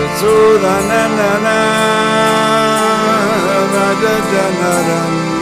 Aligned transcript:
Yasudanandana 0.00 1.56
Bhajajanarandana 3.72 5.33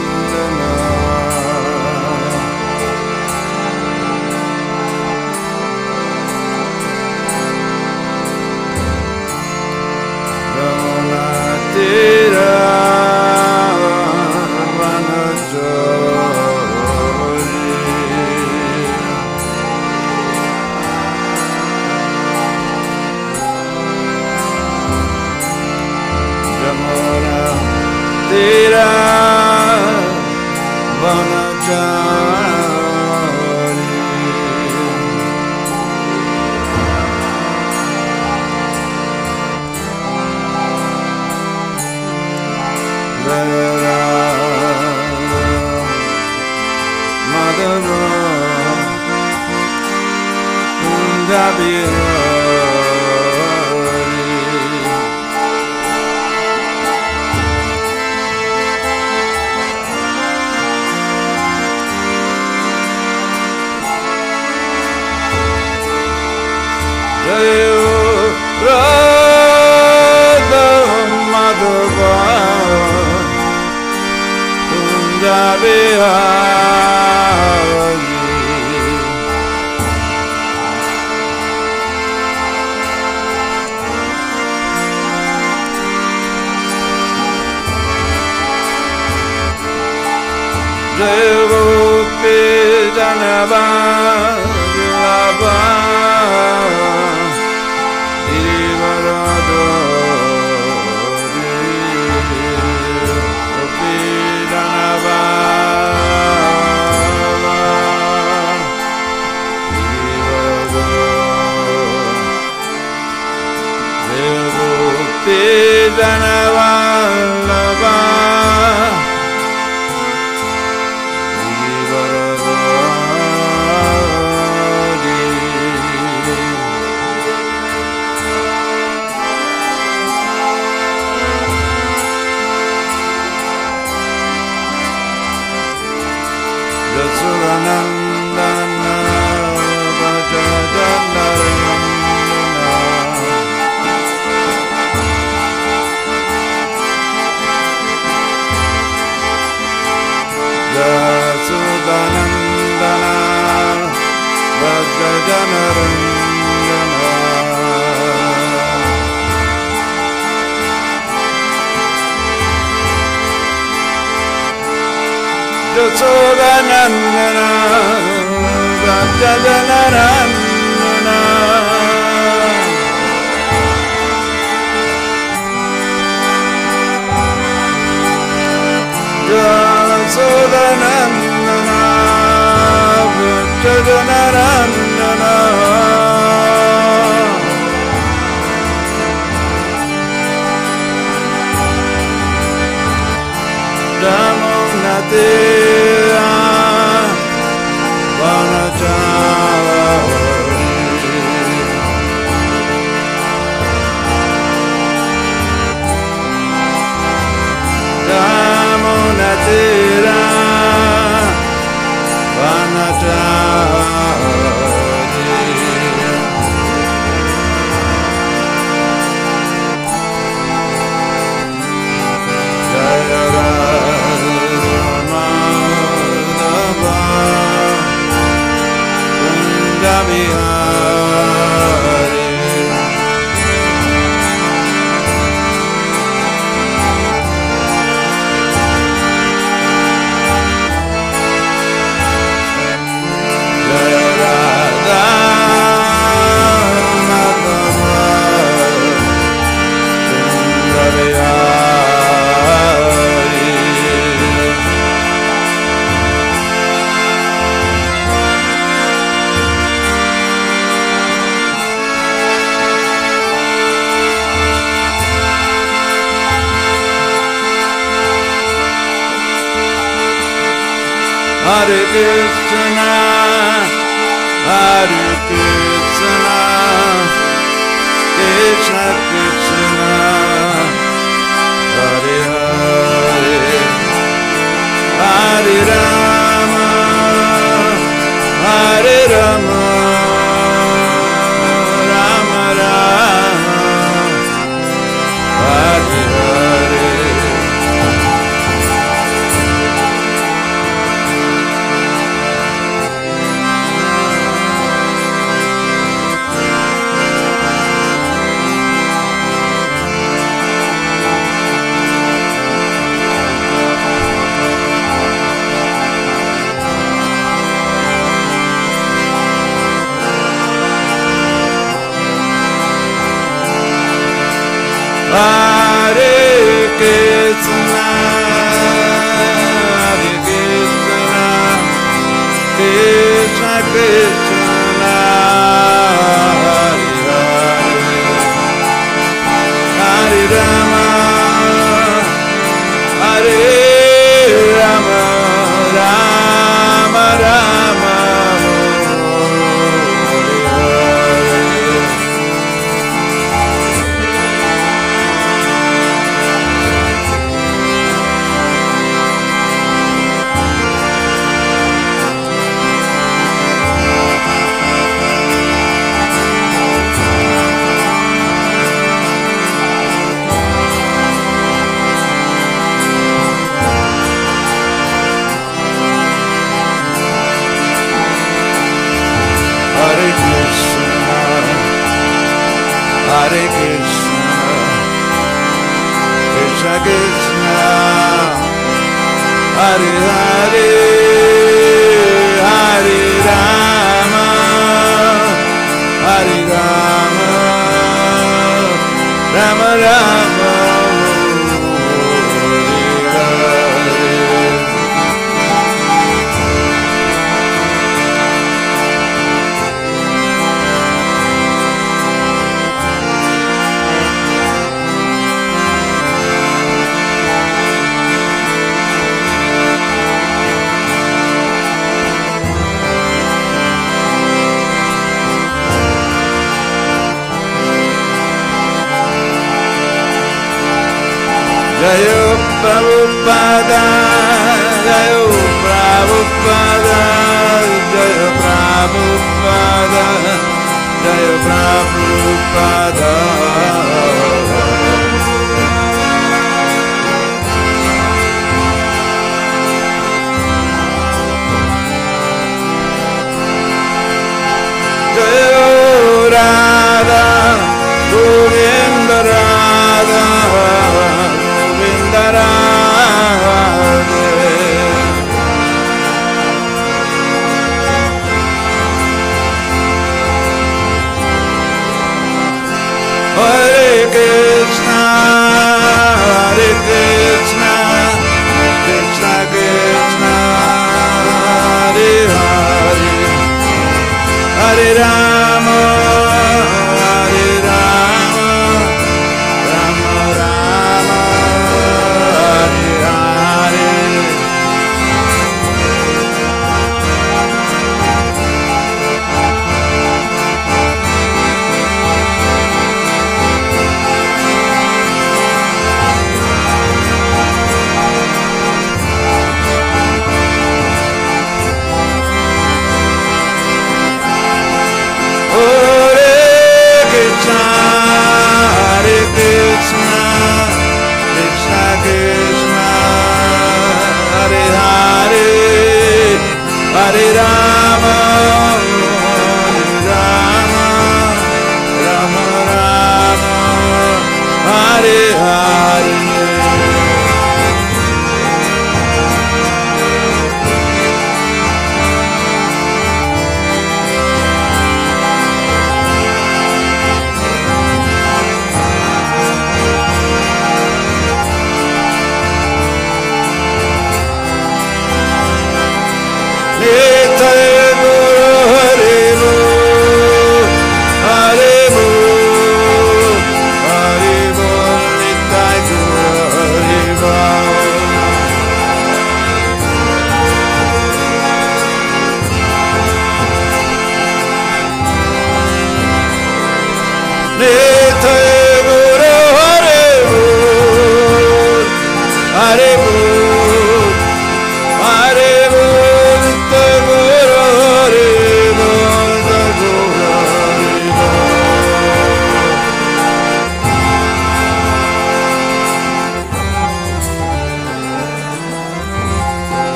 Kunjabihari 75.63 76.62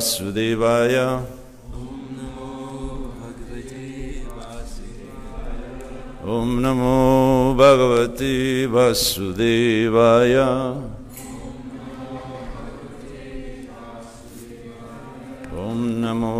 वासुदेवाय। 0.00 0.96
ॐ 6.24 6.48
नमो 6.62 6.96
भगवते 7.60 8.34
वासुदेवाय। 8.66 10.34
ॐ 15.64 15.82
नमो 16.02 16.36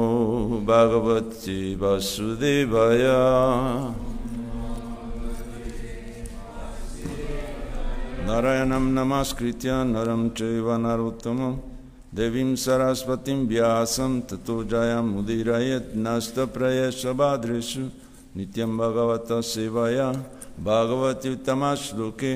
भगवते 0.65 1.59
वासुदेवाय। 1.77 3.05
नारायणं 8.27 8.85
नमस्कृत्य 8.97 9.69
नरं 9.93 10.29
चैव 10.39 10.67
नरोत्तमं 10.77 11.55
देवीं 12.15 12.55
सरस्वतीं 12.59 13.39
व्यासं 13.49 14.21
ततो 14.31 14.63
जयमुदीरयेत् 14.71 15.97
नस्तप्रयशबादृशु 16.05 17.83
नित्यं 18.37 18.77
भगवतः 18.79 19.41
सेवया 19.55 20.11
भगवति 20.69 21.29
उत्तमश्लोके 21.35 22.35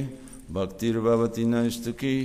भक्तिर्भवति 0.54 1.44
नैस्तुकी 1.44 2.16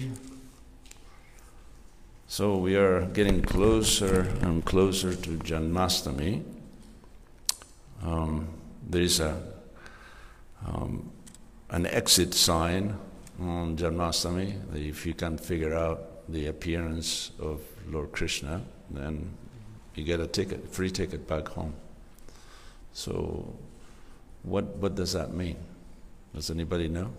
So 2.31 2.57
we 2.57 2.75
are 2.75 3.07
getting 3.07 3.41
closer 3.41 4.27
and 4.43 4.63
closer 4.63 5.15
to 5.15 5.29
Janmastami. 5.37 6.43
Um, 8.05 8.47
there 8.87 9.01
is 9.01 9.19
a 9.19 9.41
um, 10.63 11.11
an 11.71 11.87
exit 11.87 12.35
sign 12.35 12.95
on 13.41 13.75
Janmastami. 13.77 14.61
That 14.71 14.79
if 14.79 15.07
you 15.07 15.15
can 15.15 15.39
figure 15.39 15.73
out 15.73 16.08
the 16.31 16.47
appearance 16.47 17.31
of 17.39 17.61
Lord 17.87 18.11
Krishna, 18.11 18.61
then 18.89 19.31
you 19.95 20.03
get 20.03 20.19
a 20.19 20.27
ticket, 20.27 20.69
free 20.69 20.89
ticket 20.89 21.27
back 21.27 21.47
home. 21.47 21.73
So, 22.93 23.53
what 24.43 24.65
what 24.77 24.95
does 24.95 25.13
that 25.13 25.33
mean? 25.33 25.57
Does 26.33 26.49
anybody 26.49 26.87
know? 26.87 27.11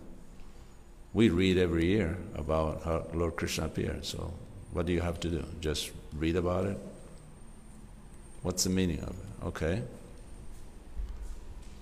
We 1.13 1.29
read 1.29 1.59
every 1.59 1.87
year 1.87 2.17
about 2.37 2.83
how 2.85 3.07
Lord 3.13 3.37
Krishna 3.37 3.67
appeared. 3.67 4.05
So, 4.05 4.33
what 4.73 4.87
do 4.87 4.93
you 4.93 5.01
have 5.01 5.19
to 5.21 5.29
do? 5.29 5.45
Just 5.61 5.91
read 6.15 6.37
about 6.37 6.67
it? 6.67 6.79
What's 8.43 8.65
the 8.65 8.71
meaning 8.71 9.01
of 9.01 9.11
it? 9.11 9.47
Okay. 9.47 9.83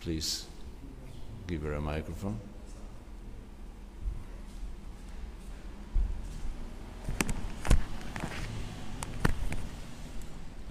Please 0.01 0.47
give 1.47 1.63
her 1.63 1.75
a 1.75 1.81
microphone. 1.81 2.41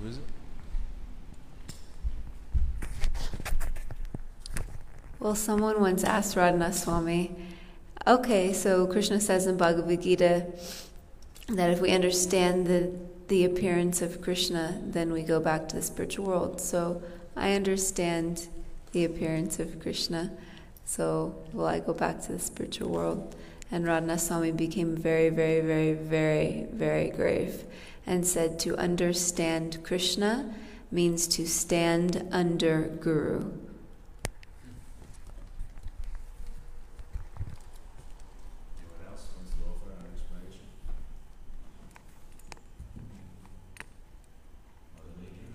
Who 0.01 0.09
is 0.09 0.17
it? 0.17 0.23
Well, 5.19 5.33
someone 5.33 5.81
once 5.81 6.03
asked 6.03 6.35
Radhanath 6.35 6.75
Swami, 6.75 7.35
okay, 8.05 8.53
so 8.53 8.85
Krishna 8.85 9.19
says 9.19 9.47
in 9.47 9.57
Bhagavad 9.57 10.03
Gita 10.03 10.45
that 11.49 11.71
if 11.71 11.81
we 11.81 11.91
understand 11.91 12.67
the, 12.67 12.91
the 13.27 13.43
appearance 13.43 14.01
of 14.03 14.21
Krishna, 14.21 14.79
then 14.83 15.11
we 15.11 15.23
go 15.23 15.39
back 15.39 15.67
to 15.69 15.77
the 15.77 15.81
spiritual 15.81 16.25
world. 16.25 16.61
So 16.61 17.01
I 17.35 17.53
understand 17.53 18.47
the 18.91 19.05
appearance 19.05 19.59
of 19.59 19.81
Krishna, 19.81 20.31
so 20.85 21.35
will 21.51 21.65
I 21.65 21.79
go 21.79 21.93
back 21.93 22.21
to 22.23 22.33
the 22.33 22.39
spiritual 22.39 22.89
world? 22.89 23.35
And 23.71 23.85
Radhanath 23.85 24.19
Swami 24.19 24.51
became 24.51 24.95
very, 24.95 25.29
very, 25.29 25.61
very, 25.61 25.93
very, 25.93 26.67
very 26.71 27.09
grave 27.09 27.63
and 28.07 28.25
said 28.25 28.57
to 28.57 28.75
understand 28.77 29.83
Krishna 29.83 30.55
means 30.89 31.27
to 31.27 31.45
stand 31.45 32.25
under 32.31 32.83
Guru. 33.01 33.39
Anyone 33.39 33.59
else 39.11 39.27
wants 39.35 39.51
to 39.51 39.57
offer 39.67 39.91
an 39.91 40.05
explanation? 40.15 40.67
Other 44.97 45.11
meaning? 45.19 45.53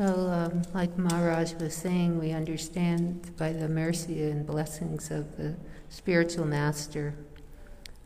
So, 0.00 0.30
um, 0.30 0.62
like 0.72 0.96
Maharaj 0.96 1.52
was 1.56 1.74
saying, 1.74 2.18
we 2.18 2.30
understand 2.30 3.36
by 3.36 3.52
the 3.52 3.68
mercy 3.68 4.22
and 4.30 4.46
blessings 4.46 5.10
of 5.10 5.36
the 5.36 5.54
spiritual 5.90 6.46
master, 6.46 7.14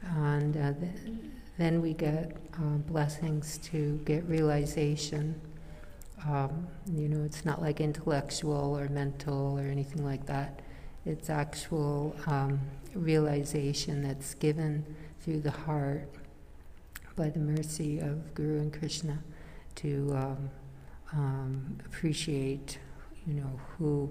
and 0.02 0.56
uh, 0.56 0.72
th- 0.72 1.14
then 1.56 1.80
we 1.80 1.94
get 1.94 2.36
uh, 2.54 2.78
blessings 2.78 3.58
to 3.58 4.00
get 4.04 4.24
realization. 4.24 5.40
Um, 6.26 6.66
you 6.92 7.08
know, 7.08 7.24
it's 7.24 7.44
not 7.44 7.62
like 7.62 7.80
intellectual 7.80 8.76
or 8.76 8.88
mental 8.88 9.56
or 9.56 9.62
anything 9.62 10.04
like 10.04 10.26
that. 10.26 10.62
It's 11.06 11.30
actual 11.30 12.16
um, 12.26 12.58
realization 12.96 14.02
that's 14.02 14.34
given 14.34 14.96
through 15.20 15.42
the 15.42 15.52
heart 15.52 16.08
by 17.14 17.30
the 17.30 17.38
mercy 17.38 18.00
of 18.00 18.34
Guru 18.34 18.58
and 18.58 18.72
Krishna 18.72 19.20
to 19.76 20.12
um, 21.14 21.78
appreciate, 21.86 22.78
you 23.26 23.34
know, 23.34 23.60
who 23.78 24.10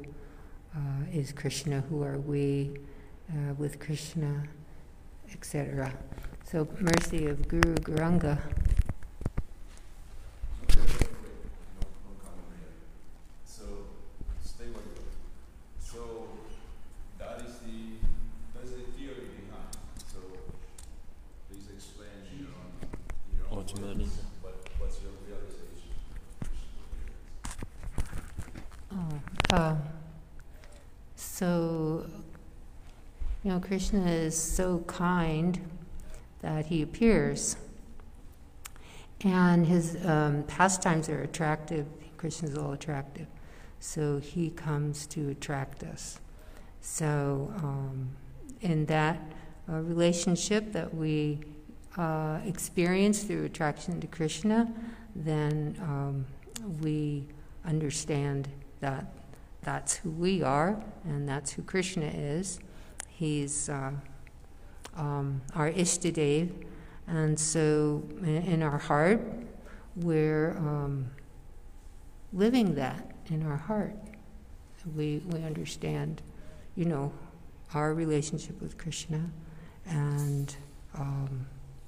uh, 0.75 0.79
is 1.11 1.31
Krishna, 1.31 1.81
who 1.89 2.03
are 2.03 2.17
we 2.17 2.71
uh, 3.29 3.53
with 3.57 3.79
Krishna, 3.79 4.43
etc. 5.31 5.93
So, 6.45 6.67
mercy 6.79 7.27
of 7.27 7.47
Guru 7.47 7.75
Gauranga. 7.75 8.37
So, 13.45 13.63
stay 14.43 14.65
with 14.65 14.85
you. 14.95 15.03
So, 15.79 16.27
that 17.17 17.41
is 17.45 17.57
the, 17.59 17.97
that's 18.53 18.71
the 18.71 18.81
theory 18.97 19.27
behind. 19.37 19.75
So, 20.11 20.19
please 21.49 21.67
explain 21.73 22.09
in 22.31 22.39
your 22.39 22.49
own, 22.49 22.89
in 23.31 23.37
your 23.37 23.47
own 23.51 23.57
Ultimately. 23.59 24.03
words, 24.03 24.17
what, 24.41 24.55
what's 24.79 24.99
your 25.01 25.11
realization? 25.27 25.93
Oh, 28.91 29.55
uh, 29.55 29.75
so, 31.15 32.05
you 33.43 33.51
know, 33.51 33.59
Krishna 33.83 34.11
is 34.11 34.41
so 34.41 34.79
kind 34.87 35.59
that 36.39 36.67
he 36.67 36.81
appears. 36.83 37.57
And 39.25 39.67
his 39.67 39.97
um, 40.05 40.43
pastimes 40.43 41.09
are 41.09 41.21
attractive. 41.23 41.85
Krishna's 42.15 42.57
all 42.57 42.71
attractive. 42.71 43.27
So 43.81 44.19
he 44.19 44.51
comes 44.51 45.05
to 45.07 45.31
attract 45.31 45.83
us. 45.83 46.21
So, 46.79 47.53
um, 47.57 48.11
in 48.61 48.85
that 48.85 49.19
uh, 49.69 49.81
relationship 49.81 50.71
that 50.71 50.95
we 50.95 51.41
uh, 51.97 52.39
experience 52.45 53.23
through 53.23 53.43
attraction 53.43 53.99
to 53.99 54.07
Krishna, 54.07 54.71
then 55.13 55.75
um, 55.81 56.25
we 56.81 57.25
understand 57.65 58.47
that 58.79 59.13
that's 59.61 59.97
who 59.97 60.09
we 60.09 60.41
are 60.41 60.81
and 61.03 61.27
that's 61.27 61.51
who 61.51 61.63
Krishna 61.63 62.05
is. 62.05 62.61
He's 63.23 63.69
uh, 63.69 63.91
um, 64.97 65.41
our 65.55 65.71
Ishtadev, 65.71 66.51
and 67.07 67.39
so 67.39 68.03
in, 68.19 68.43
in 68.43 68.61
our 68.61 68.77
heart, 68.77 69.21
we're 69.95 70.57
um, 70.57 71.09
living 72.33 72.75
that 72.75 73.15
in 73.27 73.45
our 73.45 73.55
heart. 73.55 73.95
We, 74.93 75.21
we 75.29 75.41
understand, 75.41 76.21
you 76.75 76.83
know, 76.83 77.13
our 77.73 77.93
relationship 77.93 78.61
with 78.61 78.77
Krishna, 78.77 79.29
and 79.85 80.53
um, 80.93 81.47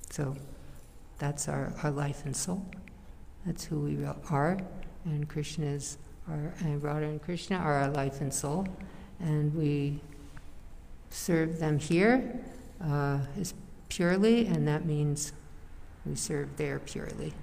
so 0.10 0.38
that's 1.18 1.50
our, 1.50 1.74
our 1.84 1.92
life 1.92 2.24
and 2.24 2.34
soul. 2.34 2.65
That's 3.46 3.65
who 3.65 3.82
we 3.82 4.06
are, 4.30 4.58
and 5.04 5.27
Krishna 5.27 5.65
is 5.65 5.98
our, 6.30 6.54
and 6.62 6.82
Radha 6.82 7.08
and 7.08 7.22
Krishna 7.22 7.58
are 7.58 7.74
our 7.74 7.89
life 7.89 8.22
and 8.22 8.34
soul, 8.34 8.65
and 9.20 9.54
we 9.54 10.00
serve 11.16 11.60
them 11.60 11.80
here 11.80 12.44
uh, 12.84 13.20
is 13.40 13.54
purely, 13.88 14.48
and 14.48 14.68
that 14.68 14.86
means 14.86 15.32
we 16.06 16.14
serve 16.14 16.58
there 16.58 16.80
purely. 16.80 17.34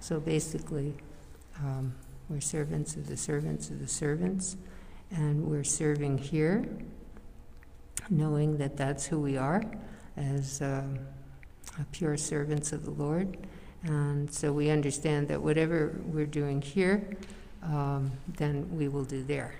So 0.00 0.20
basically, 0.20 0.94
um, 1.58 1.94
we're 2.28 2.40
servants 2.40 2.94
of 2.94 3.06
the 3.06 3.16
servants 3.16 3.70
of 3.70 3.80
the 3.80 3.88
servants, 3.88 4.56
and 5.10 5.46
we're 5.46 5.64
serving 5.64 6.18
here, 6.18 6.68
knowing 8.10 8.58
that 8.58 8.76
that's 8.76 9.06
who 9.06 9.18
we 9.18 9.38
are 9.38 9.62
as 10.18 10.60
um, 10.60 10.98
pure 11.90 12.18
servants 12.18 12.72
of 12.72 12.84
the 12.84 12.90
Lord. 12.90 13.38
And 13.84 14.30
so 14.30 14.52
we 14.52 14.70
understand 14.70 15.26
that 15.28 15.40
whatever 15.40 15.98
we're 16.04 16.26
doing 16.26 16.60
here, 16.60 17.16
um, 17.62 18.12
then 18.36 18.68
we 18.76 18.88
will 18.88 19.04
do 19.04 19.24
there. 19.24 19.54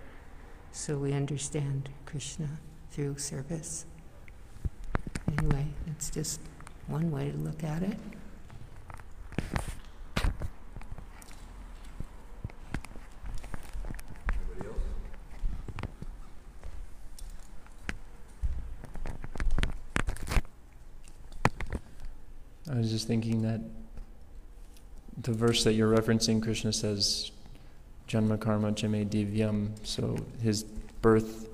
so 0.73 0.99
we 0.99 1.13
understand 1.13 1.89
Krishna 2.05 2.49
through 2.93 3.17
service. 3.17 3.87
Anyway, 5.39 5.67
it's 5.87 6.11
just 6.11 6.41
one 6.89 7.11
way 7.11 7.31
to 7.31 7.37
look 7.39 7.65
at 7.65 7.83
it. 7.83 7.97
I 22.71 22.75
was 22.77 22.91
just 22.91 23.07
thinking 23.07 23.43
that 23.43 23.61
the 25.17 25.33
verse 25.33 25.65
that 25.65 25.73
you're 25.73 25.95
referencing, 25.95 26.43
Krishna 26.43 26.73
says, 26.73 27.31
Janma 28.09 28.39
Karma 28.39 28.73
Jame 28.73 29.09
Divyam, 29.09 29.71
so 29.83 30.19
his 30.43 30.65
birth 31.01 31.49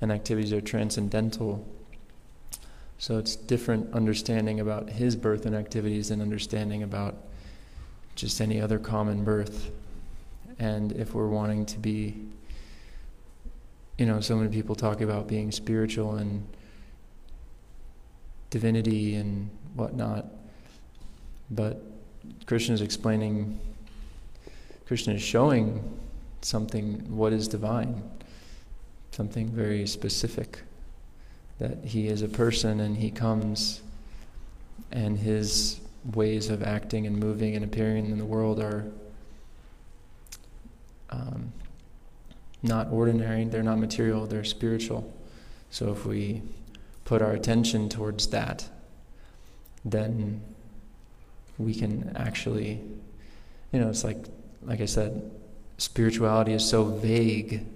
and 0.00 0.12
activities 0.12 0.52
are 0.52 0.60
transcendental. 0.60 1.66
So 2.98 3.18
it's 3.18 3.36
different 3.36 3.92
understanding 3.94 4.60
about 4.60 4.90
his 4.90 5.16
birth 5.16 5.46
and 5.46 5.54
activities 5.54 6.08
than 6.08 6.20
understanding 6.20 6.82
about 6.82 7.16
just 8.14 8.40
any 8.40 8.60
other 8.60 8.78
common 8.78 9.24
birth. 9.24 9.70
And 10.58 10.92
if 10.92 11.14
we're 11.14 11.28
wanting 11.28 11.66
to 11.66 11.78
be, 11.78 12.16
you 13.96 14.06
know, 14.06 14.20
so 14.20 14.36
many 14.36 14.50
people 14.50 14.74
talk 14.74 15.00
about 15.00 15.28
being 15.28 15.52
spiritual 15.52 16.16
and 16.16 16.46
divinity 18.50 19.14
and 19.14 19.50
whatnot. 19.74 20.26
But 21.50 21.82
Krishna 22.46 22.74
is 22.74 22.80
explaining, 22.80 23.58
Krishna 24.86 25.14
is 25.14 25.22
showing 25.22 25.98
something, 26.42 27.16
what 27.16 27.32
is 27.32 27.48
divine, 27.48 28.02
something 29.18 29.48
very 29.48 29.84
specific. 29.84 30.60
That 31.58 31.78
he 31.84 32.06
is 32.06 32.22
a 32.22 32.28
person 32.28 32.78
and 32.78 32.96
he 32.96 33.10
comes, 33.10 33.80
and 34.92 35.18
his 35.18 35.80
ways 36.14 36.50
of 36.50 36.62
acting 36.62 37.04
and 37.04 37.18
moving 37.18 37.56
and 37.56 37.64
appearing 37.64 38.06
in 38.06 38.18
the 38.18 38.24
world 38.24 38.60
are 38.60 38.84
um, 41.10 41.52
not 42.62 42.92
ordinary, 42.92 43.42
they're 43.44 43.64
not 43.64 43.80
material, 43.80 44.24
they're 44.24 44.44
spiritual. 44.44 45.12
So 45.70 45.90
if 45.90 46.06
we 46.06 46.42
put 47.04 47.20
our 47.20 47.32
attention 47.32 47.88
towards 47.88 48.28
that, 48.28 48.68
then 49.84 50.40
we 51.58 51.74
can 51.74 52.12
actually, 52.16 52.80
you 53.72 53.80
know, 53.80 53.88
it's 53.88 54.04
like, 54.04 54.24
like 54.62 54.80
I 54.80 54.86
said, 54.86 55.28
spirituality 55.76 56.52
is 56.52 56.64
so 56.64 56.84
vague 56.84 57.66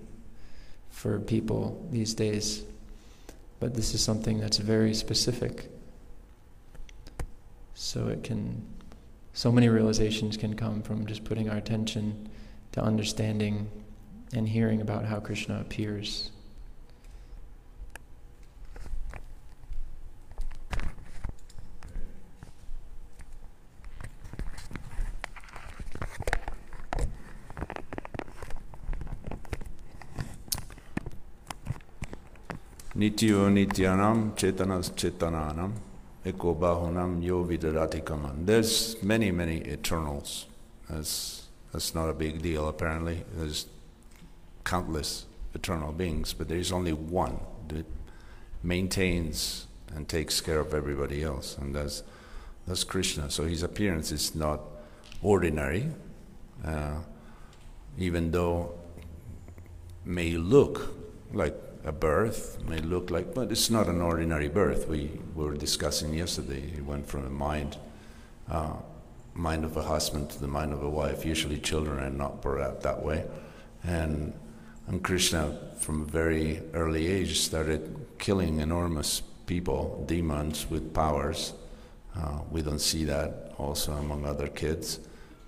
for 0.93 1.19
people 1.19 1.85
these 1.91 2.15
days. 2.15 2.63
But 3.59 3.75
this 3.75 3.95
is 3.95 4.05
something 4.05 4.39
that's 4.39 4.59
very 4.59 4.95
specific. 4.95 5.69
So 7.75 8.09
it 8.09 8.23
can, 8.23 8.63
so 9.33 9.51
many 9.51 9.69
realizations 9.69 10.37
can 10.37 10.55
come 10.55 10.83
from 10.83 11.07
just 11.07 11.25
putting 11.25 11.51
our 11.51 11.57
attention 11.57 12.29
to 12.73 12.83
understanding 12.83 13.69
and 14.35 14.49
hearing 14.49 14.81
about 14.81 15.05
how 15.05 15.19
Krishna 15.19 15.61
appears. 15.61 16.31
Nityo 33.03 33.51
nityanam 33.51 34.31
chetanas 34.37 34.93
chetananam 34.93 35.73
eko 36.25 36.55
bahunam 36.55 37.21
yo 37.21 37.45
vidaratikaman. 37.45 38.47
There's 38.47 39.03
many, 39.03 39.33
many 39.33 39.57
eternals. 39.57 40.47
That's, 40.89 41.49
that's 41.73 41.97
not 41.97 42.09
a 42.09 42.13
big 42.13 42.43
deal, 42.43 42.69
apparently. 42.69 43.25
There's 43.35 43.67
countless 44.63 45.27
eternal 45.53 45.91
beings, 45.91 46.33
but 46.33 46.49
there's 46.49 46.71
only 46.71 46.93
one 46.93 47.41
that 47.67 47.87
maintains 48.63 49.67
and 49.93 50.09
takes 50.09 50.41
care 50.41 50.61
of 50.61 50.73
everybody 50.73 51.25
else, 51.25 51.59
and 51.59 51.75
that's, 51.75 52.05
that's 52.69 52.85
Krishna. 52.85 53.31
So 53.31 53.47
his 53.47 53.65
appearance 53.65 54.13
is 54.13 54.37
not 54.37 54.61
ordinary, 55.23 55.89
uh, 56.65 56.99
even 57.99 58.31
though 58.31 58.75
may 60.05 60.37
look 60.37 60.95
like 61.33 61.57
a 61.85 61.93
birth 61.93 62.63
may 62.65 62.79
look 62.79 63.11
like, 63.11 63.35
but 63.35 63.51
it's 63.51 63.71
not 63.71 63.89
an 63.89 64.01
ordinary 64.01 64.49
birth. 64.49 64.89
We 64.89 65.11
were 65.35 65.55
discussing 65.55 66.15
yesterday. 66.15 66.73
It 66.77 66.85
went 66.85 67.09
from 67.09 67.25
the 67.25 67.31
mind, 67.31 67.77
uh, 68.49 68.75
mind 69.35 69.65
of 69.65 69.77
a 69.77 69.83
husband 69.83 70.31
to 70.31 70.41
the 70.41 70.47
mind 70.47 70.73
of 70.73 70.83
a 70.83 70.89
wife. 70.89 71.25
Usually, 71.25 71.59
children 71.59 71.99
are 71.99 72.11
not 72.11 72.41
brought 72.41 72.61
up 72.61 72.83
that 72.83 73.03
way, 73.03 73.25
and 73.83 74.33
and 74.87 75.03
Krishna, 75.03 75.59
from 75.79 76.03
a 76.03 76.05
very 76.05 76.63
early 76.73 77.07
age, 77.07 77.41
started 77.41 78.07
killing 78.19 78.61
enormous 78.61 79.23
people, 79.47 80.05
demons 80.07 80.69
with 80.69 80.93
powers. 80.93 81.53
Uh, 82.17 82.41
we 82.51 82.63
don't 82.63 82.81
see 82.81 83.05
that 83.05 83.55
also 83.59 83.93
among 83.93 84.25
other 84.25 84.49
kids, 84.49 85.01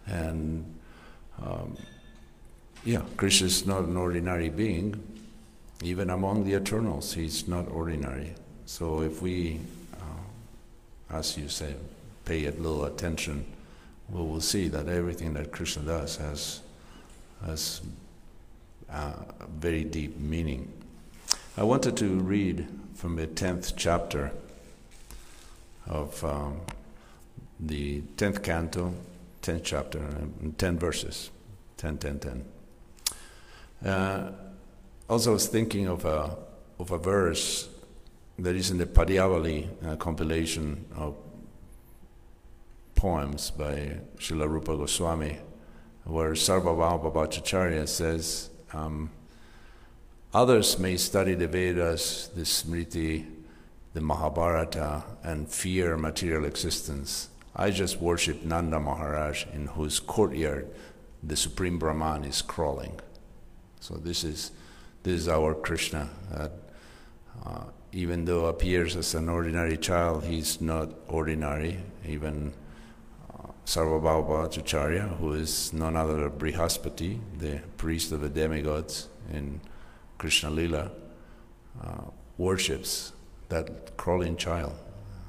and 0.07 0.65
um, 1.41 1.77
yeah, 2.85 3.03
Krishna 3.17 3.47
is 3.47 3.67
not 3.67 3.85
an 3.85 3.97
ordinary 3.97 4.49
being 4.49 5.14
even 5.83 6.11
among 6.11 6.45
the 6.45 6.55
eternals, 6.55 7.15
he's 7.15 7.49
not 7.49 7.69
ordinary. 7.69 8.35
So 8.67 9.03
if 9.03 9.21
we, 9.21 9.61
uh, 9.95 11.15
as 11.17 11.37
you 11.37 11.49
say, 11.49 11.75
pay 12.25 12.47
a 12.47 12.51
little 12.53 12.85
attention, 12.85 13.45
we 14.11 14.21
will 14.21 14.41
see 14.41 14.69
that 14.69 14.89
everything 14.89 15.35
that 15.35 15.53
Krishna 15.53 15.83
does 15.83 16.17
has, 16.17 16.61
has 17.45 17.81
uh, 18.91 19.13
very 19.49 19.85
deep 19.85 20.19
meaning. 20.19 20.73
I 21.57 21.63
wanted 21.63 21.97
to 21.99 22.07
read 22.21 22.67
from 22.95 23.17
the 23.17 23.27
10th 23.27 23.75
chapter 23.77 24.33
of 25.87 26.23
um, 26.25 26.61
the 27.61 28.03
10th 28.17 28.43
canto, 28.43 28.95
10th 29.43 29.61
chapter, 29.65 30.01
10 30.59 30.79
verses, 30.79 31.31
10, 31.77 31.99
10, 31.99 32.19
10. 32.19 32.45
Uh, 33.85 34.33
also, 35.09 35.31
I 35.31 35.35
was 35.35 35.49
thinking 35.49 35.87
of 35.87 36.05
a, 36.05 36.37
of 36.79 36.91
a 36.91 36.99
verse 36.99 37.69
that 38.39 38.57
is 38.57 38.71
in 38.71 38.79
the 38.79 38.87
Padyavali 38.87 39.87
uh, 39.87 39.97
compilation 39.97 40.85
of 40.97 41.15
poems 42.95 43.51
by 43.51 43.99
Srila 44.17 44.49
Rupa 44.49 44.77
Goswami, 44.77 45.39
where 46.05 46.33
Sarvabhauma 46.33 47.13
Bhattacharya 47.13 47.87
says, 47.87 48.49
um, 48.73 49.11
Others 50.33 50.79
may 50.79 50.97
study 50.97 51.35
the 51.35 51.47
Vedas, 51.47 52.29
the 52.35 52.43
Smriti, 52.43 53.27
the 53.93 54.01
Mahabharata, 54.01 55.05
and 55.23 55.49
fear 55.49 55.97
material 55.97 56.45
existence. 56.45 57.29
I 57.55 57.71
just 57.71 58.01
worship 58.01 58.43
Nanda 58.43 58.81
Maharaj, 58.81 59.45
in 59.53 59.67
whose 59.67 60.01
courtyard 60.01 60.69
the 61.23 61.37
Supreme 61.37 61.79
Brahman 61.79 62.25
is 62.25 62.43
crawling. 62.43 63.01
So, 63.81 63.95
this 63.95 64.25
is 64.25 64.51
this 65.05 65.21
is 65.21 65.29
our 65.29 65.55
Krishna. 65.55 66.09
Uh, 66.35 66.49
uh, 67.45 67.65
even 67.93 68.25
though 68.25 68.47
appears 68.47 68.97
as 68.97 69.15
an 69.15 69.29
ordinary 69.29 69.77
child, 69.77 70.25
he's 70.25 70.61
not 70.61 70.89
ordinary. 71.09 71.79
Even 72.07 72.53
uh, 73.31 73.49
Sarvabhauma 73.67 74.27
Bhattacharya, 74.27 75.17
who 75.19 75.35
is 75.35 75.73
none 75.73 75.95
other 75.95 76.17
than 76.17 76.31
Brihaspati, 76.31 77.21
the 77.39 77.61
priest 77.77 78.13
of 78.13 78.23
the 78.23 78.31
demigods 78.31 79.09
in 79.31 79.61
Krishna 80.17 80.51
Lila, 80.51 80.91
uh, 81.83 82.05
worships 82.39 83.13
that 83.51 83.97
crawling 83.99 84.37
child 84.37 84.75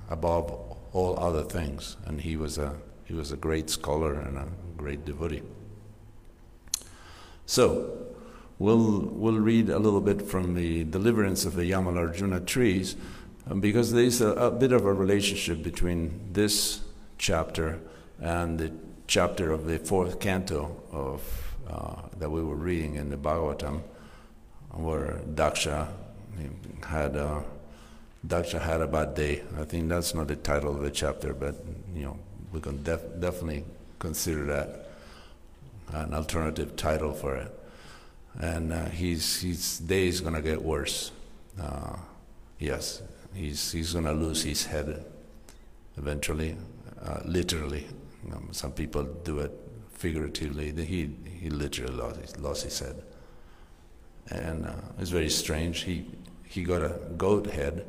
above 0.10 0.78
all 0.94 1.20
other 1.20 1.44
things, 1.44 1.98
and 2.06 2.22
he 2.22 2.38
was 2.38 2.58
a 2.58 2.78
he 3.04 3.14
was 3.14 3.32
a 3.32 3.38
great 3.38 3.70
scholar 3.70 4.14
and 4.14 4.38
a 4.38 4.48
great 4.78 5.06
devotee. 5.06 5.44
So, 7.46 8.15
We'll, 8.58 9.02
we'll 9.12 9.40
read 9.40 9.70
a 9.70 9.80
little 9.80 10.00
bit 10.00 10.22
from 10.22 10.56
the 10.56 10.86
deliverance 10.86 11.46
of 11.46 11.56
the 11.56 11.70
Yamalarjuna 11.70 12.46
trees 12.46 12.96
um, 13.50 13.60
because 13.60 13.92
there's 13.92 14.22
a, 14.22 14.30
a, 14.30 14.52
bit 14.52 14.72
of 14.72 14.86
a 14.86 14.94
relationship 14.94 15.62
between 15.62 16.30
this 16.32 16.80
chapter 17.18 17.80
and 18.22 18.58
the 18.58 18.72
chapter 19.08 19.52
of 19.52 19.66
the 19.66 19.78
fourth 19.80 20.20
canto 20.20 20.82
of, 20.92 21.54
uh, 21.70 21.96
that 22.18 22.30
we 22.30 22.42
were 22.42 22.56
reading 22.56 22.96
in 22.96 23.10
the 23.10 23.18
Bhagavatam, 23.18 23.82
where 24.72 25.20
Daksha 25.34 25.90
had 26.86 27.16
a, 27.18 27.44
Daksha 28.26 28.62
had 28.62 28.82
a 28.82 28.88
bad 28.88 29.16
day. 29.16 29.44
I 29.60 29.66
think 29.66 29.90
that's 29.90 30.16
not 30.16 30.28
the 30.28 30.38
title 30.38 30.76
of 30.76 30.82
the 30.82 30.92
chapter, 30.92 31.34
but 31.34 31.56
you 31.94 32.04
know 32.04 32.18
we 32.52 32.62
can 32.62 32.82
def- 32.84 33.20
definitely 33.20 33.66
consider 34.00 34.46
that 34.46 34.88
an 35.90 36.14
alternative 36.14 36.76
title 36.76 37.14
for 37.14 37.36
it. 37.36 37.52
And 38.40 38.74
uh, 38.74 38.86
his 38.86 39.42
his 39.42 39.80
day 39.80 40.08
is 40.08 40.22
gonna 40.22 40.42
get 40.42 40.62
worse. 40.62 41.12
Uh, 41.60 41.98
yes, 42.60 43.02
he's 43.34 43.72
he's 43.72 43.94
gonna 43.94 44.14
lose 44.14 44.44
his 44.44 44.66
head 44.66 45.06
eventually, 45.98 46.58
uh, 47.02 47.20
literally. 47.26 47.88
Um, 48.34 48.50
some 48.52 48.72
people 48.72 49.04
do 49.04 49.40
it 49.40 49.52
figuratively. 49.94 50.72
He 50.86 51.10
he 51.40 51.50
literally 51.50 51.94
lost 51.94 52.20
his, 52.20 52.38
lost 52.40 52.64
his 52.64 52.80
head, 52.80 53.04
and 54.30 54.66
uh, 54.66 54.74
it's 55.00 55.12
very 55.12 55.30
strange. 55.30 55.82
He 55.82 56.06
he 56.44 56.64
got 56.64 56.82
a 56.82 57.00
goat 57.18 57.48
head, 57.48 57.86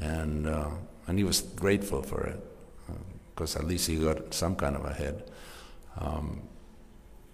and 0.00 0.46
uh, 0.46 0.70
and 1.06 1.18
he 1.18 1.24
was 1.24 1.40
grateful 1.40 2.02
for 2.02 2.26
it 2.26 2.40
because 3.34 3.56
at 3.56 3.64
least 3.64 3.88
he 3.88 3.96
got 3.96 4.32
some 4.32 4.54
kind 4.54 4.76
of 4.76 4.84
a 4.84 4.92
head. 4.92 5.24
Um, 5.98 6.42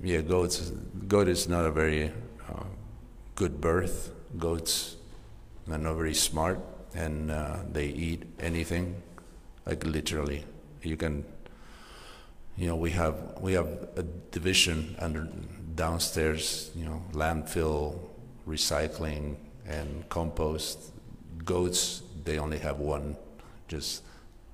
yeah, 0.03 0.23
goats. 0.23 0.73
Goat 1.09 1.29
is 1.29 1.49
not 1.49 1.67
a 1.67 1.71
very 1.71 2.11
uh, 2.51 2.65
good 3.35 3.61
birth. 3.61 4.13
Goats 4.39 4.97
are 5.71 5.79
not 5.79 5.95
very 5.97 6.15
smart, 6.15 6.61
and 6.95 7.31
uh, 7.31 7.59
they 7.71 7.87
eat 7.87 8.23
anything, 8.39 9.03
like 9.67 9.85
literally. 9.85 10.45
You 10.83 10.97
can, 10.97 11.25
you 12.57 12.67
know, 12.67 12.77
we 12.77 12.91
have 12.91 13.17
we 13.41 13.53
have 13.55 13.89
a 13.97 14.03
division 14.31 14.97
under 14.99 15.29
downstairs. 15.75 16.71
You 16.75 16.85
know, 16.85 17.03
landfill, 17.13 17.99
recycling, 18.47 19.37
and 19.67 20.09
compost. 20.09 20.93
Goats, 21.45 22.03
they 22.25 22.39
only 22.39 22.59
have 22.59 22.79
one. 22.79 23.17
Just 23.69 24.03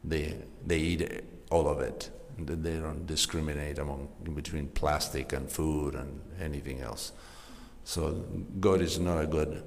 they 0.04 0.36
they 0.64 0.78
eat 0.78 1.24
all 1.50 1.68
of 1.68 1.80
it. 1.80 2.10
They 2.38 2.76
don't 2.76 3.06
discriminate 3.06 3.78
among 3.78 4.08
between 4.34 4.68
plastic 4.68 5.32
and 5.32 5.50
food 5.50 5.94
and 5.94 6.20
anything 6.38 6.80
else. 6.82 7.12
So 7.86 8.10
God 8.58 8.80
is 8.80 8.98
not 8.98 9.22
a 9.22 9.26
good. 9.28 9.62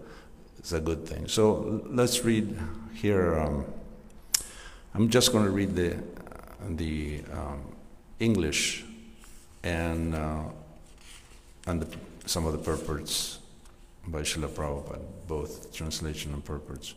It's 0.58 0.74
a 0.74 0.82
good 0.82 1.08
thing. 1.08 1.30
So 1.30 1.82
let's 1.86 2.26
read 2.26 2.60
here. 2.94 3.40
Um, 3.40 3.66
I'm 4.94 5.10
just 5.10 5.32
going 5.32 5.46
to 5.46 5.52
read 5.52 5.74
the 5.74 5.98
the 6.72 7.24
um, 7.32 7.62
English 8.20 8.84
and 9.64 10.14
uh, 10.14 10.44
and 11.66 11.82
the, 11.82 11.98
some 12.26 12.46
of 12.46 12.52
the 12.52 12.60
purports 12.60 13.40
by 14.06 14.22
Srila 14.22 14.50
Prabhupada, 14.50 15.02
both 15.26 15.74
translation 15.74 16.34
and 16.34 16.44
purports. 16.44 16.96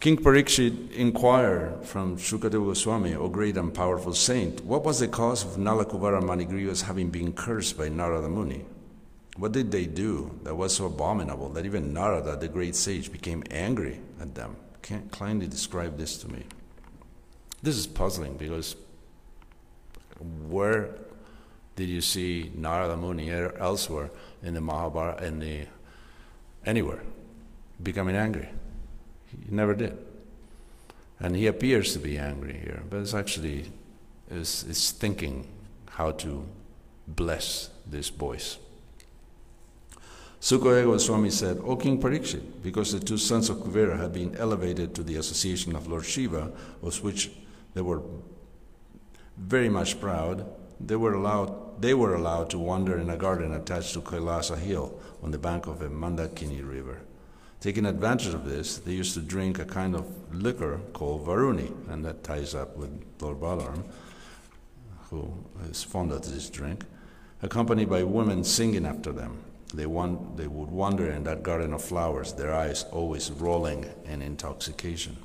King 0.00 0.16
Parikshit 0.16 0.90
inquired 0.92 1.84
from 1.84 2.16
Shukadeva 2.16 2.66
Goswami, 2.66 3.14
O 3.14 3.28
great 3.28 3.56
and 3.56 3.72
powerful 3.72 4.14
saint, 4.14 4.64
what 4.64 4.82
was 4.82 4.98
the 4.98 5.06
cause 5.06 5.44
of 5.44 5.58
Nalakuvara 5.58 6.22
Manigriva's 6.22 6.82
having 6.82 7.10
been 7.10 7.32
cursed 7.32 7.78
by 7.78 7.88
Narada 7.88 8.28
Muni? 8.28 8.64
What 9.40 9.52
did 9.52 9.72
they 9.72 9.86
do 9.86 10.38
that 10.42 10.54
was 10.54 10.76
so 10.76 10.84
abominable 10.84 11.48
that 11.54 11.64
even 11.64 11.94
Narada, 11.94 12.36
the 12.36 12.46
great 12.46 12.76
sage, 12.76 13.10
became 13.10 13.42
angry 13.50 13.98
at 14.20 14.34
them? 14.34 14.54
Can 14.82 14.98
not 14.98 15.12
kindly 15.12 15.46
describe 15.46 15.96
this 15.96 16.18
to 16.18 16.30
me? 16.30 16.44
This 17.62 17.78
is 17.78 17.86
puzzling 17.86 18.36
because 18.36 18.76
where 20.46 20.90
did 21.74 21.88
you 21.88 22.02
see 22.02 22.52
Narada 22.54 22.98
Muni 22.98 23.30
elsewhere 23.30 24.10
in 24.42 24.52
the 24.52 24.60
Mahabharata, 24.60 25.24
in 25.24 25.38
the 25.38 25.66
anywhere, 26.66 27.00
becoming 27.82 28.16
angry? 28.16 28.50
He 29.30 29.38
never 29.50 29.74
did. 29.74 29.96
And 31.18 31.34
he 31.34 31.46
appears 31.46 31.94
to 31.94 31.98
be 31.98 32.18
angry 32.18 32.60
here, 32.62 32.82
but 32.90 32.98
it's 32.98 33.14
actually 33.14 33.72
is, 34.30 34.64
is 34.64 34.90
thinking 34.90 35.48
how 35.92 36.10
to 36.10 36.44
bless 37.08 37.70
these 37.86 38.10
boys. 38.10 38.58
Sukadeva 40.40 40.92
Goswami 40.92 41.28
said, 41.28 41.58
O 41.64 41.76
King 41.76 42.00
Parikshit, 42.00 42.62
because 42.62 42.92
the 42.92 43.00
two 43.00 43.18
sons 43.18 43.50
of 43.50 43.58
Kuvera 43.58 43.98
had 43.98 44.14
been 44.14 44.34
elevated 44.36 44.94
to 44.94 45.02
the 45.02 45.16
association 45.16 45.76
of 45.76 45.86
Lord 45.86 46.06
Shiva, 46.06 46.50
of 46.82 47.04
which 47.04 47.30
they 47.74 47.82
were 47.82 48.00
very 49.36 49.68
much 49.68 50.00
proud, 50.00 50.46
they 50.80 50.96
were 50.96 51.12
allowed, 51.12 51.82
they 51.82 51.92
were 51.92 52.14
allowed 52.14 52.48
to 52.50 52.58
wander 52.58 52.98
in 52.98 53.10
a 53.10 53.18
garden 53.18 53.52
attached 53.52 53.92
to 53.92 54.00
Kailasa 54.00 54.58
Hill 54.58 54.98
on 55.22 55.30
the 55.30 55.38
bank 55.38 55.66
of 55.66 55.82
a 55.82 55.90
Mandakini 55.90 56.66
river. 56.66 57.02
Taking 57.60 57.84
advantage 57.84 58.32
of 58.32 58.46
this, 58.46 58.78
they 58.78 58.92
used 58.92 59.12
to 59.14 59.20
drink 59.20 59.58
a 59.58 59.66
kind 59.66 59.94
of 59.94 60.06
liquor 60.34 60.80
called 60.94 61.26
Varuni, 61.26 61.70
and 61.90 62.02
that 62.06 62.24
ties 62.24 62.54
up 62.54 62.78
with 62.78 62.90
Lord 63.20 63.40
Balaram, 63.40 63.84
who 65.10 65.34
is 65.68 65.82
fond 65.82 66.12
of 66.12 66.22
this 66.22 66.48
drink, 66.48 66.86
accompanied 67.42 67.90
by 67.90 68.02
women 68.04 68.42
singing 68.42 68.86
after 68.86 69.12
them. 69.12 69.44
They, 69.72 69.86
want, 69.86 70.36
they 70.36 70.46
would 70.46 70.70
wander 70.70 71.10
in 71.10 71.24
that 71.24 71.42
garden 71.42 71.72
of 71.72 71.82
flowers, 71.82 72.32
their 72.32 72.54
eyes 72.54 72.84
always 72.90 73.30
rolling 73.30 73.86
in 74.04 74.22
intoxication. 74.22 75.16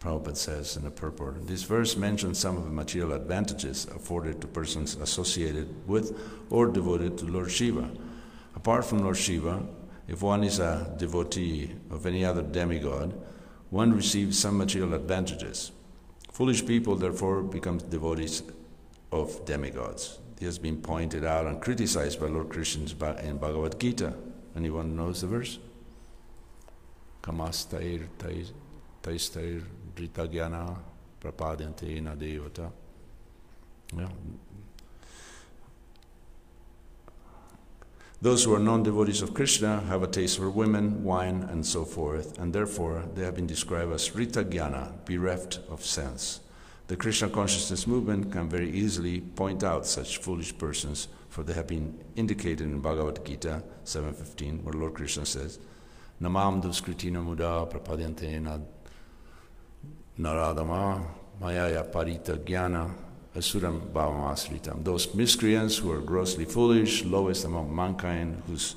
Prabhupada 0.00 0.36
says 0.36 0.76
in 0.76 0.84
the 0.84 0.90
purport, 0.90 1.46
this 1.46 1.64
verse 1.64 1.96
mentions 1.96 2.38
some 2.38 2.56
of 2.56 2.64
the 2.64 2.70
material 2.70 3.12
advantages 3.12 3.86
afforded 3.86 4.40
to 4.40 4.46
persons 4.46 4.94
associated 4.94 5.88
with 5.88 6.16
or 6.50 6.68
devoted 6.68 7.18
to 7.18 7.24
Lord 7.24 7.50
Shiva. 7.50 7.90
Apart 8.54 8.84
from 8.84 9.02
Lord 9.02 9.16
Shiva, 9.16 9.66
if 10.06 10.22
one 10.22 10.44
is 10.44 10.60
a 10.60 10.94
devotee 10.96 11.72
of 11.90 12.06
any 12.06 12.24
other 12.24 12.42
demigod, 12.42 13.14
one 13.70 13.92
receives 13.92 14.38
some 14.38 14.58
material 14.58 14.94
advantages. 14.94 15.72
Foolish 16.30 16.64
people, 16.64 16.94
therefore, 16.94 17.42
become 17.42 17.78
devotees 17.78 18.42
of 19.10 19.44
demigods. 19.44 20.18
Has 20.40 20.58
been 20.58 20.82
pointed 20.82 21.24
out 21.24 21.46
and 21.46 21.60
criticized 21.62 22.20
by 22.20 22.26
Lord 22.26 22.50
Krishna 22.50 22.84
in 23.22 23.38
Bhagavad 23.38 23.80
Gita. 23.80 24.12
Anyone 24.54 24.94
knows 24.94 25.22
the 25.22 25.26
verse? 25.26 25.58
Kamastair 27.22 28.06
taistair 29.02 29.62
dritagyana 29.94 30.76
prapadyante 31.20 32.02
na 32.02 32.14
devata. 32.14 32.70
Those 38.20 38.44
who 38.44 38.54
are 38.54 38.60
non 38.60 38.82
devotees 38.82 39.22
of 39.22 39.34
Krishna 39.34 39.80
have 39.88 40.02
a 40.02 40.06
taste 40.06 40.38
for 40.38 40.50
women, 40.50 41.04
wine, 41.04 41.46
and 41.50 41.64
so 41.64 41.84
forth, 41.84 42.38
and 42.38 42.52
therefore 42.52 43.04
they 43.14 43.24
have 43.24 43.34
been 43.36 43.46
described 43.46 43.92
as 43.92 44.10
Ritagyana, 44.10 45.04
bereft 45.04 45.60
of 45.68 45.84
sense. 45.84 46.40
The 46.88 46.96
Krishna 46.96 47.28
consciousness 47.28 47.88
movement 47.88 48.30
can 48.30 48.48
very 48.48 48.70
easily 48.70 49.20
point 49.20 49.64
out 49.64 49.86
such 49.86 50.18
foolish 50.18 50.56
persons, 50.56 51.08
for 51.28 51.42
they 51.42 51.52
have 51.52 51.66
been 51.66 51.98
indicated 52.14 52.60
in 52.60 52.80
Bhagavad 52.80 53.24
Gita 53.24 53.64
7.15, 53.84 54.62
where 54.62 54.72
Lord 54.72 54.94
Krishna 54.94 55.26
says, 55.26 55.58
Namam 56.22 56.62
duskritina 56.62 57.24
muda 57.24 57.66
prapadyantena 57.68 58.62
naradama 60.18 61.04
mayaya 61.42 61.90
parita 61.90 62.38
jnana 62.38 62.88
asuram 63.34 63.80
bhavamasritam. 63.92 64.84
Those 64.84 65.12
miscreants 65.12 65.78
who 65.78 65.90
are 65.90 66.00
grossly 66.00 66.44
foolish, 66.44 67.04
lowest 67.04 67.44
among 67.44 67.74
mankind, 67.74 68.42
whose 68.46 68.76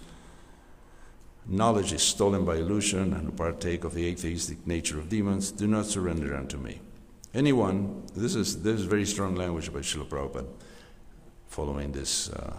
knowledge 1.45 1.93
is 1.93 2.01
stolen 2.01 2.43
by 2.43 2.55
illusion 2.55 3.13
and 3.13 3.27
who 3.27 3.31
partake 3.31 3.83
of 3.83 3.93
the 3.93 4.07
atheistic 4.07 4.65
nature 4.65 4.97
of 4.97 5.09
demons, 5.09 5.51
do 5.51 5.67
not 5.67 5.85
surrender 5.85 6.35
unto 6.35 6.57
me. 6.57 6.81
Anyone, 7.33 8.03
this 8.15 8.33
is, 8.33 8.63
this 8.63 8.79
is 8.79 8.85
very 8.85 9.05
strong 9.05 9.35
language 9.35 9.71
by 9.71 9.79
Srila 9.79 10.07
Prabhupada, 10.07 10.47
following 11.47 11.91
this, 11.91 12.31
uh, 12.31 12.55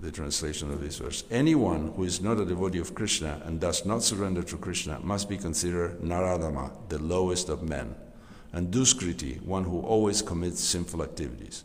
the 0.00 0.12
translation 0.12 0.70
of 0.70 0.80
this 0.80 0.98
verse. 0.98 1.24
Anyone 1.28 1.92
who 1.96 2.04
is 2.04 2.20
not 2.20 2.38
a 2.38 2.44
devotee 2.44 2.78
of 2.78 2.94
Krishna 2.94 3.42
and 3.44 3.60
does 3.60 3.84
not 3.84 4.04
surrender 4.04 4.44
to 4.44 4.56
Krishna 4.56 5.00
must 5.00 5.28
be 5.28 5.36
considered 5.36 6.00
Naradama, 6.00 6.70
the 6.88 6.98
lowest 6.98 7.48
of 7.48 7.68
men 7.68 7.96
and 8.52 8.72
duskriti, 8.72 9.42
one 9.42 9.64
who 9.64 9.80
always 9.80 10.22
commits 10.22 10.60
sinful 10.60 11.02
activities. 11.02 11.64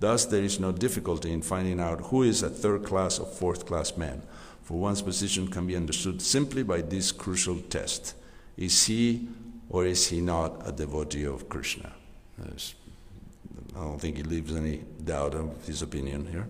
Thus, 0.00 0.26
there 0.26 0.42
is 0.42 0.60
no 0.60 0.72
difficulty 0.72 1.32
in 1.32 1.40
finding 1.40 1.80
out 1.80 2.00
who 2.02 2.22
is 2.22 2.42
a 2.42 2.50
third 2.50 2.84
class 2.84 3.18
or 3.18 3.26
fourth 3.26 3.64
class 3.64 3.96
man, 3.96 4.22
for 4.62 4.78
one's 4.78 5.00
position 5.00 5.48
can 5.48 5.66
be 5.66 5.76
understood 5.76 6.20
simply 6.20 6.62
by 6.62 6.82
this 6.82 7.12
crucial 7.12 7.60
test 7.60 8.14
Is 8.56 8.86
he 8.86 9.28
or 9.68 9.86
is 9.86 10.08
he 10.08 10.20
not 10.20 10.62
a 10.66 10.72
devotee 10.72 11.24
of 11.24 11.48
Krishna? 11.48 11.93
I 12.42 13.80
don't 13.80 13.98
think 13.98 14.16
he 14.16 14.22
leaves 14.22 14.54
any 14.54 14.84
doubt 15.04 15.34
of 15.34 15.66
his 15.66 15.82
opinion 15.82 16.26
here. 16.26 16.46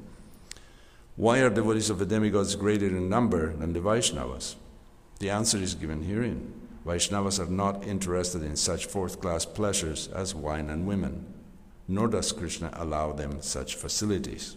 Why 1.16 1.38
are 1.38 1.48
the 1.48 1.56
devotees 1.56 1.90
of 1.90 1.98
the 1.98 2.06
demigods 2.06 2.56
greater 2.56 2.86
in 2.86 3.08
number 3.08 3.54
than 3.54 3.72
the 3.72 3.80
Vaishnavas? 3.80 4.56
The 5.20 5.30
answer 5.30 5.58
is 5.58 5.74
given 5.74 6.02
herein. 6.02 6.52
Vaishnavas 6.84 7.38
are 7.38 7.50
not 7.50 7.86
interested 7.86 8.42
in 8.42 8.56
such 8.56 8.86
fourth 8.86 9.20
class 9.20 9.46
pleasures 9.46 10.08
as 10.08 10.34
wine 10.34 10.70
and 10.70 10.86
women, 10.86 11.24
nor 11.88 12.08
does 12.08 12.32
Krishna 12.32 12.70
allow 12.74 13.12
them 13.12 13.40
such 13.40 13.76
facilities. 13.76 14.56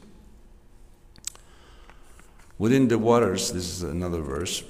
Within 2.58 2.88
the 2.88 2.98
waters, 2.98 3.52
this 3.52 3.70
is 3.70 3.84
another 3.84 4.22
verse, 4.22 4.63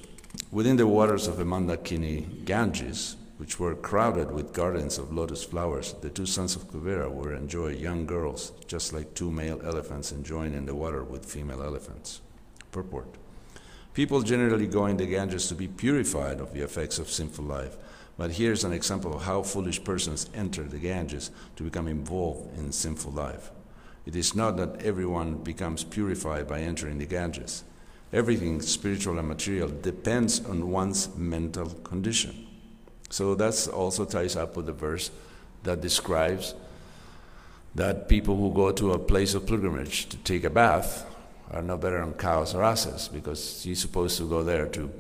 within 0.52 0.76
the 0.76 0.86
waters 0.86 1.26
of 1.26 1.38
the 1.38 1.46
Mandakini 1.46 2.44
Ganges, 2.44 3.16
which 3.38 3.60
were 3.60 3.76
crowded 3.76 4.32
with 4.32 4.54
gardens 4.54 4.98
of 4.98 5.14
lotus 5.14 5.44
flowers, 5.44 5.94
the 6.02 6.10
two 6.10 6.26
sons 6.26 6.56
of 6.56 6.68
Kuvera 6.68 7.10
were 7.10 7.34
enjoying 7.34 7.80
young 7.80 8.06
girls, 8.06 8.52
just 8.68 8.94
like 8.94 9.14
two 9.14 9.32
male 9.32 9.62
elephants 9.64 10.12
enjoying 10.12 10.54
in 10.54 10.66
the 10.66 10.76
water 10.76 11.04
with 11.04 11.26
female 11.26 11.62
elephants. 11.64 12.22
Purport. 12.72 13.08
People 13.94 14.22
generally 14.22 14.68
go 14.68 14.86
in 14.88 14.98
the 14.98 15.06
Ganges 15.06 15.48
to 15.48 15.56
be 15.56 15.68
purified 15.68 16.40
of 16.40 16.54
the 16.54 16.62
effects 16.62 17.00
of 17.00 17.10
sinful 17.10 17.46
life. 17.46 17.78
But 18.18 18.32
here's 18.32 18.64
an 18.64 18.74
example 18.74 19.16
of 19.16 19.24
how 19.24 19.44
foolish 19.44 19.84
persons 19.84 20.30
enter 20.34 20.64
the 20.64 20.80
Ganges 20.80 21.30
to 21.56 21.64
become 21.64 21.88
involved 21.88 22.58
in 22.58 22.72
sinful 22.72 23.12
life. 23.12 23.52
It 24.08 24.16
is 24.16 24.36
not 24.36 24.58
that 24.58 24.82
everyone 24.84 25.38
becomes 25.38 25.84
purified 25.84 26.48
by 26.48 26.62
entering 26.62 26.98
the 26.98 27.06
Ganges. 27.06 27.64
Everything 28.12 28.62
spiritual 28.62 29.20
and 29.20 29.28
material 29.28 29.68
depends 29.70 30.44
on 30.46 30.72
one's 30.72 31.16
mental 31.16 31.70
condition. 31.70 32.47
So 33.10 33.36
that 33.36 33.68
also 33.74 34.06
ties 34.06 34.36
up 34.36 34.56
with 34.58 34.66
the 34.66 34.74
verse 34.74 35.12
that 35.64 35.82
describes 35.82 36.56
that 37.76 38.10
people 38.10 38.36
who 38.36 38.54
go 38.54 38.72
to 38.72 38.94
a 38.94 39.00
place 39.00 39.34
of 39.34 39.46
pilgrimage 39.46 40.10
to 40.10 40.18
take 40.18 40.44
a 40.44 40.50
bath 40.50 41.06
are 41.52 41.62
no 41.62 41.78
better 41.78 42.00
than 42.00 42.14
cows 42.14 42.54
or 42.54 42.64
asses 42.64 43.08
because 43.08 43.66
you're 43.66 43.76
supposed 43.76 44.18
to 44.18 44.28
go 44.28 44.44
there 44.44 44.68
to 44.68 44.92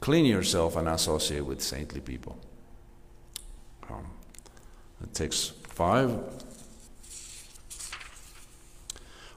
clean 0.00 0.24
yourself 0.24 0.76
and 0.76 0.88
associate 0.88 1.44
with 1.44 1.60
saintly 1.60 2.00
people. 2.00 2.38
Um, 3.90 4.06
text 5.12 5.54
5 5.66 6.18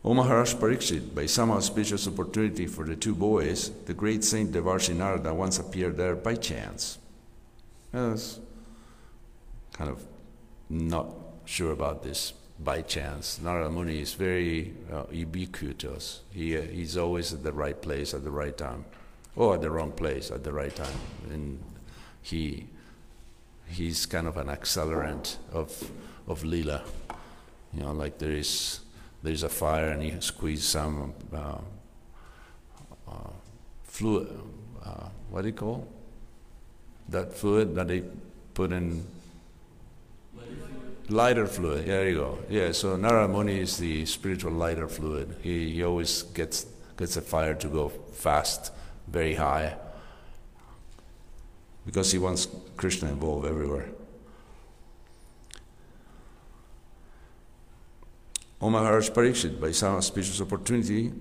O 0.05 0.13
Maharaj 0.13 0.55
Parikshit, 0.55 1.15
by 1.15 1.25
some 1.27 1.49
auspicious 1.49 2.09
opportunity 2.09 2.67
for 2.67 2.83
the 2.83 2.95
two 2.95 3.15
boys, 3.15 3.71
the 3.85 3.93
great 3.93 4.21
saint 4.25 4.51
Devarshi 4.51 4.93
once 5.33 5.59
appeared 5.59 5.95
there 5.95 6.13
by 6.13 6.35
chance. 6.35 6.97
Yes, 7.93 8.39
kind 9.73 9.91
of 9.91 10.03
not 10.67 11.09
sure 11.45 11.71
about 11.71 12.01
this 12.01 12.33
by 12.59 12.81
chance. 12.81 13.39
Narada 13.39 13.69
Muni 13.69 14.01
is 14.01 14.15
very 14.15 14.73
uh, 14.91 15.03
ubiquitous. 15.11 16.21
He, 16.31 16.57
uh, 16.57 16.61
he's 16.63 16.97
always 16.97 17.33
at 17.33 17.43
the 17.43 17.53
right 17.53 17.79
place 17.79 18.15
at 18.15 18.23
the 18.23 18.31
right 18.31 18.57
time, 18.57 18.85
or 19.35 19.53
at 19.53 19.61
the 19.61 19.69
wrong 19.69 19.91
place 19.91 20.31
at 20.31 20.43
the 20.43 20.51
right 20.51 20.75
time. 20.75 20.99
And 21.29 21.63
he, 22.23 22.65
he's 23.67 24.07
kind 24.07 24.25
of 24.25 24.37
an 24.37 24.47
accelerant 24.47 25.37
of, 25.51 25.91
of 26.27 26.43
lila. 26.43 26.83
You 27.75 27.83
know, 27.83 27.91
like 27.91 28.17
there 28.17 28.31
is 28.31 28.79
there's 29.21 29.43
a 29.43 29.49
fire 29.49 29.89
and 29.89 30.01
he 30.01 30.19
squeeze 30.19 30.63
some 30.65 31.13
uh, 31.33 31.57
uh, 33.07 33.29
fluid, 33.83 34.27
uh, 34.83 35.09
what 35.29 35.43
do 35.43 35.47
you 35.47 35.53
call 35.53 35.87
that 37.09 37.33
fluid 37.33 37.75
that 37.75 37.87
they 37.87 38.03
put 38.53 38.71
in? 38.71 39.05
Lighter 41.09 41.47
fluid. 41.47 41.85
There 41.85 42.07
you 42.07 42.15
go. 42.15 42.39
Yeah. 42.49 42.71
So 42.71 42.95
Narada 42.95 43.27
Muni 43.27 43.59
is 43.59 43.77
the 43.77 44.05
spiritual 44.05 44.53
lighter 44.53 44.87
fluid. 44.87 45.35
He, 45.41 45.73
he 45.73 45.83
always 45.83 46.23
gets 46.23 46.65
gets 46.97 47.15
the 47.15 47.21
fire 47.21 47.55
to 47.55 47.67
go 47.67 47.89
fast, 47.89 48.71
very 49.07 49.35
high, 49.35 49.75
because 51.85 52.11
he 52.11 52.17
wants 52.19 52.47
Krishna 52.77 53.09
involved 53.09 53.45
everywhere. 53.45 53.89
O 58.61 58.69
Maharaj 58.69 59.09
Parikshit, 59.09 59.59
by 59.59 59.71
some 59.71 59.95
auspicious 59.95 60.39
opportunity 60.39 61.11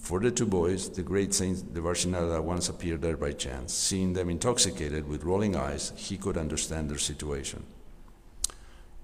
for 0.00 0.18
the 0.18 0.30
two 0.30 0.46
boys, 0.46 0.88
the 0.88 1.02
great 1.02 1.34
saint 1.34 1.74
Devarshinada 1.74 2.42
once 2.42 2.68
appeared 2.68 3.02
there 3.02 3.18
by 3.18 3.32
chance. 3.32 3.74
Seeing 3.74 4.14
them 4.14 4.30
intoxicated 4.30 5.06
with 5.06 5.24
rolling 5.24 5.54
eyes, 5.54 5.92
he 5.94 6.16
could 6.16 6.38
understand 6.38 6.90
their 6.90 6.98
situation. 6.98 7.62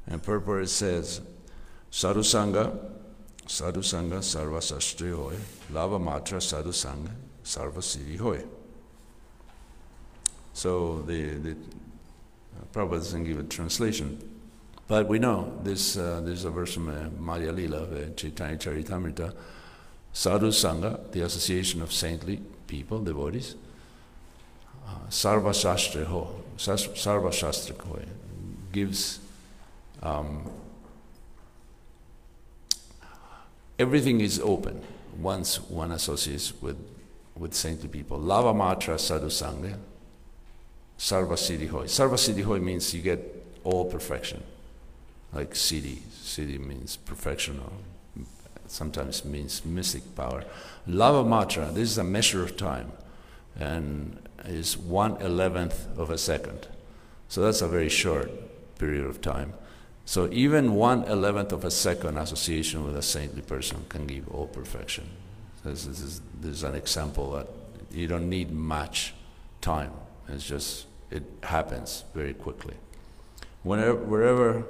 And 0.06 0.22
purport 0.22 0.68
says, 0.70 1.20
Sadhu 1.90 2.20
Sangha, 2.20 2.78
Sadhu 3.46 3.80
Sarva 3.80 4.60
Sastri 4.60 5.14
Hoy, 5.14 5.36
Lava 5.70 5.98
Matra 5.98 6.42
Sadhu 6.42 6.70
Sangha 6.70 7.10
Sarva 7.44 7.78
Siddhi 7.78 8.18
Hoy. 8.18 8.42
So 10.54 11.02
the, 11.02 11.22
the 11.34 11.50
uh, 11.50 12.64
Prabhupada 12.72 12.98
doesn't 12.98 13.24
give 13.24 13.38
a 13.38 13.42
translation. 13.42 14.18
But 14.88 15.08
we 15.08 15.18
know 15.18 15.58
this, 15.62 15.98
uh, 15.98 16.22
this 16.24 16.38
is 16.38 16.44
a 16.46 16.50
verse 16.50 16.72
from 16.74 16.88
uh, 16.88 17.10
Madhya 17.20 17.54
Lila, 17.54 17.82
uh, 17.82 18.14
Chaitanya 18.16 18.56
Charitamrita. 18.56 19.34
Sadhu 20.16 20.48
Sangha, 20.48 21.12
the 21.12 21.20
association 21.20 21.82
of 21.82 21.92
saintly 21.92 22.40
people, 22.66 23.02
devotees. 23.02 23.54
Uh, 24.88 25.10
Sarva 25.10 25.52
Shastra 25.52 26.06
Ho, 26.06 26.42
Sarva 26.56 27.30
Shastra 27.30 27.76
Ho, 27.84 27.98
gives 28.72 29.20
um, 30.02 30.50
everything 33.78 34.22
is 34.22 34.40
open 34.40 34.80
once 35.18 35.60
one 35.68 35.92
associates 35.92 36.54
with, 36.62 36.78
with 37.36 37.52
saintly 37.52 37.90
people. 37.90 38.18
Lava 38.18 38.54
Matra 38.54 38.98
Sadhu 38.98 39.26
Sangha, 39.26 39.76
Sarva 40.98 41.34
Siddhi 41.34 41.68
Hoy. 41.68 41.84
Sarva 41.84 42.16
Siddhi 42.16 42.42
Hoy 42.42 42.58
means 42.58 42.94
you 42.94 43.02
get 43.02 43.20
all 43.64 43.84
perfection 43.84 44.42
like 45.34 45.50
siddhi. 45.50 45.98
Siddhi 45.98 46.58
means 46.58 46.96
perfection, 46.96 47.60
or 47.60 47.72
sometimes 48.70 49.24
means 49.24 49.64
mystic 49.64 50.14
power. 50.14 50.44
Lava 50.86 51.28
matra, 51.28 51.72
this 51.72 51.90
is 51.90 51.98
a 51.98 52.04
measure 52.04 52.42
of 52.42 52.56
time, 52.56 52.92
and 53.58 54.18
is 54.44 54.76
one 54.76 55.16
eleventh 55.20 55.86
of 55.98 56.10
a 56.10 56.18
second. 56.18 56.68
So 57.28 57.40
that's 57.40 57.62
a 57.62 57.68
very 57.68 57.88
short 57.88 58.30
period 58.78 59.06
of 59.06 59.20
time. 59.20 59.54
So 60.04 60.28
even 60.30 60.74
one 60.74 61.04
eleventh 61.04 61.52
of 61.52 61.64
a 61.64 61.70
second 61.70 62.16
association 62.18 62.84
with 62.84 62.96
a 62.96 63.02
saintly 63.02 63.42
person 63.42 63.84
can 63.88 64.06
give 64.06 64.28
all 64.28 64.46
perfection. 64.46 65.08
This 65.64 65.86
is, 65.86 66.20
this 66.40 66.52
is 66.52 66.62
an 66.62 66.76
example 66.76 67.32
that 67.32 67.48
you 67.90 68.06
don't 68.06 68.28
need 68.28 68.52
much 68.52 69.14
time. 69.60 69.90
It's 70.28 70.46
just 70.46 70.86
it 71.10 71.24
happens 71.42 72.04
very 72.14 72.34
quickly. 72.34 72.74
Whenever, 73.64 73.96
wherever 73.96 74.64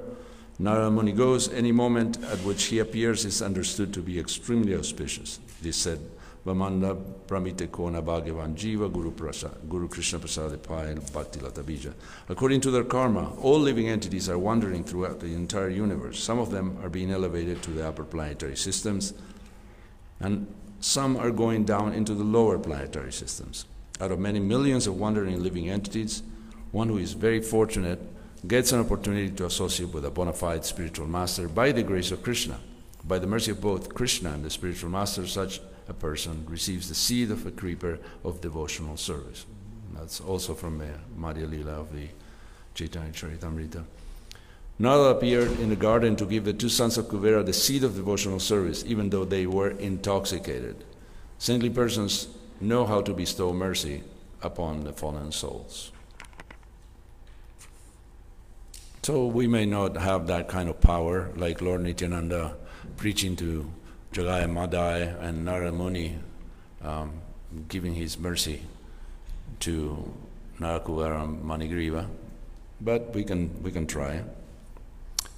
Narada 0.58 0.90
Muni 0.90 1.12
goes, 1.12 1.52
any 1.52 1.70
moment 1.70 2.16
at 2.24 2.38
which 2.38 2.64
he 2.64 2.78
appears 2.78 3.26
is 3.26 3.42
understood 3.42 3.92
to 3.92 4.00
be 4.00 4.18
extremely 4.18 4.74
auspicious. 4.74 5.38
Is 5.62 5.76
said, 5.76 5.98
Vamanda 6.46 6.96
Pramite 7.26 7.70
Kona 7.70 8.00
Bhagavan 8.00 8.54
Jiva 8.54 8.90
Guru, 8.90 9.10
Prasad, 9.10 9.68
Guru 9.68 9.88
Krishna 9.88 10.18
Prasad 10.18 10.62
Payal 10.62 11.12
Bhakti 11.12 11.40
Lata 11.40 11.62
Bija. 11.62 11.92
According 12.28 12.62
to 12.62 12.70
their 12.70 12.84
karma, 12.84 13.34
all 13.42 13.58
living 13.58 13.88
entities 13.88 14.28
are 14.30 14.38
wandering 14.38 14.82
throughout 14.82 15.20
the 15.20 15.34
entire 15.34 15.68
universe. 15.68 16.22
Some 16.22 16.38
of 16.38 16.50
them 16.50 16.78
are 16.82 16.88
being 16.88 17.10
elevated 17.10 17.62
to 17.64 17.72
the 17.72 17.86
upper 17.86 18.04
planetary 18.04 18.56
systems, 18.56 19.12
and 20.20 20.46
some 20.80 21.16
are 21.16 21.30
going 21.30 21.64
down 21.64 21.92
into 21.92 22.14
the 22.14 22.24
lower 22.24 22.58
planetary 22.58 23.12
systems. 23.12 23.66
Out 24.00 24.12
of 24.12 24.18
many 24.18 24.40
millions 24.40 24.86
of 24.86 24.98
wandering 24.98 25.42
living 25.42 25.68
entities, 25.68 26.22
one 26.70 26.88
who 26.88 26.98
is 26.98 27.12
very 27.12 27.42
fortunate 27.42 28.00
gets 28.46 28.72
an 28.72 28.80
opportunity 28.80 29.30
to 29.30 29.46
associate 29.46 29.92
with 29.92 30.04
a 30.04 30.10
bona 30.10 30.32
fide 30.32 30.64
spiritual 30.64 31.06
master 31.06 31.48
by 31.48 31.72
the 31.72 31.82
grace 31.82 32.10
of 32.10 32.22
Krishna. 32.22 32.58
By 33.04 33.18
the 33.18 33.26
mercy 33.26 33.52
of 33.52 33.60
both 33.60 33.94
Krishna 33.94 34.32
and 34.32 34.44
the 34.44 34.50
spiritual 34.50 34.90
master, 34.90 35.26
such 35.26 35.60
a 35.88 35.94
person 35.94 36.44
receives 36.48 36.88
the 36.88 36.94
seed 36.94 37.30
of 37.30 37.46
a 37.46 37.50
creeper 37.50 37.98
of 38.24 38.40
devotional 38.40 38.96
service. 38.96 39.46
That's 39.94 40.20
also 40.20 40.54
from 40.54 40.80
uh, 40.80 41.32
Lila 41.32 41.80
of 41.80 41.94
the 41.94 42.08
Chaitanya 42.74 43.12
Charitamrita. 43.12 43.84
Nala 44.78 45.10
appeared 45.10 45.58
in 45.58 45.70
the 45.70 45.76
garden 45.76 46.16
to 46.16 46.26
give 46.26 46.44
the 46.44 46.52
two 46.52 46.68
sons 46.68 46.98
of 46.98 47.06
Kuvera 47.06 47.44
the 47.44 47.52
seed 47.52 47.82
of 47.82 47.96
devotional 47.96 48.40
service, 48.40 48.84
even 48.86 49.08
though 49.08 49.24
they 49.24 49.46
were 49.46 49.70
intoxicated. 49.70 50.84
Saintly 51.38 51.70
persons 51.70 52.28
know 52.60 52.84
how 52.84 53.00
to 53.00 53.14
bestow 53.14 53.54
mercy 53.54 54.02
upon 54.42 54.84
the 54.84 54.92
fallen 54.92 55.32
souls. 55.32 55.92
So 59.06 59.24
we 59.24 59.46
may 59.46 59.66
not 59.66 59.96
have 59.98 60.26
that 60.26 60.48
kind 60.48 60.68
of 60.68 60.80
power 60.80 61.30
like 61.36 61.60
Lord 61.60 61.82
Nityananda 61.82 62.56
preaching 62.96 63.36
to 63.36 63.70
Jagai 64.12 64.50
Madhai 64.50 65.16
and 65.22 65.44
Narada 65.44 65.70
Muni, 65.70 66.18
um, 66.82 67.12
giving 67.68 67.94
his 67.94 68.18
mercy 68.18 68.62
to 69.60 70.12
Nalakuvara 70.58 71.22
and 71.22 71.44
Manigriva, 71.44 72.08
but 72.80 73.14
we 73.14 73.22
can, 73.22 73.62
we 73.62 73.70
can 73.70 73.86
try. 73.86 74.24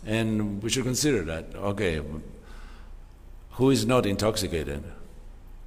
And 0.06 0.62
we 0.62 0.70
should 0.70 0.84
consider 0.84 1.22
that, 1.24 1.54
okay, 1.54 2.00
who 3.50 3.68
is 3.68 3.84
not 3.84 4.06
intoxicated 4.06 4.82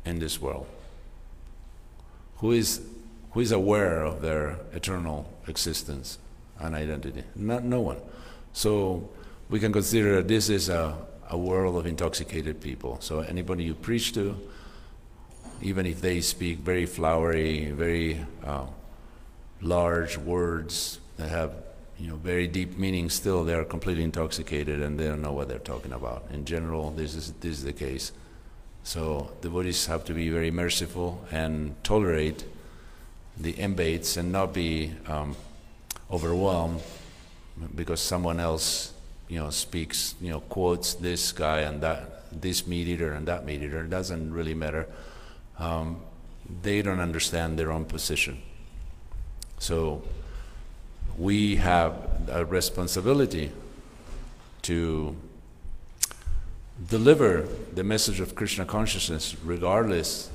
in 0.06 0.18
this 0.18 0.42
world? 0.42 0.66
Who 2.38 2.52
is, 2.52 2.82
who 3.34 3.42
is 3.42 3.52
aware 3.52 4.02
of 4.02 4.24
their 4.24 4.58
eternal 4.74 5.32
existence? 5.46 6.18
An 6.62 6.76
identity. 6.76 7.24
Not, 7.36 7.64
no 7.64 7.82
one. 7.82 7.98
So 8.54 9.10
we 9.50 9.60
can 9.60 9.74
consider 9.74 10.16
that 10.18 10.28
this 10.28 10.50
is 10.50 10.70
a, 10.70 10.96
a 11.30 11.38
world 11.38 11.76
of 11.76 11.86
intoxicated 11.86 12.62
people. 12.62 12.98
So 13.02 13.20
anybody 13.20 13.64
you 13.64 13.74
preach 13.74 14.14
to, 14.14 14.38
even 15.62 15.86
if 15.86 16.02
they 16.02 16.22
speak 16.22 16.60
very 16.60 16.86
flowery, 16.86 17.72
very 17.72 18.26
uh, 18.44 18.66
large 19.62 20.18
words 20.18 21.00
that 21.18 21.30
have 21.30 21.54
you 22.00 22.08
know 22.08 22.16
very 22.16 22.48
deep 22.48 22.78
meaning, 22.78 23.10
still 23.10 23.44
they 23.44 23.54
are 23.54 23.64
completely 23.64 24.04
intoxicated 24.04 24.82
and 24.82 25.00
they 25.00 25.08
don't 25.08 25.22
know 25.22 25.34
what 25.34 25.48
they're 25.48 25.60
talking 25.60 25.94
about. 25.94 26.26
In 26.32 26.46
general, 26.46 26.90
this 26.92 27.14
is 27.14 27.32
this 27.34 27.58
is 27.58 27.64
the 27.64 27.74
case. 27.74 28.12
So 28.84 29.32
the 29.42 29.50
devotees 29.50 29.86
have 29.86 30.04
to 30.06 30.14
be 30.14 30.30
very 30.30 30.50
merciful 30.50 31.24
and 31.32 31.76
tolerate 31.84 32.44
the 33.38 33.58
embates 33.60 34.18
and 34.18 34.32
not 34.32 34.54
be 34.54 34.94
um, 35.08 35.36
overwhelmed 36.12 36.82
because 37.76 38.02
someone 38.02 38.40
else, 38.40 38.94
you 39.28 39.40
know, 39.40 39.50
speaks, 39.50 40.16
you 40.22 40.30
know, 40.30 40.42
quotes 40.42 40.94
this 40.96 41.32
guy 41.32 41.62
and 41.62 41.82
that, 41.82 42.32
this 42.42 42.68
meat 42.68 42.88
eater 42.88 43.14
and 43.14 43.28
that 43.28 43.46
meat 43.46 43.62
eater. 43.62 43.82
It 43.82 43.90
doesn't 43.90 44.34
really 44.34 44.54
matter. 44.54 44.88
Um, 45.60 46.02
they 46.64 46.82
don't 46.82 47.00
understand 47.00 47.58
their 47.58 47.72
own 47.72 47.86
position. 47.86 48.42
So 49.60 50.02
we 51.18 51.58
have 51.58 51.94
a 52.30 52.46
responsibility 52.46 53.52
to 54.64 55.16
deliver 56.90 57.48
the 57.74 57.84
message 57.84 58.20
of 58.20 58.36
Krishna 58.36 58.66
consciousness 58.66 59.36
regardless 59.44 60.30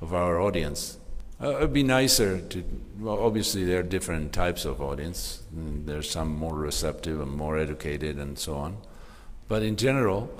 of 0.00 0.14
our 0.14 0.40
audience. 0.40 0.96
Uh, 1.42 1.56
it'd 1.56 1.72
be 1.72 1.82
nicer 1.82 2.40
to, 2.40 2.62
well, 3.00 3.18
obviously, 3.18 3.64
there 3.64 3.80
are 3.80 3.82
different 3.82 4.32
types 4.32 4.64
of 4.64 4.80
audience. 4.80 5.42
Mm, 5.52 5.86
There's 5.86 6.08
some 6.08 6.32
more 6.32 6.54
receptive 6.54 7.20
and 7.20 7.32
more 7.32 7.58
educated 7.58 8.16
and 8.18 8.38
so 8.38 8.54
on. 8.54 8.76
But 9.48 9.64
in 9.64 9.74
general, 9.74 10.30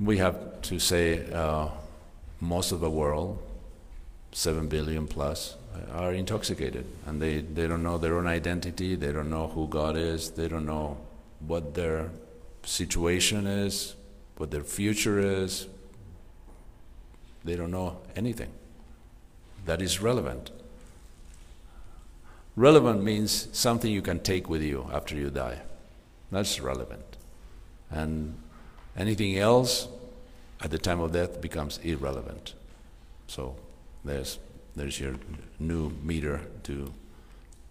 we 0.00 0.16
have 0.18 0.62
to 0.62 0.78
say 0.78 1.30
uh, 1.32 1.68
most 2.40 2.72
of 2.72 2.80
the 2.80 2.88
world, 2.88 3.42
7 4.32 4.68
billion 4.68 5.06
plus, 5.06 5.56
are 5.92 6.14
intoxicated 6.14 6.86
and 7.04 7.20
they, 7.20 7.40
they 7.40 7.66
don't 7.66 7.82
know 7.82 7.98
their 7.98 8.16
own 8.16 8.26
identity, 8.26 8.94
they 8.94 9.12
don't 9.12 9.28
know 9.28 9.48
who 9.48 9.68
God 9.68 9.98
is, 9.98 10.30
they 10.30 10.48
don't 10.48 10.64
know 10.64 10.96
what 11.40 11.74
their 11.74 12.10
situation 12.62 13.46
is, 13.46 13.96
what 14.38 14.50
their 14.50 14.62
future 14.62 15.18
is. 15.18 15.66
They 17.44 17.56
don't 17.56 17.70
know 17.70 17.98
anything 18.16 18.50
that 19.66 19.82
is 19.82 20.00
relevant. 20.00 20.50
Relevant 22.56 23.02
means 23.02 23.48
something 23.52 23.90
you 23.90 24.02
can 24.02 24.20
take 24.20 24.48
with 24.48 24.62
you 24.62 24.88
after 24.92 25.16
you 25.16 25.30
die. 25.30 25.60
That's 26.30 26.60
relevant. 26.60 27.16
And 27.90 28.36
anything 28.96 29.38
else 29.38 29.88
at 30.60 30.70
the 30.70 30.78
time 30.78 31.00
of 31.00 31.12
death 31.12 31.40
becomes 31.40 31.78
irrelevant. 31.78 32.54
So 33.26 33.56
there's, 34.04 34.38
there's 34.76 35.00
your 35.00 35.14
new 35.58 35.90
meter 36.02 36.40
to, 36.64 36.92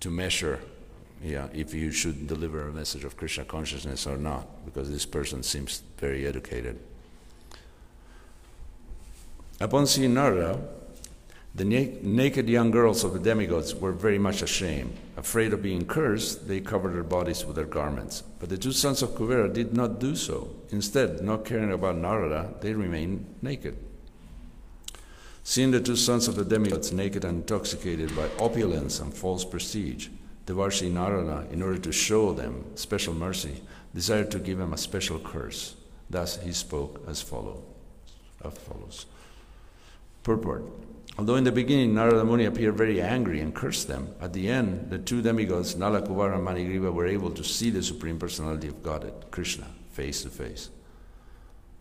to 0.01 0.09
measure 0.09 0.59
yeah, 1.23 1.47
if 1.53 1.73
you 1.73 1.91
should 1.91 2.27
deliver 2.27 2.67
a 2.67 2.73
message 2.73 3.05
of 3.05 3.15
Krishna 3.15 3.45
consciousness 3.45 4.05
or 4.05 4.17
not, 4.17 4.65
because 4.65 4.91
this 4.91 5.05
person 5.05 5.41
seems 5.41 5.81
very 5.97 6.27
educated. 6.27 6.77
Upon 9.61 9.87
seeing 9.87 10.13
Narada, 10.13 10.59
the 11.55 11.65
na- 11.65 11.99
naked 12.01 12.49
young 12.49 12.71
girls 12.71 13.03
of 13.03 13.13
the 13.13 13.19
demigods 13.19 13.75
were 13.75 13.91
very 13.91 14.17
much 14.17 14.41
ashamed. 14.41 14.95
Afraid 15.17 15.53
of 15.53 15.61
being 15.61 15.85
cursed, 15.85 16.47
they 16.47 16.59
covered 16.59 16.95
their 16.95 17.03
bodies 17.03 17.45
with 17.45 17.55
their 17.55 17.65
garments. 17.65 18.23
But 18.39 18.49
the 18.49 18.57
two 18.57 18.71
sons 18.71 19.03
of 19.03 19.11
Kuvera 19.11 19.53
did 19.53 19.73
not 19.73 19.99
do 19.99 20.15
so. 20.15 20.49
Instead, 20.71 21.21
not 21.21 21.45
caring 21.45 21.71
about 21.71 21.97
Narada, 21.97 22.55
they 22.61 22.73
remained 22.73 23.35
naked. 23.41 23.77
Seeing 25.43 25.71
the 25.71 25.81
two 25.81 25.95
sons 25.95 26.27
of 26.27 26.35
the 26.35 26.45
demigods 26.45 26.91
naked 26.91 27.23
and 27.23 27.41
intoxicated 27.41 28.15
by 28.15 28.29
opulence 28.39 28.99
and 28.99 29.13
false 29.13 29.45
prestige, 29.45 30.07
Devarshi 30.47 30.91
Narada, 30.91 31.47
in 31.51 31.61
order 31.61 31.77
to 31.79 31.91
show 31.91 32.33
them 32.33 32.65
special 32.75 33.13
mercy, 33.13 33.61
desired 33.93 34.31
to 34.31 34.39
give 34.39 34.57
them 34.57 34.73
a 34.73 34.77
special 34.77 35.19
curse. 35.19 35.75
Thus 36.09 36.41
he 36.41 36.51
spoke 36.51 37.03
as 37.07 37.21
follow, 37.21 37.63
as 38.43 38.53
follows. 38.57 39.05
Purport. 40.23 40.63
Although 41.17 41.35
in 41.35 41.43
the 41.43 41.51
beginning 41.51 41.93
Narada 41.93 42.25
Muni 42.25 42.45
appeared 42.45 42.75
very 42.75 42.99
angry 42.99 43.39
and 43.39 43.53
cursed 43.53 43.87
them, 43.87 44.15
at 44.19 44.33
the 44.33 44.47
end 44.47 44.89
the 44.89 44.97
two 44.97 45.21
demigods, 45.21 45.75
Nala, 45.75 46.01
Kuvara, 46.01 46.35
and 46.35 46.47
Manigriva, 46.47 46.91
were 46.91 47.05
able 47.05 47.29
to 47.31 47.43
see 47.43 47.69
the 47.69 47.83
Supreme 47.83 48.17
Personality 48.17 48.67
of 48.67 48.81
Godhead, 48.81 49.13
Krishna, 49.29 49.67
face 49.91 50.23
to 50.23 50.29
face. 50.29 50.69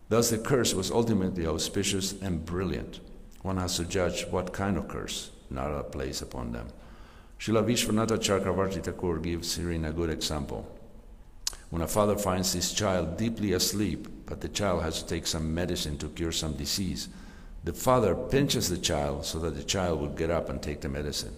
Thus 0.09 0.29
the 0.29 0.37
curse 0.37 0.75
was 0.75 0.91
ultimately 0.91 1.47
auspicious 1.47 2.13
and 2.21 2.45
brilliant. 2.45 2.99
One 3.41 3.57
has 3.57 3.77
to 3.77 3.85
judge 3.85 4.27
what 4.27 4.53
kind 4.53 4.77
of 4.77 4.87
curse 4.87 5.31
Narada 5.49 5.83
placed 5.83 6.21
upon 6.21 6.51
them. 6.51 6.67
Srila 7.39 7.65
Vishwanatha 7.65 8.19
Chakravarti 8.19 8.83
Thakur 8.83 9.17
gives 9.17 9.55
herein 9.55 9.85
a 9.85 9.91
good 9.91 10.11
example. 10.11 10.65
When 11.71 11.81
a 11.81 11.87
father 11.87 12.15
finds 12.17 12.53
his 12.53 12.71
child 12.71 13.17
deeply 13.17 13.53
asleep, 13.53 14.07
but 14.27 14.41
the 14.41 14.47
child 14.47 14.83
has 14.83 15.01
to 15.01 15.09
take 15.09 15.25
some 15.25 15.53
medicine 15.53 15.97
to 15.97 16.09
cure 16.09 16.31
some 16.31 16.53
disease, 16.53 17.09
the 17.63 17.73
father 17.73 18.13
pinches 18.15 18.69
the 18.69 18.77
child 18.77 19.25
so 19.25 19.39
that 19.39 19.55
the 19.55 19.63
child 19.63 19.99
will 19.99 20.09
get 20.09 20.29
up 20.29 20.49
and 20.49 20.61
take 20.61 20.81
the 20.81 20.89
medicine. 20.89 21.35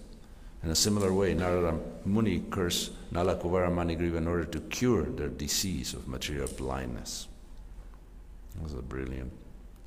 In 0.64 0.72
a 0.72 0.76
similar 0.76 1.14
way, 1.14 1.34
Narada 1.36 1.78
Muni 2.06 2.44
cursed 2.50 2.92
Nala 3.12 3.36
Kuvara 3.36 3.70
Manigriva 3.70 4.18
in 4.18 4.28
order 4.28 4.46
to 4.46 4.60
cure 4.62 5.04
their 5.04 5.28
disease 5.28 5.94
of 5.94 6.08
material 6.08 6.48
blindness. 6.58 7.28
That 8.56 8.64
was 8.64 8.74
a 8.74 8.82
brilliant 8.82 9.32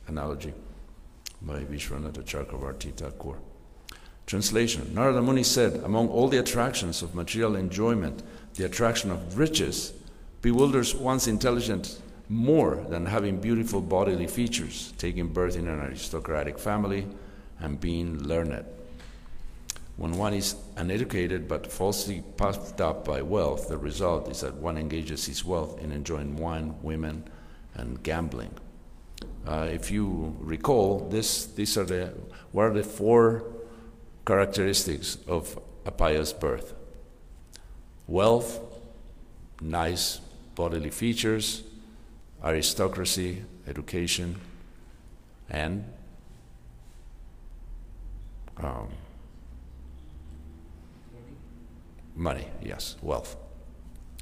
analogy 0.07 0.55
by 1.43 1.65
Vishwanatha 1.65 2.23
Chakravarti 2.23 2.93
Thakur. 2.93 3.39
Translation 4.27 4.95
Narada 4.95 5.21
Muni 5.21 5.43
said, 5.43 5.83
Among 5.83 6.09
all 6.09 6.29
the 6.29 6.39
attractions 6.39 7.03
of 7.03 7.15
material 7.15 7.57
enjoyment, 7.57 8.23
the 8.55 8.65
attraction 8.65 9.11
of 9.11 9.39
riches 9.39 9.93
bewilders 10.43 10.95
one's 10.95 11.27
intelligence 11.27 12.01
more 12.29 12.77
than 12.89 13.07
having 13.07 13.41
beautiful 13.41 13.81
bodily 13.81 14.27
features, 14.27 14.93
taking 14.99 15.29
birth 15.29 15.57
in 15.57 15.67
an 15.67 15.81
aristocratic 15.81 16.59
family, 16.59 17.07
and 17.61 17.81
being 17.81 18.23
learned. 18.23 18.65
When 19.97 20.13
one 20.13 20.35
is 20.35 20.55
uneducated 20.77 21.49
but 21.49 21.73
falsely 21.73 22.23
puffed 22.37 22.81
up 22.81 23.05
by 23.05 23.23
wealth, 23.23 23.69
the 23.69 23.79
result 23.79 24.31
is 24.31 24.43
that 24.43 24.55
one 24.55 24.79
engages 24.79 25.27
his 25.27 25.45
wealth 25.45 25.81
in 25.81 25.91
enjoying 25.91 26.37
wine, 26.37 26.77
women, 26.83 27.25
and 27.75 28.01
gambling. 28.03 28.55
Uh, 29.47 29.69
if 29.71 29.91
you 29.91 30.37
recall, 30.39 31.09
this, 31.11 31.47
these 31.47 31.77
are 31.77 31.85
the, 31.85 32.15
what 32.53 32.65
are 32.65 32.75
the 32.75 32.85
four 32.85 33.45
characteristics 34.25 35.19
of 35.27 35.59
a 35.85 35.91
pious 35.91 36.33
birth? 36.33 36.75
Wealth, 38.07 38.61
nice 39.61 40.21
bodily 40.55 40.91
features, 40.91 41.63
aristocracy, 42.45 43.45
education, 43.67 44.37
and 45.51 45.85
um, 48.59 48.89
money, 52.15 52.47
yes, 52.63 52.97
wealth. 53.03 53.37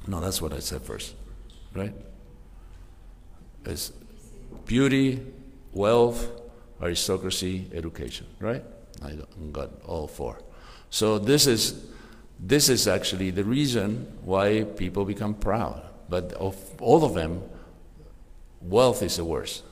No, 0.07 0.19
that's 0.19 0.41
what 0.41 0.53
I 0.53 0.59
said 0.59 0.81
first, 0.81 1.15
right? 1.73 1.93
It's 3.65 3.91
beauty, 4.65 5.19
wealth, 5.73 6.29
aristocracy, 6.81 7.67
education, 7.73 8.27
right? 8.39 8.63
I 9.03 9.17
got 9.51 9.69
all 9.85 10.07
four. 10.07 10.39
So 10.89 11.19
this 11.19 11.47
is 11.47 11.85
this 12.39 12.69
is 12.69 12.87
actually 12.87 13.31
the 13.31 13.43
reason 13.43 14.05
why 14.23 14.63
people 14.63 15.05
become 15.05 15.33
proud. 15.33 15.81
But 16.07 16.33
of 16.33 16.55
all 16.79 17.03
of 17.03 17.13
them, 17.13 17.41
wealth 18.61 19.01
is 19.01 19.17
the 19.17 19.25
worst 19.25 19.63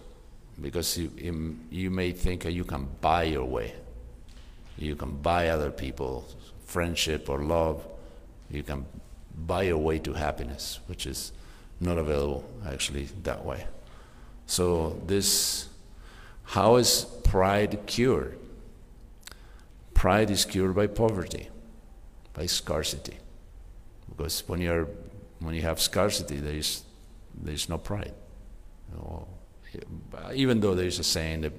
because 0.62 0.98
you, 0.98 1.58
you 1.70 1.90
may 1.90 2.12
think 2.12 2.46
you 2.46 2.64
can 2.64 2.88
buy 3.02 3.24
your 3.24 3.46
way. 3.46 3.74
You 4.78 4.96
can 4.96 5.18
buy 5.18 5.50
other 5.50 5.72
people's 5.72 6.36
friendship 6.66 7.30
or 7.30 7.40
love. 7.44 7.86
You 8.50 8.64
can 8.64 8.86
buy 9.36 9.64
your 9.64 9.78
way 9.78 10.00
to 10.00 10.14
happiness, 10.14 10.80
which 10.88 11.06
is 11.06 11.32
not 11.80 11.98
available 11.98 12.46
actually 12.68 13.06
that 13.24 13.44
way. 13.46 13.66
So 14.48 15.02
this, 15.06 15.68
how 16.44 16.76
is 16.76 17.06
pride 17.24 17.80
cured? 17.86 18.38
Pride 19.94 20.30
is 20.30 20.46
cured 20.46 20.76
by 20.76 20.88
poverty, 20.88 21.50
by 22.34 22.46
scarcity. 22.46 23.18
Because 24.10 24.48
when 24.48 24.62
you're 24.62 24.88
when 25.40 25.54
you 25.54 25.62
have 25.64 25.82
scarcity, 25.82 26.38
there 26.38 26.54
is 26.54 26.84
there 27.34 27.54
is 27.54 27.68
no 27.68 27.78
pride. 27.78 28.14
Know, 28.94 29.28
even 30.34 30.60
though 30.60 30.76
there 30.76 30.88
is 30.88 31.00
a 31.00 31.04
saying 31.04 31.42
that 31.42 31.54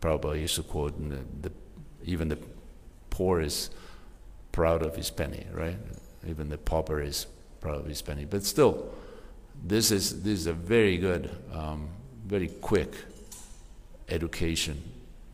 Prabhupada 0.00 0.40
used 0.40 0.56
to 0.56 0.62
quote, 0.62 0.96
the, 1.10 1.48
the, 1.48 1.52
even 2.04 2.28
the 2.28 2.38
poor 3.10 3.40
is 3.40 3.70
proud 4.52 4.82
of 4.82 4.94
his 4.96 5.10
penny, 5.10 5.46
right? 5.52 5.78
Even 6.28 6.48
the 6.48 6.58
pauper 6.58 7.00
is 7.00 7.26
proud 7.60 7.76
of 7.80 7.86
his 7.86 8.02
penny. 8.02 8.24
But 8.24 8.44
still, 8.44 8.94
this 9.64 9.90
is 9.90 10.22
this 10.22 10.40
is 10.40 10.46
a 10.46 10.52
very 10.52 10.98
good, 10.98 11.30
um, 11.52 11.88
very 12.26 12.48
quick 12.48 12.94
education 14.08 14.82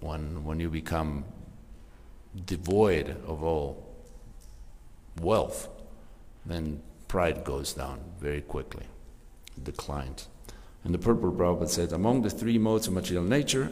when 0.00 0.44
when 0.44 0.60
you 0.60 0.68
become 0.68 1.24
devoid 2.46 3.16
of 3.26 3.42
all 3.42 3.94
wealth, 5.20 5.68
then 6.46 6.82
pride 7.08 7.44
goes 7.44 7.74
down 7.74 8.00
very 8.18 8.40
quickly, 8.40 8.86
declines. 9.62 10.28
And 10.84 10.92
the 10.92 10.98
purport 10.98 11.36
Prabhupada 11.36 11.68
said, 11.68 11.92
among 11.92 12.22
the 12.22 12.30
three 12.30 12.58
modes 12.58 12.88
of 12.88 12.94
material 12.94 13.24
nature, 13.24 13.70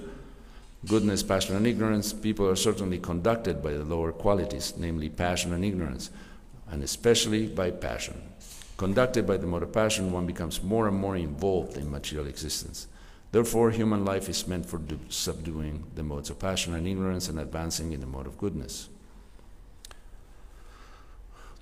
goodness, 0.86 1.22
passion, 1.22 1.56
and 1.56 1.66
ignorance, 1.66 2.12
people 2.12 2.48
are 2.48 2.56
certainly 2.56 2.98
conducted 2.98 3.62
by 3.62 3.72
the 3.72 3.84
lower 3.84 4.12
qualities, 4.12 4.74
namely 4.76 5.08
passion 5.08 5.52
and 5.52 5.64
ignorance, 5.64 6.10
and 6.70 6.82
especially 6.82 7.46
by 7.46 7.70
passion. 7.70 8.22
Conducted 8.76 9.26
by 9.26 9.36
the 9.36 9.46
mode 9.46 9.64
of 9.64 9.72
passion, 9.72 10.12
one 10.12 10.26
becomes 10.26 10.62
more 10.62 10.88
and 10.88 10.96
more 10.96 11.16
involved 11.16 11.76
in 11.76 11.90
material 11.90 12.28
existence. 12.28 12.86
Therefore, 13.32 13.70
human 13.70 14.04
life 14.04 14.28
is 14.28 14.46
meant 14.48 14.66
for 14.66 14.80
subduing 15.08 15.84
the 15.94 16.02
modes 16.02 16.30
of 16.30 16.38
passion 16.38 16.74
and 16.74 16.86
ignorance 16.86 17.28
and 17.28 17.38
advancing 17.38 17.92
in 17.92 18.00
the 18.00 18.06
mode 18.06 18.26
of 18.26 18.38
goodness. 18.38 18.88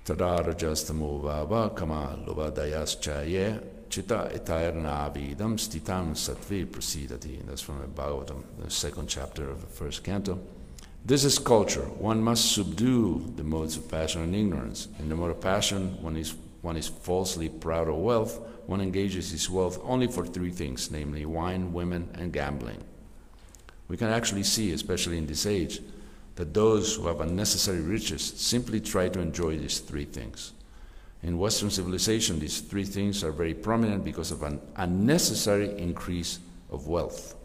Vava 0.05 1.69
kama 1.75 2.17
chita 3.89 4.29
etirnavidam 4.33 5.57
stitam 5.57 6.15
sattve 6.15 6.65
prasidati. 6.65 7.45
That's 7.45 7.61
from 7.61 7.79
the 7.79 7.87
Bhagavatam, 7.87 8.43
the 8.59 8.69
second 8.69 9.07
chapter 9.07 9.49
of 9.49 9.61
the 9.61 9.67
first 9.67 10.03
canto. 10.03 10.39
This 11.05 11.23
is 11.23 11.39
culture. 11.39 11.81
One 11.81 12.21
must 12.21 12.53
subdue 12.53 13.33
the 13.35 13.43
modes 13.43 13.77
of 13.77 13.89
passion 13.89 14.21
and 14.21 14.35
ignorance. 14.35 14.87
In 14.99 15.09
the 15.09 15.15
mode 15.15 15.31
of 15.31 15.41
passion, 15.41 16.01
one 16.03 16.17
is, 16.17 16.35
one 16.61 16.77
is 16.77 16.87
falsely 16.87 17.49
proud 17.49 17.87
of 17.87 17.95
wealth. 17.95 18.39
One 18.67 18.81
engages 18.81 19.31
his 19.31 19.49
wealth 19.49 19.79
only 19.83 20.07
for 20.07 20.25
three 20.25 20.51
things, 20.51 20.91
namely 20.91 21.25
wine, 21.25 21.73
women, 21.73 22.09
and 22.13 22.31
gambling. 22.31 22.83
We 23.87 23.97
can 23.97 24.09
actually 24.09 24.43
see, 24.43 24.71
especially 24.71 25.17
in 25.17 25.25
this 25.25 25.47
age, 25.47 25.81
that 26.35 26.53
those 26.53 26.95
who 26.95 27.07
have 27.07 27.21
unnecessary 27.21 27.81
riches 27.81 28.21
simply 28.21 28.79
try 28.79 29.09
to 29.09 29.19
enjoy 29.19 29.57
these 29.57 29.79
three 29.79 30.05
things. 30.05 30.53
In 31.21 31.37
Western 31.37 31.69
civilization, 31.69 32.39
these 32.39 32.61
three 32.61 32.85
things 32.85 33.23
are 33.23 33.31
very 33.31 33.53
prominent 33.53 34.05
because 34.05 34.31
of 34.31 34.43
an 34.43 34.61
unnecessary 34.77 35.77
increase 35.77 36.39
of 36.71 36.87
wealth. 36.87 37.35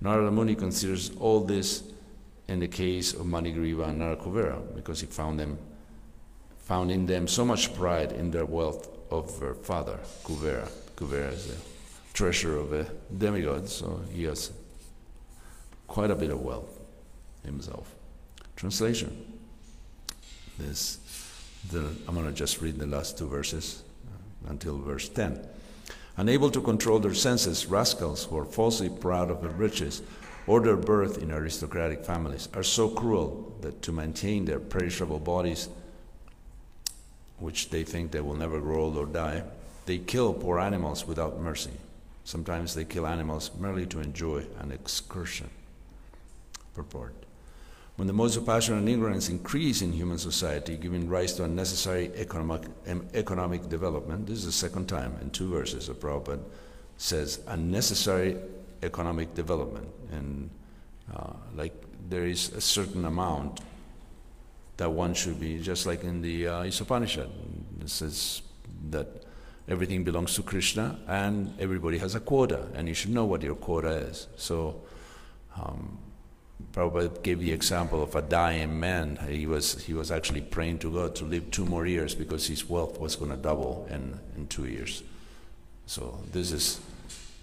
Narada 0.00 0.30
Muni 0.30 0.54
considers 0.54 1.10
all 1.18 1.40
this 1.40 1.82
in 2.48 2.60
the 2.60 2.68
case 2.68 3.14
of 3.14 3.26
Manigriva 3.26 3.88
and 3.88 4.00
Nalakuvara 4.00 4.74
because 4.74 5.00
he 5.00 5.06
found 5.06 5.38
them 5.38 5.58
found 6.58 6.90
in 6.90 7.04
them 7.06 7.26
so 7.26 7.44
much 7.44 7.74
pride 7.74 8.12
in 8.12 8.30
their 8.30 8.44
wealth 8.44 8.88
of 9.10 9.40
their 9.40 9.54
father, 9.54 9.98
Kuvera. 10.22 10.68
Kuvera 10.94 11.32
is 11.32 11.46
the 11.48 11.56
treasure 12.12 12.56
of 12.56 12.72
a 12.72 12.86
demigod, 13.18 13.68
so 13.68 14.00
he 14.12 14.22
has 14.22 14.52
quite 15.88 16.12
a 16.12 16.14
bit 16.14 16.30
of 16.30 16.40
wealth 16.40 16.78
himself. 17.44 17.92
Translation. 18.54 19.40
This, 20.58 20.98
the, 21.68 21.90
I'm 22.08 22.14
going 22.14 22.26
to 22.26 22.32
just 22.32 22.60
read 22.60 22.78
the 22.78 22.86
last 22.86 23.18
two 23.18 23.28
verses 23.28 23.82
uh, 24.06 24.50
until 24.50 24.78
verse 24.78 25.08
10. 25.08 25.46
Unable 26.16 26.50
to 26.50 26.60
control 26.60 26.98
their 26.98 27.14
senses, 27.14 27.66
rascals 27.66 28.24
who 28.24 28.38
are 28.38 28.44
falsely 28.44 28.88
proud 28.88 29.30
of 29.30 29.42
their 29.42 29.50
riches 29.50 30.02
or 30.46 30.60
their 30.60 30.76
birth 30.76 31.18
in 31.18 31.30
aristocratic 31.30 32.04
families 32.04 32.48
are 32.54 32.62
so 32.62 32.88
cruel 32.88 33.54
that 33.60 33.82
to 33.82 33.92
maintain 33.92 34.44
their 34.44 34.58
perishable 34.58 35.18
bodies, 35.18 35.68
which 37.38 37.70
they 37.70 37.84
think 37.84 38.10
they 38.10 38.20
will 38.20 38.34
never 38.34 38.60
grow 38.60 38.84
old 38.84 38.96
or 38.96 39.06
die, 39.06 39.42
they 39.86 39.98
kill 39.98 40.34
poor 40.34 40.58
animals 40.58 41.06
without 41.06 41.40
mercy. 41.40 41.70
Sometimes 42.24 42.74
they 42.74 42.84
kill 42.84 43.06
animals 43.06 43.50
merely 43.58 43.86
to 43.86 44.00
enjoy 44.00 44.44
an 44.60 44.72
excursion. 44.72 45.50
Purport. 46.74 47.14
When 47.96 48.06
the 48.06 48.14
modes 48.14 48.36
of 48.36 48.46
passion 48.46 48.78
and 48.78 48.88
ignorance 48.88 49.28
increase 49.28 49.82
in 49.82 49.92
human 49.92 50.18
society, 50.18 50.76
giving 50.76 51.08
rise 51.08 51.34
to 51.34 51.44
unnecessary 51.44 52.10
economic, 52.16 52.62
economic 53.12 53.68
development, 53.68 54.26
this 54.26 54.38
is 54.38 54.46
the 54.46 54.52
second 54.52 54.88
time 54.88 55.16
in 55.20 55.30
two 55.30 55.50
verses 55.50 55.88
that 55.88 56.00
Prabhupada 56.00 56.40
says 56.96 57.40
unnecessary 57.46 58.36
economic 58.82 59.34
development. 59.34 59.88
And 60.12 60.50
uh, 61.14 61.32
like 61.54 61.74
there 62.08 62.26
is 62.26 62.52
a 62.52 62.60
certain 62.60 63.04
amount 63.04 63.60
that 64.76 64.90
one 64.90 65.12
should 65.12 65.38
be, 65.38 65.58
just 65.58 65.84
like 65.84 66.04
in 66.04 66.22
the 66.22 66.48
uh, 66.48 66.62
Isopanishad. 66.62 67.28
It 67.82 67.90
says 67.90 68.40
that 68.90 69.24
everything 69.68 70.04
belongs 70.04 70.34
to 70.34 70.42
Krishna 70.42 70.98
and 71.06 71.52
everybody 71.60 71.98
has 71.98 72.14
a 72.14 72.20
quota, 72.20 72.66
and 72.74 72.88
you 72.88 72.94
should 72.94 73.10
know 73.10 73.26
what 73.26 73.42
your 73.42 73.56
quota 73.56 73.90
is. 73.90 74.26
So, 74.36 74.80
um, 75.56 75.98
Prabhupada 76.72 77.22
gave 77.22 77.40
the 77.40 77.52
example 77.52 78.02
of 78.02 78.14
a 78.14 78.22
dying 78.22 78.78
man. 78.78 79.18
He 79.28 79.46
was, 79.46 79.84
he 79.84 79.94
was 79.94 80.10
actually 80.10 80.40
praying 80.42 80.78
to 80.80 80.92
God 80.92 81.14
to 81.16 81.24
live 81.24 81.50
two 81.50 81.64
more 81.64 81.86
years 81.86 82.14
because 82.14 82.46
his 82.46 82.68
wealth 82.68 83.00
was 83.00 83.16
going 83.16 83.30
to 83.30 83.36
double 83.36 83.86
in, 83.90 84.18
in 84.36 84.46
two 84.46 84.66
years. 84.66 85.02
So 85.86 86.20
this 86.32 86.52
is, 86.52 86.80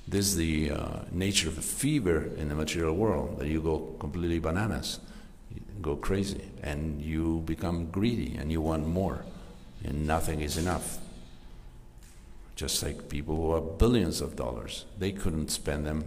this 0.07 0.27
is 0.27 0.35
the 0.37 0.71
uh, 0.71 0.99
nature 1.11 1.49
of 1.49 1.55
the 1.55 1.61
fever 1.61 2.29
in 2.37 2.49
the 2.49 2.55
material 2.55 2.95
world, 2.95 3.39
that 3.39 3.47
you 3.47 3.61
go 3.61 3.95
completely 3.99 4.39
bananas, 4.39 4.99
you 5.53 5.61
go 5.81 5.95
crazy, 5.95 6.43
and 6.63 7.01
you 7.01 7.41
become 7.45 7.87
greedy 7.91 8.37
and 8.37 8.51
you 8.51 8.61
want 8.61 8.87
more, 8.87 9.25
and 9.83 10.07
nothing 10.07 10.41
is 10.41 10.57
enough. 10.57 10.99
Just 12.55 12.81
like 12.81 13.09
people 13.09 13.35
who 13.35 13.53
have 13.53 13.77
billions 13.77 14.21
of 14.21 14.35
dollars, 14.35 14.85
they 14.97 15.11
couldn't 15.11 15.49
spend 15.49 15.85
them 15.85 16.05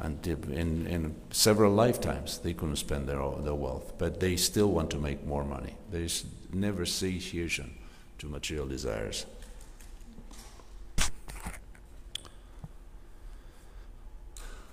and 0.00 0.24
in, 0.26 0.86
in 0.86 1.14
several 1.30 1.72
lifetimes 1.72 2.38
they 2.38 2.52
couldn't 2.52 2.76
spend 2.76 3.08
their, 3.08 3.22
their 3.40 3.54
wealth, 3.54 3.94
but 3.98 4.20
they 4.20 4.36
still 4.36 4.68
want 4.68 4.90
to 4.90 4.98
make 4.98 5.26
more 5.26 5.44
money. 5.44 5.74
There's 5.90 6.24
never 6.52 6.86
satiation 6.86 7.74
to 8.18 8.26
material 8.26 8.66
desires. 8.66 9.26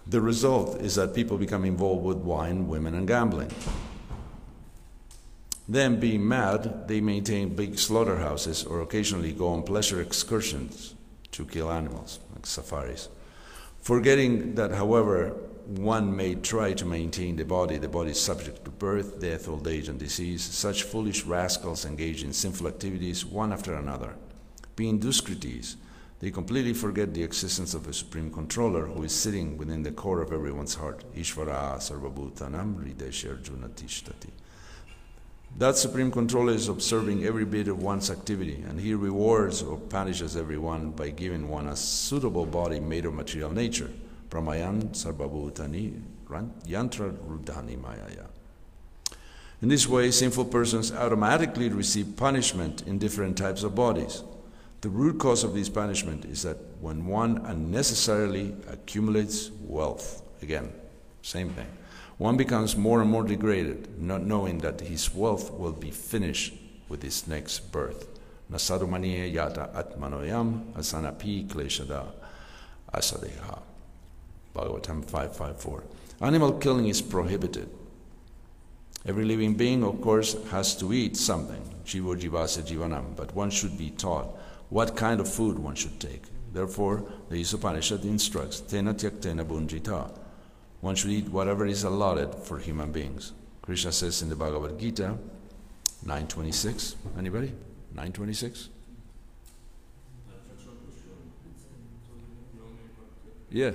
The 0.07 0.21
result 0.21 0.81
is 0.81 0.95
that 0.95 1.15
people 1.15 1.37
become 1.37 1.65
involved 1.65 2.03
with 2.03 2.17
wine, 2.17 2.67
women, 2.67 2.93
and 2.93 3.07
gambling. 3.07 3.51
Then, 5.67 5.99
being 5.99 6.27
mad, 6.27 6.87
they 6.87 7.01
maintain 7.01 7.55
big 7.55 7.79
slaughterhouses 7.79 8.63
or 8.63 8.81
occasionally 8.81 9.31
go 9.31 9.47
on 9.47 9.63
pleasure 9.63 9.99
excursions 9.99 10.93
to 11.31 11.43
kill 11.43 11.71
animals, 11.71 12.19
like 12.35 12.45
safaris. 12.45 13.09
Forgetting 13.85 14.55
that, 14.55 14.71
however, 14.71 15.35
one 15.67 16.15
may 16.15 16.33
try 16.33 16.73
to 16.73 16.85
maintain 16.87 17.35
the 17.35 17.45
body, 17.45 17.77
the 17.77 17.87
body 17.87 18.09
is 18.09 18.19
subject 18.19 18.65
to 18.65 18.71
birth, 18.71 19.19
death, 19.19 19.47
old 19.47 19.67
age, 19.67 19.87
and 19.89 19.99
disease. 19.99 20.41
Such 20.41 20.81
foolish 20.81 21.23
rascals 21.23 21.85
engage 21.85 22.23
in 22.23 22.33
sinful 22.33 22.67
activities 22.67 23.23
one 23.23 23.53
after 23.53 23.75
another. 23.75 24.15
Being 24.75 24.99
Duskratis, 24.99 25.75
they 26.19 26.31
completely 26.31 26.73
forget 26.73 27.13
the 27.13 27.21
existence 27.21 27.75
of 27.75 27.87
a 27.87 27.93
supreme 27.93 28.31
controller 28.31 28.87
who 28.87 29.03
is 29.03 29.13
sitting 29.13 29.55
within 29.55 29.83
the 29.83 29.91
core 29.91 30.21
of 30.21 30.33
everyone's 30.33 30.73
heart. 30.73 31.03
Ishvara 31.13 31.77
sarvabhutanam 31.77 32.83
ridesharjuna 32.83 33.69
tishtati. 33.69 34.31
That 35.57 35.77
supreme 35.77 36.11
controller 36.11 36.51
is 36.51 36.67
observing 36.67 37.23
every 37.23 37.45
bit 37.45 37.69
of 37.69 37.81
one's 37.81 38.11
activity, 38.11 38.61
and 38.67 38.77
he 38.77 38.93
rewards 38.93 39.63
or 39.63 39.77
punishes 39.77 40.35
everyone 40.35 40.91
by 40.91 41.11
giving 41.11 41.47
one 41.47 41.67
a 41.67 41.77
suitable 41.77 42.45
body 42.45 42.81
made 42.81 43.05
of 43.05 43.13
material 43.13 43.51
nature. 43.51 43.89
Bhramayan 44.29 44.89
sarvabhutani 44.89 46.01
yantra 46.67 47.13
rudhani 47.13 47.77
mayaya. 47.77 48.25
In 49.61 49.69
this 49.69 49.87
way, 49.87 50.11
sinful 50.11 50.45
persons 50.45 50.91
automatically 50.91 51.69
receive 51.69 52.17
punishment 52.17 52.81
in 52.81 52.99
different 52.99 53.37
types 53.37 53.63
of 53.63 53.75
bodies. 53.75 54.23
The 54.81 54.89
root 54.89 55.19
cause 55.19 55.45
of 55.45 55.53
this 55.53 55.69
punishment 55.69 56.25
is 56.25 56.43
that 56.43 56.57
when 56.81 57.05
one 57.05 57.37
unnecessarily 57.45 58.53
accumulates 58.67 59.51
wealth, 59.61 60.21
again, 60.41 60.73
same 61.21 61.51
thing 61.51 61.67
one 62.17 62.37
becomes 62.37 62.77
more 62.77 63.01
and 63.01 63.09
more 63.09 63.23
degraded, 63.23 64.01
not 64.01 64.23
knowing 64.23 64.59
that 64.59 64.79
his 64.79 65.13
wealth 65.13 65.51
will 65.51 65.73
be 65.73 65.91
finished 65.91 66.53
with 66.87 67.03
his 67.03 67.27
next 67.27 67.71
birth. 67.71 68.07
Nasarumaniye 68.51 69.33
yata 69.33 69.73
atmanoyam 69.73 70.71
asanapi 70.73 71.47
kleshada 71.47 72.05
asadeha. 72.93 73.59
Bhagavatam 74.55 75.03
554. 75.03 75.83
Animal 76.21 76.53
killing 76.53 76.87
is 76.87 77.01
prohibited. 77.01 77.69
Every 79.05 79.25
living 79.25 79.55
being, 79.55 79.83
of 79.83 79.99
course, 80.01 80.35
has 80.51 80.75
to 80.77 80.93
eat 80.93 81.17
something, 81.17 81.61
jivo 81.85 82.15
jivasa 82.19 82.63
jivanam, 82.63 83.15
but 83.15 83.35
one 83.35 83.49
should 83.49 83.77
be 83.77 83.89
taught 83.91 84.27
what 84.69 84.95
kind 84.95 85.19
of 85.19 85.27
food 85.31 85.59
one 85.59 85.75
should 85.75 85.99
take. 85.99 86.23
Therefore, 86.53 87.03
the 87.29 87.41
Isopanishad 87.41 88.05
instructs, 88.05 88.61
tena 88.61 88.93
tyaktena 88.93 89.45
bhunjita, 89.45 90.09
one 90.85 90.93
should 90.93 91.09
eat 91.09 91.27
whatever 91.29 91.65
is 91.65 91.83
allotted 91.83 92.35
for 92.35 92.59
human 92.59 92.91
beings. 92.91 93.33
Krishna 93.63 93.91
says 93.91 94.21
in 94.21 94.29
the 94.29 94.35
Bhagavad 94.35 94.79
Gita, 94.79 95.17
926. 96.05 96.95
Anybody? 97.17 97.47
926? 97.95 98.69
Yeah. 103.49 103.71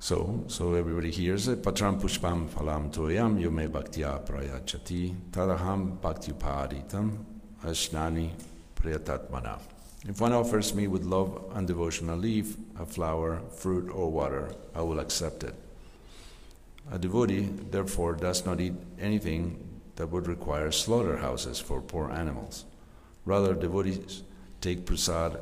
So 0.00 0.42
So, 0.48 0.74
everybody 0.74 1.12
hears 1.12 1.46
it. 1.46 1.62
Patram 1.62 2.00
pushpam 2.00 2.48
phalam 2.48 2.92
toyam 2.92 3.40
yume 3.40 3.68
bhaktya 3.68 4.26
prayachati 4.26 5.14
tadaham 5.30 5.98
bhaktyupaditam 6.00 7.31
ashnani 7.64 8.30
priyatatmana. 8.76 9.58
If 10.08 10.20
one 10.20 10.32
offers 10.32 10.74
me 10.74 10.88
with 10.88 11.04
love 11.04 11.52
and 11.54 11.66
devotion 11.66 12.08
a 12.08 12.16
leaf, 12.16 12.56
a 12.78 12.84
flower, 12.84 13.40
fruit, 13.56 13.88
or 13.88 14.10
water, 14.10 14.52
I 14.74 14.82
will 14.82 14.98
accept 14.98 15.44
it. 15.44 15.54
A 16.90 16.98
devotee, 16.98 17.48
therefore, 17.70 18.14
does 18.14 18.44
not 18.44 18.60
eat 18.60 18.74
anything 19.00 19.68
that 19.96 20.08
would 20.08 20.26
require 20.26 20.72
slaughterhouses 20.72 21.60
for 21.60 21.80
poor 21.80 22.10
animals. 22.10 22.64
Rather, 23.24 23.54
devotees 23.54 24.22
take 24.60 24.84
prasad 24.84 25.38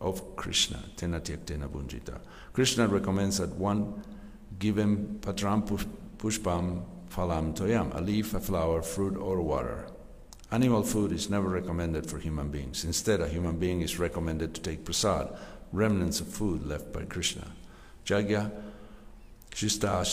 of 0.00 0.36
Krishna, 0.36 0.78
tena 0.96 1.20
tyaktena 1.20 1.68
bhunjita. 1.68 2.20
Krishna 2.52 2.86
recommends 2.86 3.38
that 3.38 3.50
one 3.56 4.04
give 4.60 4.78
him 4.78 5.18
patram 5.20 5.66
pushpam 6.18 6.82
phalam 7.10 7.54
toyam, 7.54 7.92
a 7.96 8.00
leaf, 8.00 8.34
a 8.34 8.40
flower, 8.40 8.80
fruit, 8.82 9.16
or 9.16 9.40
water. 9.40 9.86
Animal 10.50 10.82
food 10.82 11.12
is 11.12 11.28
never 11.28 11.48
recommended 11.48 12.08
for 12.08 12.18
human 12.18 12.48
beings. 12.48 12.84
Instead, 12.84 13.20
a 13.20 13.28
human 13.28 13.58
being 13.58 13.82
is 13.82 13.98
recommended 13.98 14.54
to 14.54 14.62
take 14.62 14.82
prasad, 14.82 15.28
remnants 15.72 16.20
of 16.20 16.28
food 16.28 16.66
left 16.66 16.90
by 16.90 17.02
Krishna. 17.02 17.46
Jagya 18.06 18.50
Shista 19.50 20.06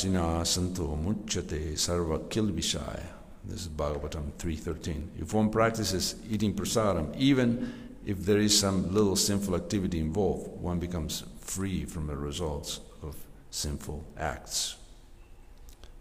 Santo 0.46 0.98
Muchate 0.98 1.74
Sarva 1.76 2.28
Kilvishaya. 2.28 3.06
This 3.46 3.62
is 3.62 3.68
Bhagavatam 3.70 4.32
3.13. 4.38 5.22
If 5.22 5.34
one 5.34 5.50
practices 5.50 6.16
eating 6.30 6.54
prasadam, 6.54 7.16
even 7.16 7.74
if 8.06 8.26
there 8.26 8.40
is 8.40 8.60
some 8.60 8.94
little 8.94 9.16
sinful 9.16 9.56
activity 9.56 10.00
involved, 10.00 10.60
one 10.60 10.80
becomes 10.80 11.24
free 11.40 11.86
from 11.86 12.08
the 12.08 12.18
results 12.18 12.82
of 13.02 13.16
sinful 13.52 14.04
acts. 14.18 14.76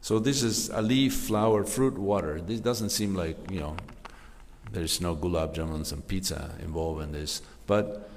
So 0.00 0.18
this 0.18 0.42
is 0.42 0.70
a 0.70 0.82
leaf, 0.82 1.14
flower, 1.14 1.62
fruit, 1.62 1.96
water. 1.96 2.40
This 2.40 2.60
doesn't 2.60 2.90
seem 2.90 3.14
like, 3.14 3.36
you 3.50 3.60
know, 3.60 3.76
there's 4.72 5.00
no 5.00 5.14
gulab 5.14 5.54
jamuns 5.54 5.92
and 5.92 6.06
pizza 6.06 6.50
involved 6.60 7.02
in 7.02 7.12
this. 7.12 7.42
But 7.66 8.10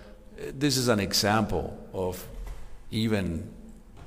this 0.53 0.77
is 0.77 0.87
an 0.87 0.99
example 0.99 1.77
of 1.93 2.25
even 2.91 3.49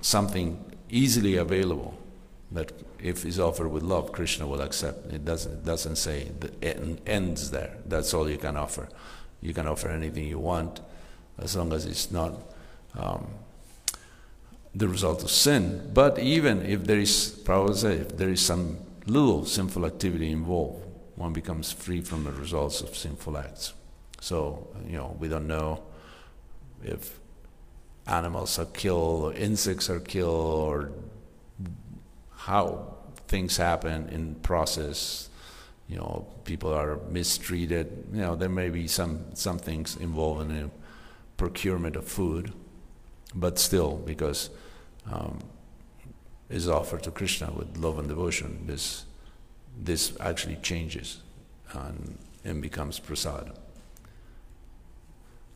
something 0.00 0.64
easily 0.88 1.36
available 1.36 1.96
that 2.52 2.72
if 2.98 3.24
is 3.24 3.38
offered 3.38 3.68
with 3.68 3.82
love, 3.82 4.12
Krishna 4.12 4.46
will 4.46 4.60
accept. 4.60 5.12
It 5.12 5.24
doesn't, 5.24 5.52
it 5.52 5.64
doesn't 5.64 5.96
say 5.96 6.30
it 6.60 7.02
ends 7.06 7.50
there. 7.50 7.78
That's 7.86 8.12
all 8.12 8.28
you 8.28 8.38
can 8.38 8.56
offer. 8.56 8.88
You 9.40 9.54
can 9.54 9.66
offer 9.66 9.88
anything 9.88 10.26
you 10.26 10.38
want 10.38 10.80
as 11.38 11.56
long 11.56 11.72
as 11.72 11.86
it's 11.86 12.10
not 12.10 12.34
um, 12.98 13.28
the 14.74 14.88
result 14.88 15.22
of 15.22 15.30
sin. 15.30 15.90
But 15.94 16.18
even 16.18 16.66
if 16.66 16.84
there 16.84 16.98
is, 16.98 17.40
Prabhupada 17.44 17.76
said, 17.76 18.00
if 18.00 18.16
there 18.16 18.28
is 18.28 18.44
some 18.44 18.78
little 19.06 19.44
sinful 19.46 19.86
activity 19.86 20.30
involved, 20.30 20.84
one 21.20 21.34
becomes 21.34 21.70
free 21.70 22.00
from 22.00 22.24
the 22.24 22.32
results 22.32 22.80
of 22.80 22.96
sinful 22.96 23.36
acts. 23.36 23.74
So, 24.20 24.68
you 24.86 24.96
know, 24.96 25.16
we 25.20 25.28
don't 25.28 25.46
know 25.46 25.82
if 26.82 27.20
animals 28.06 28.58
are 28.58 28.64
killed 28.64 29.24
or 29.24 29.32
insects 29.34 29.90
are 29.90 30.00
killed 30.00 30.46
or 30.68 30.92
how 32.34 32.94
things 33.28 33.58
happen 33.58 34.08
in 34.08 34.34
process. 34.36 35.28
You 35.88 35.96
know, 35.96 36.26
people 36.44 36.72
are 36.72 36.96
mistreated. 37.10 38.06
You 38.14 38.22
know, 38.22 38.34
there 38.34 38.48
may 38.48 38.70
be 38.70 38.88
some, 38.88 39.34
some 39.34 39.58
things 39.58 39.96
involved 39.96 40.40
in 40.42 40.48
the 40.48 40.70
procurement 41.36 41.96
of 41.96 42.08
food, 42.08 42.52
but 43.34 43.58
still, 43.58 43.96
because 43.96 44.48
um, 45.12 45.38
is 46.48 46.66
offered 46.66 47.02
to 47.02 47.10
Krishna 47.10 47.52
with 47.52 47.76
love 47.76 47.98
and 47.98 48.08
devotion, 48.08 48.64
this, 48.66 49.04
this 49.78 50.12
actually 50.20 50.56
changes 50.56 51.20
and, 51.72 52.18
and 52.44 52.62
becomes 52.62 52.98
prasad. 52.98 53.52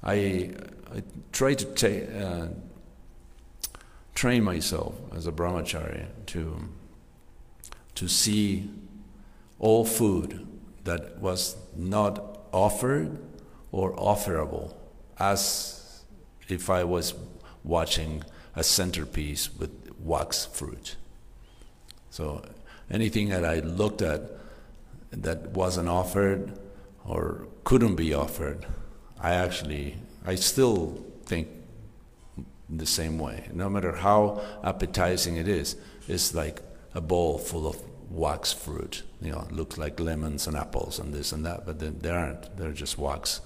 I, 0.03 0.51
I 0.95 1.03
try 1.33 1.55
to 1.55 1.65
ta- 1.65 2.19
uh, 2.19 2.49
train 4.15 4.45
myself 4.45 4.95
as 5.15 5.27
a 5.27 5.33
brahmachari 5.33 6.07
to, 6.27 6.69
to 7.95 8.09
see 8.09 8.71
all 9.59 9.85
food 9.85 10.47
that 10.85 11.19
was 11.19 11.57
not 11.77 12.41
offered 12.53 13.19
or 13.73 13.95
offerable 13.97 14.75
as 15.19 16.03
if 16.49 16.69
I 16.69 16.85
was 16.85 17.15
watching 17.63 18.23
a 18.55 18.63
centerpiece 18.63 19.55
with 19.55 19.71
wax 19.99 20.45
fruit. 20.45 20.97
So 22.11 22.45
anything 22.91 23.29
that 23.31 23.45
I 23.45 23.61
looked 23.61 24.03
at 24.03 24.31
that 25.11 25.51
wasn't 25.51 25.89
offered 25.89 26.59
or 27.05 27.47
couldn't 27.65 27.97
be 27.97 28.15
offered, 28.15 28.67
I 29.21 29.35
actually, 29.35 29.97
I 30.27 30.35
still 30.35 31.05
think 31.25 31.49
the 32.69 32.87
same 32.87 33.19
way. 33.19 33.49
No 33.53 33.69
matter 33.69 33.93
how 33.93 34.43
appetizing 34.63 35.37
it 35.37 35.49
is, 35.49 35.77
it's 36.09 36.35
like 36.35 36.63
a 36.95 37.01
bowl 37.01 37.39
full 37.39 37.67
of 37.67 37.81
wax 38.11 38.53
fruit. 38.53 39.03
You 39.21 39.33
know, 39.33 39.47
looks 39.51 39.79
like 39.79 40.01
lemons 40.01 40.47
and 40.47 40.57
apples 40.57 40.99
and 40.99 41.13
this 41.13 41.33
and 41.33 41.45
that, 41.47 41.67
but 41.67 41.79
they 41.79 42.11
aren't. 42.11 42.57
They're 42.57 42.73
just 42.73 42.99
wax, 42.99 43.41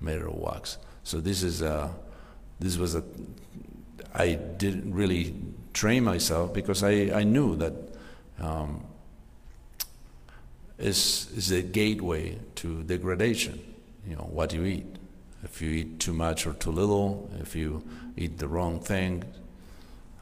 made 0.00 0.22
of 0.22 0.34
wax. 0.34 0.78
So 1.04 1.20
this 1.20 1.42
is 1.42 1.62
a, 1.62 1.94
this 2.60 2.76
was 2.76 2.94
a, 2.94 3.02
I 4.14 4.34
didn't 4.34 4.94
really 4.94 5.34
train 5.72 6.04
myself 6.04 6.52
because 6.52 6.82
I, 6.82 7.10
I 7.14 7.24
knew 7.24 7.56
that 7.56 7.87
um, 8.40 8.84
is 10.78 11.30
is 11.36 11.50
a 11.50 11.62
gateway 11.62 12.38
to 12.56 12.82
degradation. 12.84 13.60
You 14.06 14.16
know 14.16 14.28
what 14.30 14.52
you 14.52 14.64
eat. 14.64 14.86
If 15.44 15.62
you 15.62 15.70
eat 15.70 16.00
too 16.00 16.12
much 16.12 16.46
or 16.46 16.52
too 16.54 16.70
little, 16.70 17.30
if 17.40 17.54
you 17.54 17.82
eat 18.16 18.38
the 18.38 18.48
wrong 18.48 18.80
thing. 18.80 19.24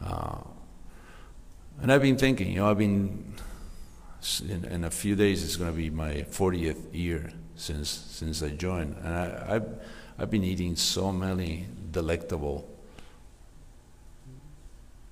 Uh, 0.05 0.39
and 1.81 1.93
I've 1.93 2.03
been 2.03 2.17
thinking, 2.17 2.53
you 2.53 2.57
know, 2.57 2.71
I've 2.71 2.79
been, 2.79 3.35
in, 4.49 4.65
in 4.65 4.85
a 4.85 4.91
few 4.91 5.15
days 5.15 5.45
it's 5.45 5.57
going 5.57 5.71
to 5.71 5.77
be 5.77 5.91
my 5.91 6.27
40th 6.31 6.95
year 6.95 7.31
since, 7.55 7.89
since 7.89 8.43
I 8.43 8.51
joined. 8.51 8.97
And 9.03 9.15
I, 9.15 9.55
I've, 9.57 9.69
I've 10.19 10.31
been 10.31 10.45
eating 10.45 10.77
so 10.77 11.13
many 11.13 11.67
delectable 11.91 12.69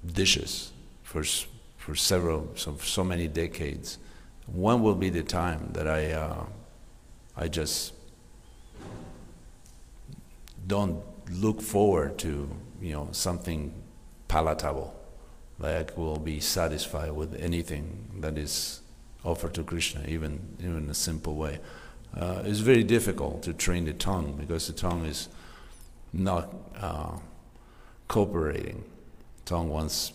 dishes 0.06 0.72
for, 1.02 1.22
for 1.84 1.94
several, 1.94 2.48
so, 2.54 2.74
so 2.80 3.04
many 3.04 3.28
decades. 3.28 3.98
When 4.46 4.82
will 4.82 4.94
be 4.94 5.10
the 5.10 5.22
time 5.22 5.68
that 5.74 5.86
I, 5.86 6.12
uh, 6.12 6.46
I 7.36 7.48
just 7.48 7.92
don't 10.66 11.02
look 11.30 11.60
forward 11.60 12.16
to 12.18 12.48
you 12.80 12.92
know 12.92 13.08
something 13.12 13.72
palatable 14.28 14.94
like 15.58 15.96
will 15.96 16.18
be 16.18 16.40
satisfied 16.40 17.12
with 17.12 17.34
anything 17.40 18.08
that 18.20 18.38
is 18.38 18.80
offered 19.24 19.54
to 19.54 19.62
krishna 19.62 20.04
even 20.06 20.38
even 20.60 20.76
in 20.76 20.90
a 20.90 20.94
simple 20.94 21.34
way 21.34 21.58
uh, 22.16 22.42
it's 22.44 22.60
very 22.60 22.82
difficult 22.82 23.42
to 23.42 23.52
train 23.52 23.84
the 23.84 23.92
tongue 23.92 24.36
because 24.38 24.66
the 24.66 24.72
tongue 24.72 25.04
is 25.06 25.28
not 26.12 26.54
uh, 26.80 27.16
cooperating 28.08 28.84
tongue 29.44 29.68
wants 29.68 30.12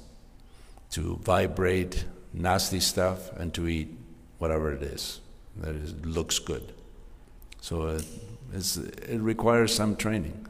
to 0.92 1.20
vibrate 1.24 2.06
nasty 2.34 2.80
stuff 2.80 3.32
and 3.38 3.54
to 3.54 3.68
eat 3.68 3.96
whatever 4.38 4.72
it 4.72 4.84
is 4.84 5.20
that 5.58 5.76
is, 5.76 5.94
looks 6.06 6.40
good 6.40 6.74
so 7.62 7.84
uh, 7.84 8.02
it 8.54 9.20
requires 9.20 9.74
some 9.74 9.96
training. 9.96 10.46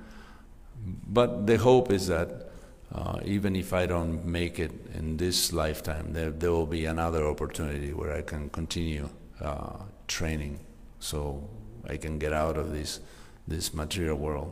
But 1.07 1.47
the 1.47 1.57
hope 1.57 1.91
is 1.91 2.07
that 2.07 2.49
uh, 2.93 3.19
even 3.25 3.55
if 3.55 3.73
I 3.73 3.85
don't 3.85 4.25
make 4.25 4.59
it 4.59 4.71
in 4.93 5.17
this 5.17 5.53
lifetime, 5.53 6.13
there, 6.13 6.31
there 6.31 6.51
will 6.51 6.65
be 6.65 6.85
another 6.85 7.27
opportunity 7.27 7.93
where 7.93 8.15
I 8.15 8.21
can 8.21 8.49
continue 8.49 9.09
uh, 9.41 9.83
training 10.07 10.59
so 10.99 11.47
I 11.87 11.97
can 11.97 12.19
get 12.19 12.33
out 12.33 12.57
of 12.57 12.71
this, 12.71 12.99
this 13.47 13.73
material 13.73 14.17
world. 14.17 14.51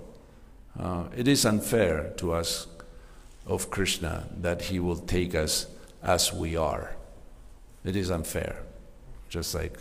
Uh, 0.77 1.05
it 1.15 1.27
is 1.27 1.45
unfair 1.45 2.13
to 2.17 2.35
ask 2.35 2.69
of 3.47 3.71
Krishna 3.71 4.27
that 4.41 4.63
he 4.63 4.79
will 4.79 4.97
take 4.97 5.33
us 5.33 5.67
as 6.07 6.33
we 6.33 6.55
are. 6.55 6.95
It 7.83 7.95
is 7.95 8.09
unfair. 8.09 8.63
Just 9.29 9.53
like 9.53 9.79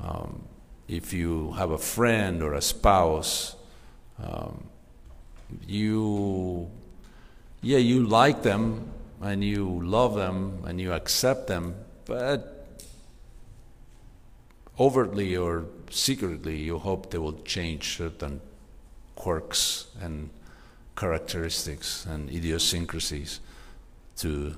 um, 0.00 0.44
if 0.86 1.12
you 1.12 1.52
have 1.52 1.70
a 1.70 1.78
friend 1.78 2.42
or 2.42 2.54
a 2.54 2.60
spouse, 2.60 3.56
um, 4.22 4.64
you, 5.66 6.70
yeah, 7.62 7.78
you 7.78 8.06
like 8.06 8.42
them 8.42 8.90
and 9.22 9.42
you 9.42 9.80
love 9.82 10.14
them 10.14 10.62
and 10.66 10.80
you 10.80 10.92
accept 10.92 11.46
them, 11.46 11.74
but 12.04 12.76
overtly 14.78 15.36
or 15.36 15.64
secretly, 15.90 16.58
you 16.58 16.78
hope 16.78 17.10
they 17.10 17.18
will 17.18 17.40
change 17.44 17.96
certain 17.96 18.40
quirks 19.16 19.86
and 20.00 20.28
characteristics 20.96 22.04
and 22.04 22.28
idiosyncrasies 22.30 23.40
to 24.16 24.54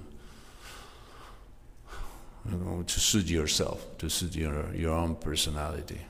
to 2.87 3.01
suit 3.01 3.27
yourself, 3.27 3.87
to 3.99 4.09
suit 4.09 4.37
your, 4.37 4.75
your 4.75 4.93
own 4.93 5.17
personality. 5.17 6.01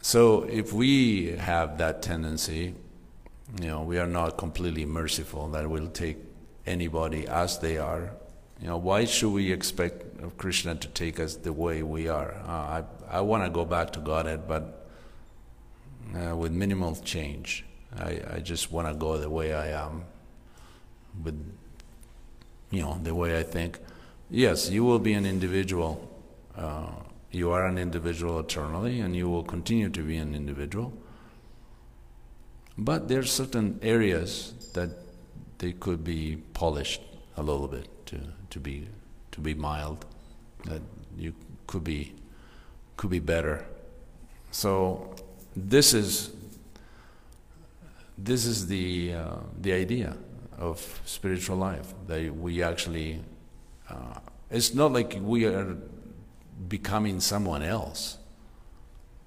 So 0.00 0.42
if 0.44 0.72
we 0.72 1.32
have 1.36 1.78
that 1.78 2.02
tendency, 2.02 2.74
you 3.60 3.68
know, 3.68 3.82
we 3.82 3.98
are 3.98 4.06
not 4.06 4.36
completely 4.36 4.84
merciful 4.84 5.48
that 5.48 5.68
we'll 5.68 5.88
take 5.88 6.16
anybody 6.66 7.26
as 7.28 7.58
they 7.58 7.78
are. 7.78 8.12
You 8.60 8.68
know, 8.68 8.78
why 8.78 9.04
should 9.04 9.30
we 9.30 9.52
expect 9.52 10.04
Krishna 10.38 10.74
to 10.76 10.88
take 10.88 11.20
us 11.20 11.36
the 11.36 11.52
way 11.52 11.82
we 11.82 12.08
are? 12.08 12.34
Uh, 12.46 12.82
I, 13.10 13.18
I 13.18 13.20
want 13.20 13.44
to 13.44 13.50
go 13.50 13.64
back 13.64 13.92
to 13.92 14.00
Godhead, 14.00 14.48
but 14.48 14.88
uh, 16.16 16.36
with 16.36 16.52
minimal 16.52 16.96
change. 16.96 17.64
I, 17.98 18.20
I 18.34 18.38
just 18.38 18.72
want 18.72 18.88
to 18.88 18.94
go 18.94 19.18
the 19.18 19.28
way 19.28 19.52
I 19.52 19.68
am, 19.84 20.04
with, 21.22 21.38
you 22.70 22.82
know, 22.82 22.98
the 23.02 23.14
way 23.14 23.38
I 23.38 23.42
think. 23.42 23.78
Yes, 24.34 24.70
you 24.70 24.82
will 24.82 24.98
be 24.98 25.12
an 25.12 25.26
individual. 25.26 26.08
Uh, 26.56 26.86
you 27.30 27.50
are 27.50 27.66
an 27.66 27.76
individual 27.76 28.40
eternally, 28.40 29.00
and 29.00 29.14
you 29.14 29.28
will 29.28 29.42
continue 29.42 29.90
to 29.90 30.02
be 30.02 30.16
an 30.16 30.34
individual. 30.34 30.90
But 32.78 33.08
there 33.08 33.18
are 33.18 33.24
certain 33.24 33.78
areas 33.82 34.54
that 34.72 34.88
they 35.58 35.72
could 35.72 36.02
be 36.02 36.36
polished 36.54 37.02
a 37.36 37.42
little 37.42 37.68
bit 37.68 37.86
to, 38.06 38.20
to 38.48 38.58
be 38.58 38.88
to 39.32 39.40
be 39.42 39.52
mild. 39.52 40.06
That 40.64 40.80
you 41.14 41.34
could 41.66 41.84
be 41.84 42.14
could 42.96 43.10
be 43.10 43.18
better. 43.18 43.66
So 44.50 45.14
this 45.54 45.92
is 45.92 46.30
this 48.16 48.46
is 48.46 48.66
the 48.66 49.12
uh, 49.12 49.36
the 49.60 49.74
idea 49.74 50.16
of 50.56 51.02
spiritual 51.04 51.58
life 51.58 51.92
that 52.06 52.34
we 52.34 52.62
actually. 52.62 53.20
Uh, 53.92 54.18
it's 54.50 54.74
not 54.74 54.92
like 54.92 55.18
we 55.20 55.44
are 55.44 55.76
becoming 56.68 57.20
someone 57.20 57.62
else. 57.62 58.18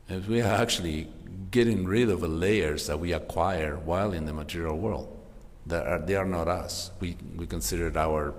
We 0.10 0.42
are 0.42 0.62
actually 0.62 1.08
getting 1.52 1.86
rid 1.86 2.10
of 2.10 2.22
the 2.22 2.28
layers 2.28 2.88
that 2.88 3.00
we 3.00 3.14
acquire 3.14 3.78
while 3.78 4.14
in 4.14 4.26
the 4.26 4.34
material 4.34 4.78
world. 4.78 5.12
That 5.68 5.88
are, 5.88 6.00
they 6.00 6.16
are 6.16 6.26
not 6.26 6.48
us. 6.48 6.92
We, 7.00 7.18
we 7.36 7.48
consider 7.48 7.88
it 7.88 7.98
our 7.98 8.34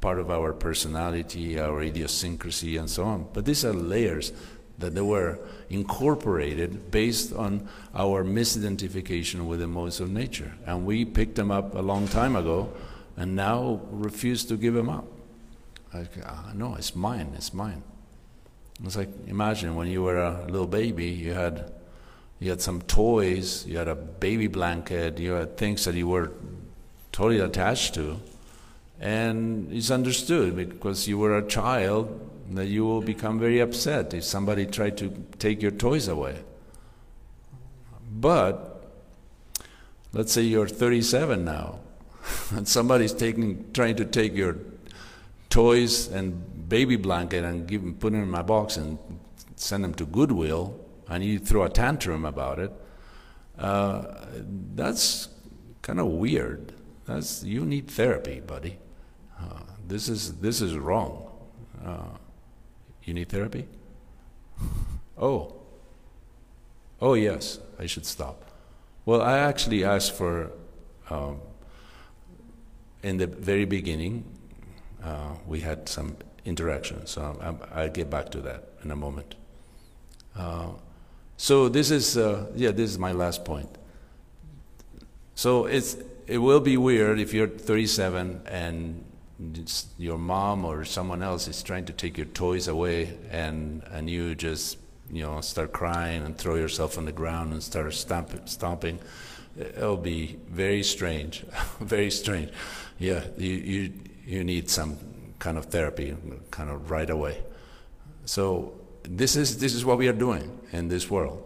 part 0.00 0.18
of 0.18 0.30
our 0.30 0.52
personality, 0.52 1.58
our 1.58 1.82
idiosyncrasy, 1.82 2.76
and 2.76 2.88
so 2.88 3.04
on. 3.04 3.26
But 3.32 3.44
these 3.44 3.64
are 3.64 3.72
layers 3.72 4.32
that 4.78 4.94
they 4.94 5.00
were 5.00 5.38
incorporated 5.70 6.90
based 6.90 7.32
on 7.32 7.68
our 7.94 8.24
misidentification 8.24 9.46
with 9.46 9.60
the 9.60 9.66
modes 9.66 10.00
of 10.00 10.10
nature. 10.10 10.52
And 10.66 10.84
we 10.84 11.04
picked 11.04 11.36
them 11.36 11.50
up 11.50 11.74
a 11.74 11.80
long 11.80 12.06
time 12.08 12.36
ago 12.36 12.72
and 13.16 13.34
now 13.34 13.80
refuse 13.90 14.44
to 14.46 14.56
give 14.56 14.74
them 14.74 14.88
up. 14.88 15.06
Like, 15.94 16.10
ah, 16.26 16.50
no, 16.54 16.74
it's 16.74 16.96
mine, 16.96 17.32
it's 17.36 17.54
mine. 17.54 17.82
It's 18.82 18.96
like 18.96 19.10
imagine 19.28 19.76
when 19.76 19.86
you 19.86 20.02
were 20.02 20.18
a 20.18 20.44
little 20.46 20.66
baby, 20.66 21.06
you 21.06 21.32
had 21.32 21.72
you 22.40 22.50
had 22.50 22.60
some 22.60 22.82
toys, 22.82 23.64
you 23.64 23.78
had 23.78 23.86
a 23.86 23.94
baby 23.94 24.48
blanket, 24.48 25.18
you 25.18 25.32
had 25.32 25.56
things 25.56 25.84
that 25.84 25.94
you 25.94 26.08
were 26.08 26.32
totally 27.12 27.38
attached 27.38 27.94
to. 27.94 28.20
And 29.00 29.72
it's 29.72 29.90
understood 29.90 30.56
because 30.56 31.06
you 31.06 31.18
were 31.18 31.38
a 31.38 31.46
child 31.46 32.30
that 32.50 32.66
you 32.66 32.84
will 32.84 33.00
become 33.00 33.38
very 33.38 33.60
upset 33.60 34.12
if 34.14 34.24
somebody 34.24 34.66
tried 34.66 34.98
to 34.98 35.10
take 35.38 35.62
your 35.62 35.70
toys 35.70 36.08
away. 36.08 36.42
But 38.10 38.84
let's 40.12 40.32
say 40.32 40.42
you're 40.42 40.68
37 40.68 41.44
now, 41.44 41.78
and 42.50 42.66
somebody's 42.66 43.12
taking, 43.12 43.72
trying 43.72 43.96
to 43.96 44.04
take 44.04 44.34
your 44.34 44.56
toys 45.54 46.08
and 46.08 46.68
baby 46.68 46.96
blanket 46.96 47.44
and 47.44 47.68
give, 47.68 47.82
put 48.00 48.12
them 48.12 48.24
in 48.24 48.28
my 48.28 48.42
box 48.42 48.76
and 48.76 48.98
send 49.54 49.84
them 49.84 49.94
to 49.94 50.04
Goodwill, 50.04 50.74
and 51.08 51.22
you 51.24 51.38
throw 51.38 51.62
a 51.62 51.68
tantrum 51.68 52.24
about 52.24 52.58
it. 52.58 52.72
Uh, 53.56 54.02
that's 54.74 55.28
kind 55.80 56.00
of 56.00 56.06
weird. 56.06 56.72
That's 57.04 57.44
you 57.44 57.64
need 57.64 57.88
therapy, 57.88 58.40
buddy. 58.40 58.78
Uh, 59.40 59.60
this 59.86 60.08
is 60.08 60.40
this 60.40 60.60
is 60.60 60.76
wrong. 60.76 61.30
Uh, 61.84 62.16
you 63.04 63.14
need 63.14 63.28
therapy. 63.28 63.68
oh. 65.18 65.54
Oh 67.00 67.14
yes, 67.14 67.60
I 67.78 67.86
should 67.86 68.06
stop. 68.06 68.50
Well, 69.04 69.22
I 69.22 69.38
actually 69.38 69.84
asked 69.84 70.14
for 70.16 70.50
um, 71.10 71.40
in 73.04 73.18
the 73.18 73.28
very 73.28 73.66
beginning 73.66 74.24
uh, 75.04 75.34
we 75.46 75.60
had 75.60 75.88
some 75.88 76.16
interaction. 76.44 77.06
So 77.06 77.38
i 77.72 77.82
will 77.84 77.90
get 77.90 78.10
back 78.10 78.30
to 78.30 78.40
that 78.42 78.64
in 78.82 78.90
a 78.90 78.96
moment. 78.96 79.34
Uh, 80.36 80.68
so 81.36 81.68
this 81.68 81.90
is 81.90 82.16
uh, 82.16 82.46
yeah, 82.54 82.70
this 82.70 82.90
is 82.90 82.98
my 82.98 83.12
last 83.12 83.44
point. 83.44 83.68
So 85.34 85.66
it's 85.66 85.96
it 86.26 86.38
will 86.38 86.60
be 86.60 86.76
weird 86.76 87.18
if 87.18 87.34
you're 87.34 87.48
37 87.48 88.42
and 88.46 89.04
your 89.98 90.16
mom 90.16 90.64
or 90.64 90.84
someone 90.84 91.22
else 91.22 91.48
is 91.48 91.62
trying 91.62 91.84
to 91.84 91.92
take 91.92 92.16
your 92.16 92.26
toys 92.26 92.68
away 92.68 93.18
and 93.30 93.82
and 93.90 94.08
you 94.08 94.34
just 94.34 94.78
you 95.10 95.22
know 95.22 95.40
start 95.40 95.72
crying 95.72 96.22
and 96.24 96.38
throw 96.38 96.54
yourself 96.54 96.96
on 96.96 97.04
the 97.04 97.12
ground 97.12 97.52
and 97.52 97.62
start 97.62 97.92
stomp, 97.94 98.48
stomping. 98.48 98.98
It'll 99.58 99.96
be 99.96 100.36
very 100.48 100.82
strange, 100.82 101.44
very 101.80 102.10
strange. 102.10 102.50
Yeah, 102.98 103.24
you 103.36 103.52
you 103.52 103.92
you 104.26 104.44
need 104.44 104.70
some 104.70 104.98
kind 105.38 105.58
of 105.58 105.66
therapy, 105.66 106.16
kind 106.50 106.70
of 106.70 106.90
right 106.90 107.10
away. 107.10 107.42
So 108.24 108.74
this 109.02 109.36
is 109.36 109.58
this 109.58 109.74
is 109.74 109.84
what 109.84 109.98
we 109.98 110.08
are 110.08 110.12
doing 110.14 110.58
in 110.72 110.88
this 110.88 111.10
world. 111.10 111.42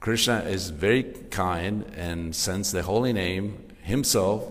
Krishna 0.00 0.40
is 0.40 0.70
very 0.70 1.04
kind 1.30 1.84
and 1.96 2.34
sends 2.34 2.72
the 2.72 2.82
holy 2.82 3.12
name 3.12 3.56
himself 3.82 4.50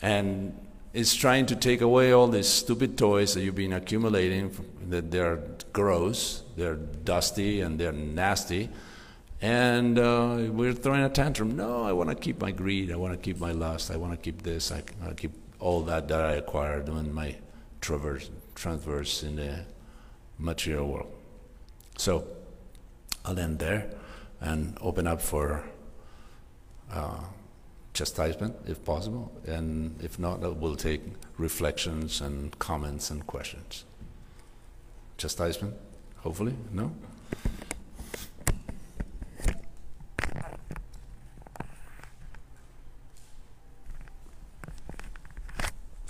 and 0.00 0.58
is 0.94 1.14
trying 1.14 1.44
to 1.46 1.54
take 1.54 1.82
away 1.82 2.12
all 2.12 2.26
these 2.26 2.48
stupid 2.48 2.96
toys 2.96 3.34
that 3.34 3.42
you've 3.42 3.54
been 3.54 3.74
accumulating 3.74 4.50
that 4.88 5.10
they're 5.10 5.42
gross, 5.74 6.42
they're 6.56 6.76
dusty 6.76 7.60
and 7.60 7.78
they're 7.78 7.92
nasty. 7.92 8.70
And 9.42 9.98
uh, 9.98 10.38
we're 10.48 10.72
throwing 10.72 11.02
a 11.02 11.10
tantrum. 11.10 11.54
No, 11.54 11.84
I 11.84 11.92
want 11.92 12.08
to 12.08 12.16
keep 12.16 12.40
my 12.40 12.50
greed. 12.50 12.90
I 12.90 12.96
want 12.96 13.12
to 13.12 13.18
keep 13.18 13.38
my 13.38 13.52
lust. 13.52 13.90
I 13.90 13.96
want 13.96 14.12
to 14.12 14.16
keep 14.16 14.40
this. 14.42 14.72
I 14.72 14.80
to 14.80 15.14
keep 15.14 15.32
all 15.60 15.82
that 15.82 16.08
that 16.08 16.20
I 16.20 16.32
acquired 16.32 16.88
in 16.88 17.12
my 17.12 17.36
traverse, 17.80 18.30
transverse 18.54 19.22
in 19.22 19.36
the 19.36 19.64
material 20.38 20.88
world. 20.88 21.12
So 21.96 22.26
I'll 23.24 23.38
end 23.38 23.58
there 23.58 23.90
and 24.40 24.76
open 24.80 25.06
up 25.06 25.20
for 25.20 25.64
uh, 26.92 27.24
chastisement 27.94 28.54
if 28.66 28.84
possible, 28.84 29.32
and 29.46 29.98
if 30.02 30.18
not, 30.18 30.40
we'll 30.58 30.76
take 30.76 31.00
reflections 31.38 32.20
and 32.20 32.56
comments 32.58 33.10
and 33.10 33.26
questions. 33.26 33.84
Chastisement, 35.16 35.74
hopefully? 36.18 36.54
No? 36.72 36.92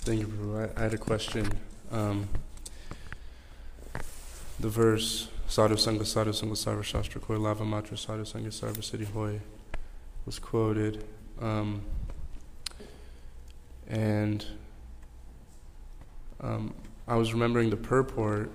Thank 0.07 0.21
you, 0.21 0.27
Prabhu. 0.27 0.77
I, 0.77 0.83
had 0.83 0.93
a 0.93 0.97
question. 0.97 1.51
Um, 1.91 2.29
the 4.57 4.69
verse 4.69 5.27
Sadhu 5.49 5.75
Sangha 5.75 6.05
Sadhu 6.05 6.31
Sangha 6.31 6.53
Sarva 6.53 6.81
Shastra 6.81 7.19
Koi 7.19 7.37
Lava 7.37 7.65
Matra 7.65 7.97
Sadhu 7.97 8.23
Sangha 8.23 8.47
Sarva 8.47 9.05
Hoy 9.07 9.41
was 10.25 10.39
quoted. 10.39 11.03
Um, 11.41 11.81
and 13.89 14.45
um, 16.39 16.73
I 17.05 17.17
was 17.17 17.33
remembering 17.33 17.69
the 17.69 17.75
purport. 17.75 18.49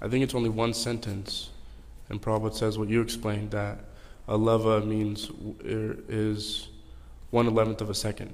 I 0.00 0.06
think 0.06 0.22
it's 0.22 0.36
only 0.36 0.50
one 0.50 0.72
sentence. 0.72 1.50
And 2.10 2.22
Prabhupada 2.22 2.54
says 2.54 2.78
what 2.78 2.88
you 2.88 3.02
explained 3.02 3.50
that 3.50 3.86
a 4.28 4.36
lava 4.36 4.82
means 4.82 5.32
is 5.58 6.68
one 7.30 7.48
eleventh 7.48 7.80
of 7.80 7.90
a 7.90 7.94
second. 7.94 8.32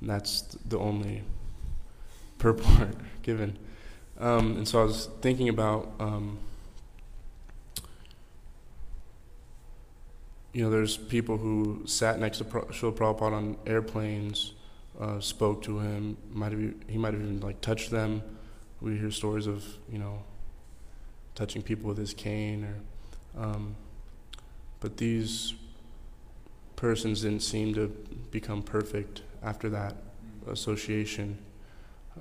And 0.00 0.08
that's 0.08 0.42
the 0.68 0.78
only 0.78 1.24
purport 2.38 2.94
given. 3.22 3.58
Um, 4.18 4.56
and 4.56 4.68
so 4.68 4.80
I 4.80 4.84
was 4.84 5.08
thinking 5.20 5.48
about, 5.48 5.92
um, 6.00 6.38
you 10.52 10.62
know, 10.64 10.70
there's 10.70 10.96
people 10.96 11.36
who 11.36 11.82
sat 11.84 12.18
next 12.18 12.38
to 12.38 12.44
Pro- 12.44 12.64
Srila 12.66 12.94
Prabhupada 12.94 13.32
on 13.32 13.56
airplanes, 13.66 14.54
uh, 14.98 15.20
spoke 15.20 15.62
to 15.64 15.78
him. 15.78 16.16
Might 16.32 16.52
have 16.52 16.74
he 16.88 16.96
might 16.96 17.12
have 17.12 17.22
even 17.22 17.40
like 17.40 17.60
touched 17.60 17.90
them. 17.90 18.22
We 18.80 18.96
hear 18.96 19.10
stories 19.10 19.46
of 19.46 19.64
you 19.90 19.98
know, 19.98 20.22
touching 21.34 21.62
people 21.62 21.88
with 21.88 21.98
his 21.98 22.14
cane, 22.14 22.64
or, 22.64 23.42
um, 23.42 23.76
but 24.80 24.96
these 24.96 25.54
persons 26.76 27.22
didn't 27.22 27.42
seem 27.42 27.74
to 27.74 27.88
become 28.30 28.62
perfect 28.62 29.22
after 29.42 29.68
that 29.70 29.96
association. 30.48 31.38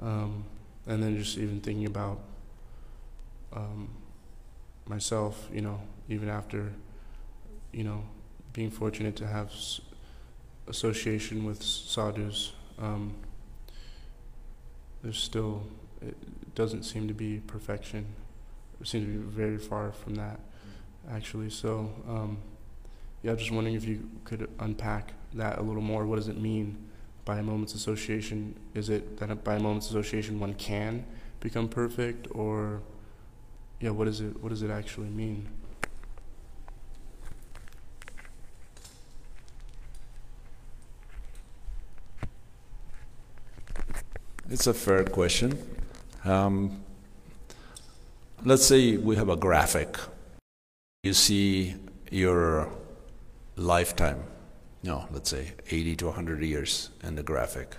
Um, 0.02 0.46
and 0.88 1.02
then 1.02 1.18
just 1.18 1.38
even 1.38 1.62
thinking 1.62 1.86
about 1.86 2.20
um, 3.54 3.89
myself, 4.88 5.50
you 5.54 5.62
know, 5.62 5.82
even 6.10 6.30
after, 6.30 6.72
you 7.72 7.84
know, 7.84 8.04
being 8.54 8.70
fortunate 8.70 9.16
to 9.18 9.28
have 9.28 9.48
s- 9.50 9.82
association 10.68 11.46
with 11.46 11.62
sadhus, 11.64 12.54
um, 12.80 13.14
there's 15.04 15.18
still, 15.18 15.64
it 16.02 16.16
doesn't 16.56 16.84
seem 16.84 17.08
to 17.08 17.14
be 17.14 17.41
perfection. 17.48 18.06
It 18.82 18.88
seems 18.88 19.06
to 19.06 19.12
be 19.12 19.18
very 19.18 19.58
far 19.58 19.91
from 19.91 20.16
that, 20.16 20.39
actually. 21.12 21.50
So, 21.50 21.91
um, 22.08 22.38
yeah, 23.24 23.36
just 23.36 23.52
wondering 23.52 23.76
if 23.76 23.86
you 23.86 24.10
could 24.24 24.50
unpack 24.60 25.14
that 25.34 25.58
a 25.60 25.62
little 25.62 25.82
more. 25.82 26.06
What 26.06 26.18
does 26.18 26.28
it 26.28 26.38
mean 26.39 26.85
by 27.26 27.40
a 27.40 27.44
moment's 27.44 27.74
association? 27.74 28.56
Is 28.74 28.90
it 28.90 29.18
that 29.18 29.44
by 29.44 29.56
a 29.56 29.60
moment's 29.60 29.90
association 29.90 30.40
one 30.40 30.54
can 30.54 31.06
become 31.40 31.68
perfect, 31.68 32.28
or 32.32 32.82
yeah, 33.82 33.90
what 33.90 34.08
is 34.08 34.22
it? 34.22 34.42
What 34.42 34.50
does 34.50 34.62
it 34.62 34.70
actually 34.70 35.10
mean? 35.10 35.48
It's 44.50 44.68
a 44.68 44.74
fair 44.74 45.04
question. 45.04 45.58
Um, 46.24 46.84
let's 48.44 48.66
say 48.66 48.96
we 48.96 49.16
have 49.16 49.30
a 49.30 49.36
graphic. 49.36 49.98
You 51.04 51.14
see 51.14 51.76
your 52.12 52.70
lifetime, 53.56 54.24
no, 54.86 55.08
let's 55.12 55.32
say 55.32 55.52
80 55.72 55.96
to 55.98 56.06
100 56.06 56.44
years 56.44 56.92
in 57.04 57.16
the 57.16 57.24
graphic. 57.24 57.76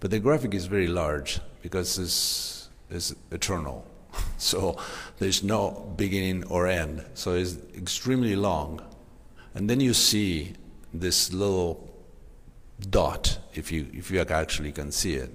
But 0.00 0.10
the 0.10 0.18
graphic 0.18 0.54
is 0.54 0.66
very 0.66 0.88
large 0.88 1.40
because 1.62 1.98
it's, 1.98 2.68
it's 2.90 3.14
eternal. 3.30 3.86
So 4.38 4.78
there's 5.18 5.42
no 5.42 5.92
beginning 5.96 6.44
or 6.44 6.66
end. 6.66 7.04
So 7.14 7.34
it's 7.34 7.56
extremely 7.76 8.34
long. 8.34 8.82
And 9.54 9.68
then 9.68 9.80
you 9.80 9.94
see 9.94 10.54
this 10.92 11.32
little 11.32 11.90
dot, 12.90 13.38
if 13.54 13.70
you, 13.70 13.88
if 13.92 14.10
you 14.10 14.20
actually 14.20 14.72
can 14.72 14.90
see 14.90 15.14
it, 15.14 15.30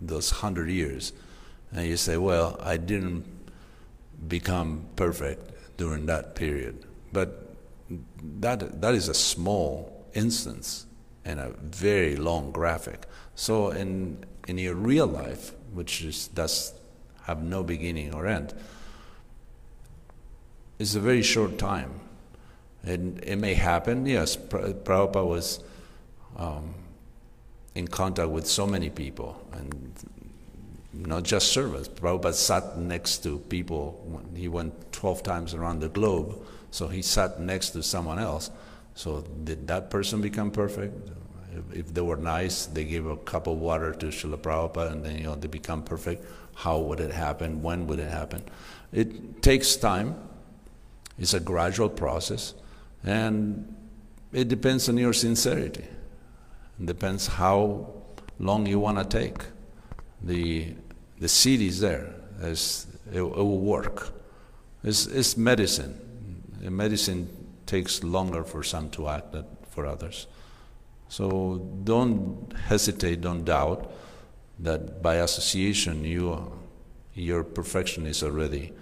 those 0.00 0.30
hundred 0.30 0.68
years. 0.70 1.12
And 1.72 1.86
you 1.86 1.96
say, 1.96 2.16
well, 2.16 2.58
I 2.62 2.76
didn't 2.76 3.24
become 4.28 4.86
perfect 4.96 5.52
during 5.78 6.06
that 6.06 6.34
period. 6.34 6.84
But 7.12 7.54
that, 8.40 8.80
that 8.82 8.94
is 8.94 9.08
a 9.08 9.14
small 9.14 9.95
instance 10.16 10.86
in 11.24 11.38
a 11.38 11.50
very 11.50 12.16
long 12.16 12.50
graphic. 12.50 13.06
So 13.34 13.70
in, 13.70 14.24
in 14.48 14.58
your 14.58 14.74
real 14.74 15.06
life, 15.06 15.52
which 15.72 16.02
is, 16.02 16.28
does 16.28 16.72
have 17.24 17.42
no 17.42 17.62
beginning 17.62 18.14
or 18.14 18.26
end, 18.26 18.54
it's 20.78 20.94
a 20.94 21.00
very 21.00 21.22
short 21.22 21.58
time. 21.58 22.00
And 22.82 23.22
it 23.24 23.36
may 23.36 23.54
happen, 23.54 24.06
yes, 24.06 24.36
Prabhupada 24.36 25.26
was 25.26 25.62
um, 26.36 26.74
in 27.74 27.88
contact 27.88 28.30
with 28.30 28.46
so 28.46 28.66
many 28.66 28.90
people, 28.90 29.44
and 29.52 29.92
not 30.92 31.24
just 31.24 31.52
servants. 31.52 31.88
Prabhupada 31.88 32.34
sat 32.34 32.78
next 32.78 33.18
to 33.24 33.38
people. 33.38 34.22
He 34.34 34.48
went 34.48 34.92
12 34.92 35.22
times 35.22 35.54
around 35.54 35.80
the 35.80 35.88
globe, 35.88 36.38
so 36.70 36.86
he 36.86 37.02
sat 37.02 37.40
next 37.40 37.70
to 37.70 37.82
someone 37.82 38.18
else. 38.18 38.50
So 38.96 39.20
did 39.44 39.68
that 39.68 39.90
person 39.90 40.22
become 40.22 40.50
perfect? 40.50 41.10
If, 41.54 41.80
if 41.80 41.94
they 41.94 42.00
were 42.00 42.16
nice, 42.16 42.64
they 42.64 42.84
gave 42.84 43.04
a 43.04 43.16
cup 43.18 43.46
of 43.46 43.58
water 43.58 43.92
to 43.92 44.06
Srila 44.06 44.38
Prabhupada, 44.38 44.92
and 44.92 45.04
then 45.04 45.18
you 45.18 45.24
know 45.24 45.34
they 45.34 45.48
become 45.48 45.82
perfect. 45.82 46.24
How 46.54 46.78
would 46.78 47.00
it 47.00 47.12
happen? 47.12 47.62
When 47.62 47.86
would 47.88 47.98
it 47.98 48.10
happen? 48.10 48.42
It 48.92 49.42
takes 49.42 49.76
time. 49.76 50.16
It's 51.18 51.34
a 51.34 51.40
gradual 51.40 51.90
process, 51.90 52.54
and 53.04 53.74
it 54.32 54.48
depends 54.48 54.88
on 54.88 54.96
your 54.96 55.12
sincerity. 55.12 55.84
It 56.80 56.86
depends 56.86 57.26
how 57.26 57.92
long 58.38 58.66
you 58.66 58.80
want 58.80 58.98
to 58.98 59.04
take. 59.04 59.44
The 60.22 60.74
the 61.18 61.28
seed 61.28 61.60
is 61.60 61.80
there. 61.80 62.14
It, 62.40 62.86
it 63.12 63.20
will 63.20 63.60
work. 63.60 64.14
It's, 64.82 65.06
it's 65.06 65.36
medicine. 65.36 66.00
medicine 66.60 67.28
takes 67.66 68.02
longer 68.02 68.44
for 68.44 68.62
some 68.62 68.90
to 68.90 69.08
act 69.08 69.32
than 69.32 69.44
for 69.70 69.86
others. 69.86 70.26
So 71.08 71.58
don't 71.84 72.52
hesitate, 72.66 73.20
don't 73.20 73.44
doubt 73.44 73.92
that 74.58 75.02
by 75.02 75.16
association 75.16 76.04
you, 76.04 76.52
your 77.14 77.44
perfection 77.44 78.06
is 78.06 78.22
already 78.22 78.72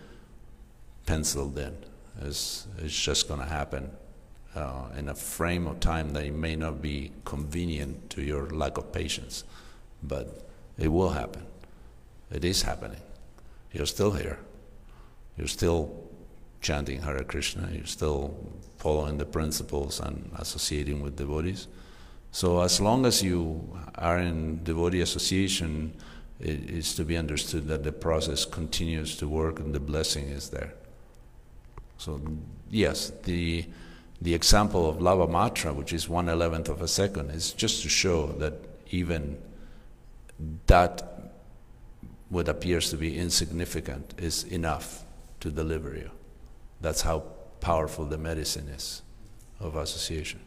penciled 1.06 1.58
in. 1.58 1.76
It's, 2.22 2.66
it's 2.78 2.98
just 2.98 3.28
going 3.28 3.40
to 3.40 3.46
happen 3.46 3.90
uh, 4.54 4.86
in 4.96 5.08
a 5.08 5.14
frame 5.14 5.66
of 5.66 5.80
time 5.80 6.12
that 6.12 6.32
may 6.32 6.56
not 6.56 6.80
be 6.80 7.12
convenient 7.24 8.10
to 8.10 8.22
your 8.22 8.48
lack 8.50 8.78
of 8.78 8.92
patience, 8.92 9.44
but 10.02 10.48
it 10.78 10.88
will 10.88 11.10
happen. 11.10 11.44
It 12.30 12.44
is 12.44 12.62
happening. 12.62 13.00
You're 13.72 13.86
still 13.86 14.12
here. 14.12 14.38
You're 15.36 15.48
still 15.48 16.03
chanting 16.64 17.02
Hare 17.02 17.22
Krishna. 17.22 17.68
You're 17.70 17.86
still 17.86 18.34
following 18.78 19.18
the 19.18 19.26
principles 19.26 20.00
and 20.00 20.30
associating 20.38 21.02
with 21.02 21.16
devotees. 21.16 21.68
So 22.32 22.62
as 22.62 22.80
long 22.80 23.06
as 23.06 23.22
you 23.22 23.78
are 23.94 24.18
in 24.18 24.64
devotee 24.64 25.02
association, 25.02 25.92
it 26.40 26.68
is 26.68 26.94
to 26.96 27.04
be 27.04 27.16
understood 27.16 27.68
that 27.68 27.84
the 27.84 27.92
process 27.92 28.44
continues 28.44 29.16
to 29.18 29.28
work 29.28 29.60
and 29.60 29.72
the 29.72 29.78
blessing 29.78 30.24
is 30.28 30.48
there. 30.48 30.74
So 31.98 32.20
yes, 32.70 33.12
the 33.22 33.66
the 34.20 34.34
example 34.34 34.88
of 34.88 35.02
lava 35.02 35.26
matra, 35.26 35.74
which 35.74 35.92
is 35.92 36.08
one 36.08 36.28
eleventh 36.28 36.68
of 36.68 36.80
a 36.80 36.88
second, 36.88 37.30
is 37.30 37.52
just 37.52 37.82
to 37.82 37.88
show 37.88 38.28
that 38.38 38.54
even 38.90 39.36
that 40.66 41.30
what 42.30 42.48
appears 42.48 42.90
to 42.90 42.96
be 42.96 43.18
insignificant 43.18 44.14
is 44.18 44.44
enough 44.44 45.04
to 45.40 45.50
deliver 45.50 45.94
you. 45.94 46.10
That's 46.80 47.02
how 47.02 47.24
powerful 47.60 48.04
the 48.04 48.18
medicine 48.18 48.68
is 48.68 49.02
of 49.60 49.76
association. 49.76 50.40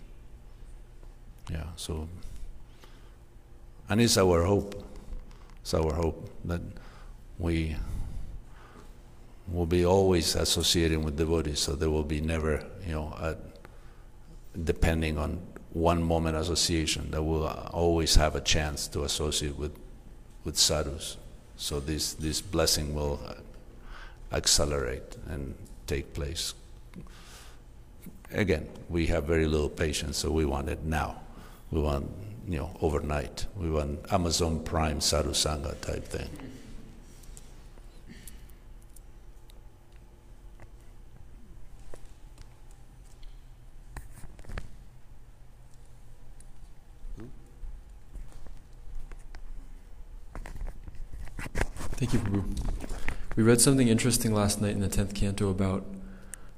Yeah, 1.50 1.64
so, 1.76 2.08
and 3.90 4.02
it's 4.02 4.18
our 4.18 4.44
hope. 4.44 4.84
It's 5.62 5.74
our 5.74 5.94
hope 5.94 6.30
that 6.46 6.62
we 7.40 7.76
will 9.48 9.66
be 9.66 9.86
always 9.86 10.36
associating 10.36 11.04
with 11.04 11.18
devotees, 11.18 11.60
so 11.60 11.76
there 11.76 11.90
will 11.90 12.04
be 12.04 12.20
never, 12.20 12.66
you 12.86 12.94
know, 12.94 13.14
a, 13.18 13.36
depending 14.64 15.18
on 15.18 15.40
one 15.72 16.04
moment 16.04 16.36
association, 16.36 17.12
that 17.12 17.24
we'll 17.24 17.48
always 17.48 18.16
have 18.16 18.36
a 18.36 18.42
chance 18.42 18.88
to 18.88 19.04
associate 19.04 19.58
with, 19.58 19.78
with 20.44 20.58
sadhus. 20.58 21.18
So 21.56 21.80
this, 21.80 22.14
this 22.14 22.42
blessing 22.42 22.94
will 22.94 23.20
uh, 23.26 23.36
accelerate 24.36 25.16
and 25.28 25.56
take 25.88 26.14
place. 26.14 26.54
Again, 28.32 28.68
we 28.90 29.08
have 29.08 29.24
very 29.24 29.48
little 29.48 29.70
patience, 29.70 30.18
so 30.18 30.32
we 30.32 30.46
want 30.46 30.70
it 30.70 30.84
now. 30.84 31.22
We 31.72 31.80
want, 31.82 32.12
you 32.48 32.58
know, 32.58 32.78
overnight. 32.82 33.46
We 33.56 33.70
want 33.72 34.12
Amazon 34.12 34.64
Prime 34.64 35.00
Sadhu 35.02 35.32
Sangha 35.32 35.80
type 35.82 36.04
thing. 36.06 36.30
Thank 51.98 52.14
you, 52.14 52.20
Prabhu. 52.20 52.77
We 53.38 53.44
read 53.44 53.62
something 53.62 53.88
interesting 53.88 54.34
last 54.34 54.64
night 54.64 54.72
in 54.72 54.80
the 54.80 54.88
10th 54.88 55.14
canto 55.14 55.52
about 55.52 55.86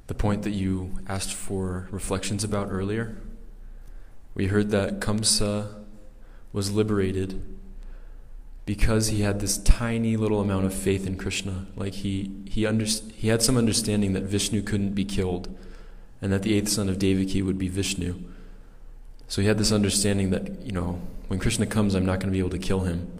the 0.07 0.13
point 0.13 0.43
that 0.43 0.51
you 0.51 0.97
asked 1.09 1.33
for 1.33 1.89
reflections 1.91 2.45
about 2.45 2.69
earlier. 2.71 3.17
We 4.33 4.47
heard 4.47 4.69
that 4.71 5.01
Kamsa 5.01 5.83
was 6.53 6.71
liberated 6.71 7.43
because 8.65 9.07
he 9.07 9.23
had 9.23 9.41
this 9.41 9.57
tiny 9.57 10.15
little 10.15 10.39
amount 10.39 10.67
of 10.67 10.73
faith 10.73 11.05
in 11.05 11.17
Krishna. 11.17 11.65
Like 11.75 11.95
he, 11.95 12.31
he, 12.45 12.65
under, 12.65 12.85
he 12.85 13.27
had 13.27 13.41
some 13.41 13.57
understanding 13.57 14.13
that 14.13 14.23
Vishnu 14.23 14.61
couldn't 14.61 14.93
be 14.93 15.03
killed 15.03 15.53
and 16.21 16.31
that 16.31 16.43
the 16.43 16.53
eighth 16.53 16.69
son 16.69 16.87
of 16.87 16.97
Devaki 16.97 17.41
would 17.41 17.57
be 17.57 17.67
Vishnu. 17.67 18.23
So 19.27 19.41
he 19.41 19.49
had 19.49 19.57
this 19.57 19.73
understanding 19.73 20.29
that, 20.29 20.61
you 20.65 20.71
know, 20.71 21.01
when 21.27 21.39
Krishna 21.39 21.65
comes, 21.65 21.93
I'm 21.93 22.05
not 22.05 22.21
going 22.21 22.29
to 22.29 22.31
be 22.31 22.39
able 22.39 22.51
to 22.51 22.57
kill 22.57 22.81
him. 22.81 23.18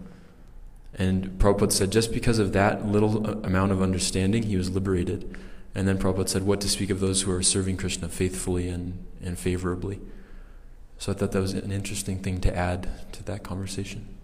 And 1.00 1.38
Prabhupada 1.38 1.72
said, 1.72 1.90
just 1.90 2.12
because 2.12 2.38
of 2.38 2.52
that 2.52 2.86
little 2.86 3.26
uh, 3.26 3.32
amount 3.42 3.72
of 3.72 3.80
understanding, 3.80 4.42
he 4.42 4.58
was 4.58 4.68
liberated. 4.68 5.34
And 5.74 5.88
then 5.88 5.96
Prabhupada 5.96 6.28
said, 6.28 6.42
what 6.42 6.60
to 6.60 6.68
speak 6.68 6.90
of 6.90 7.00
those 7.00 7.22
who 7.22 7.32
are 7.32 7.42
serving 7.42 7.78
Krishna 7.78 8.10
faithfully 8.10 8.68
and, 8.68 9.02
and 9.24 9.38
favorably. 9.38 9.98
So 10.98 11.10
I 11.10 11.14
thought 11.14 11.32
that 11.32 11.40
was 11.40 11.54
an 11.54 11.72
interesting 11.72 12.18
thing 12.18 12.38
to 12.42 12.54
add 12.54 13.12
to 13.12 13.22
that 13.24 13.42
conversation. 13.42 14.14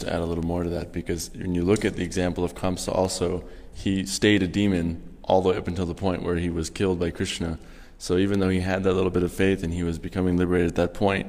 Just 0.00 0.10
add 0.10 0.20
a 0.20 0.24
little 0.24 0.44
more 0.44 0.62
to 0.62 0.70
that, 0.70 0.92
because 0.92 1.30
when 1.34 1.54
you 1.54 1.62
look 1.62 1.84
at 1.84 1.96
the 1.96 2.02
example 2.02 2.42
of 2.42 2.54
Kamsa, 2.54 2.94
also, 2.94 3.44
he 3.74 4.06
stayed 4.06 4.42
a 4.42 4.46
demon 4.46 5.02
all 5.22 5.42
the 5.42 5.50
way 5.50 5.56
up 5.56 5.68
until 5.68 5.86
the 5.86 5.94
point 5.94 6.22
where 6.22 6.36
he 6.36 6.48
was 6.48 6.70
killed 6.70 6.98
by 6.98 7.10
Krishna. 7.10 7.58
So 7.98 8.16
even 8.16 8.40
though 8.40 8.48
he 8.48 8.60
had 8.60 8.82
that 8.84 8.94
little 8.94 9.10
bit 9.10 9.22
of 9.22 9.32
faith 9.32 9.62
and 9.62 9.74
he 9.74 9.82
was 9.82 9.98
becoming 9.98 10.36
liberated 10.38 10.68
at 10.68 10.76
that 10.76 10.94
point, 10.94 11.26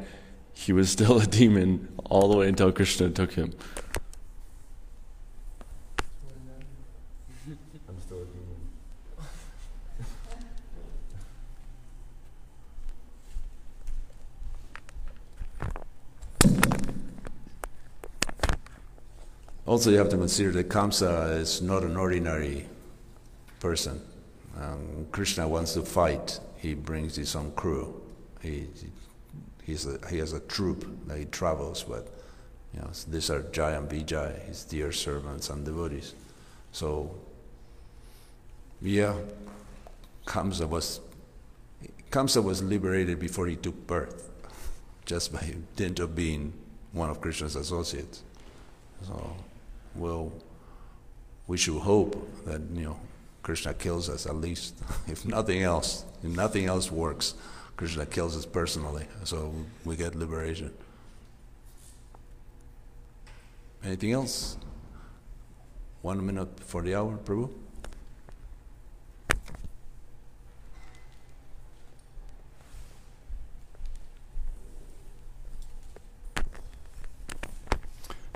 he 0.54 0.72
was 0.72 0.90
still 0.98 1.20
a 1.20 1.26
demon 1.26 1.90
all 2.06 2.30
the 2.30 2.38
way 2.38 2.48
until 2.48 2.72
Krishna 2.72 3.10
took 3.10 3.34
him. 3.34 3.54
I'm 7.90 8.00
still 8.00 8.22
a 8.22 8.26
demon. 8.26 8.42
Also, 19.72 19.90
you 19.90 19.98
have 20.00 20.10
to 20.10 20.18
consider 20.18 20.52
that 20.52 20.68
Kamsa 20.68 21.38
is 21.38 21.62
not 21.62 21.84
an 21.84 21.96
ordinary 21.96 22.68
person. 23.62 24.02
Um, 24.60 25.08
Krishna 25.14 25.48
wants 25.48 25.76
to 25.76 25.82
fight. 25.84 26.42
He 26.58 26.74
brings 26.74 27.16
his 27.16 27.38
own 27.38 27.54
crew. 27.54 28.02
He, 28.42 28.68
he's 29.64 29.88
a, 29.88 29.98
he 30.10 30.18
has 30.18 30.34
a 30.34 30.42
troop 30.42 30.86
that 31.08 31.18
he 31.18 31.24
travels 31.24 31.88
with. 31.88 32.12
You 32.74 32.82
know, 32.82 32.90
these 33.08 33.30
are 33.30 33.44
Jai 33.44 33.72
and 33.72 33.90
Vijay, 33.90 34.46
his 34.46 34.66
dear 34.66 34.92
servants 34.92 35.50
and 35.50 35.64
devotees. 35.64 36.16
So, 36.74 37.16
yeah, 38.82 39.16
Kamsa 40.26 40.68
was 40.68 41.00
Kamsa 42.10 42.44
was 42.44 42.62
liberated 42.62 43.20
before 43.20 43.48
he 43.48 43.56
took 43.56 43.88
birth, 43.88 44.32
just 45.06 45.32
by 45.32 45.56
dint 45.78 46.02
of 46.02 46.14
being 46.14 46.52
one 46.92 47.10
of 47.10 47.22
Krishna's 47.22 47.56
associates. 47.56 48.24
So, 49.08 49.34
well, 49.96 50.32
we 51.48 51.58
should 51.58 51.80
hope 51.80 52.16
that 52.46 52.62
you 52.74 52.84
know 52.84 53.00
Krishna 53.44 53.74
kills 53.74 54.10
us 54.10 54.26
at 54.26 54.36
least, 54.36 54.76
if 55.08 55.26
nothing 55.26 55.64
else. 55.64 56.06
If 56.24 56.36
nothing 56.36 56.66
else 56.66 56.92
works, 56.92 57.34
Krishna 57.76 58.06
kills 58.06 58.38
us 58.38 58.46
personally, 58.46 59.06
so 59.24 59.54
we 59.86 59.96
get 59.96 60.16
liberation. 60.16 60.74
Anything 63.84 64.12
else? 64.12 64.58
One 66.02 66.24
minute 66.26 66.60
for 66.60 66.82
the 66.82 66.96
hour, 66.96 67.18
Prabhu. 67.18 67.50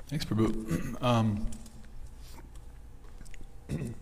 Thanks, 0.08 0.24
Prabhu. 0.24 0.96
Um, 1.02 1.46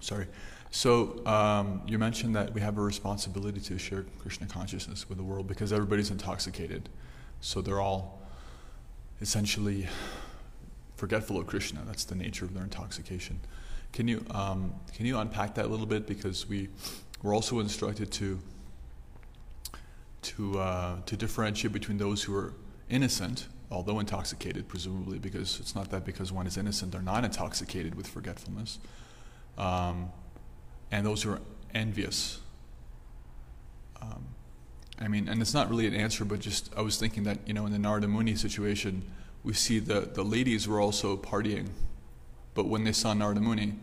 sorry. 0.00 0.26
So 0.70 1.24
um, 1.24 1.82
you 1.86 1.98
mentioned 1.98 2.36
that 2.36 2.52
we 2.52 2.60
have 2.60 2.76
a 2.76 2.82
responsibility 2.82 3.60
to 3.60 3.78
share 3.78 4.04
Krishna 4.20 4.46
consciousness 4.46 5.08
with 5.08 5.16
the 5.18 5.24
world 5.24 5.46
because 5.48 5.72
everybody's 5.72 6.10
intoxicated. 6.10 6.88
So 7.40 7.62
they're 7.62 7.80
all 7.80 8.20
essentially 9.20 9.88
forgetful 10.96 11.38
of 11.38 11.46
Krishna. 11.46 11.82
That's 11.86 12.04
the 12.04 12.14
nature 12.14 12.44
of 12.44 12.54
their 12.54 12.64
intoxication. 12.64 13.40
Can 13.92 14.08
you 14.08 14.24
um, 14.30 14.74
can 14.92 15.06
you 15.06 15.18
unpack 15.18 15.54
that 15.54 15.64
a 15.64 15.68
little 15.68 15.86
bit 15.86 16.06
because 16.06 16.48
we 16.48 16.68
we're 17.22 17.34
also 17.34 17.60
instructed 17.60 18.10
to 18.12 18.38
to 20.22 20.58
uh, 20.58 20.96
to 21.06 21.16
differentiate 21.16 21.72
between 21.72 21.98
those 21.98 22.22
who 22.22 22.36
are 22.36 22.52
innocent, 22.90 23.46
although 23.70 24.00
intoxicated, 24.00 24.68
presumably 24.68 25.18
because 25.18 25.60
it's 25.60 25.74
not 25.74 25.90
that 25.90 26.04
because 26.04 26.32
one 26.32 26.46
is 26.46 26.56
innocent 26.56 26.92
they're 26.92 27.02
not 27.02 27.24
intoxicated 27.24 27.94
with 27.94 28.06
forgetfulness, 28.06 28.78
um, 29.56 30.10
and 30.90 31.04
those 31.04 31.22
who 31.22 31.32
are 31.32 31.40
envious. 31.74 32.40
Um, 34.00 34.26
I 35.00 35.08
mean, 35.08 35.28
and 35.28 35.40
it's 35.40 35.54
not 35.54 35.68
really 35.68 35.86
an 35.86 35.94
answer, 35.94 36.24
but 36.24 36.40
just 36.40 36.72
I 36.76 36.82
was 36.82 36.98
thinking 36.98 37.24
that 37.24 37.38
you 37.46 37.54
know 37.54 37.66
in 37.66 37.72
the 37.72 37.78
Narada 37.78 38.08
Muni 38.08 38.36
situation, 38.36 39.02
we 39.44 39.52
see 39.52 39.78
the 39.78 40.00
the 40.00 40.24
ladies 40.24 40.66
were 40.66 40.80
also 40.80 41.16
partying, 41.16 41.68
but 42.54 42.66
when 42.66 42.84
they 42.84 42.92
saw 42.92 43.12
Narada 43.12 43.40
Muni, 43.40 43.74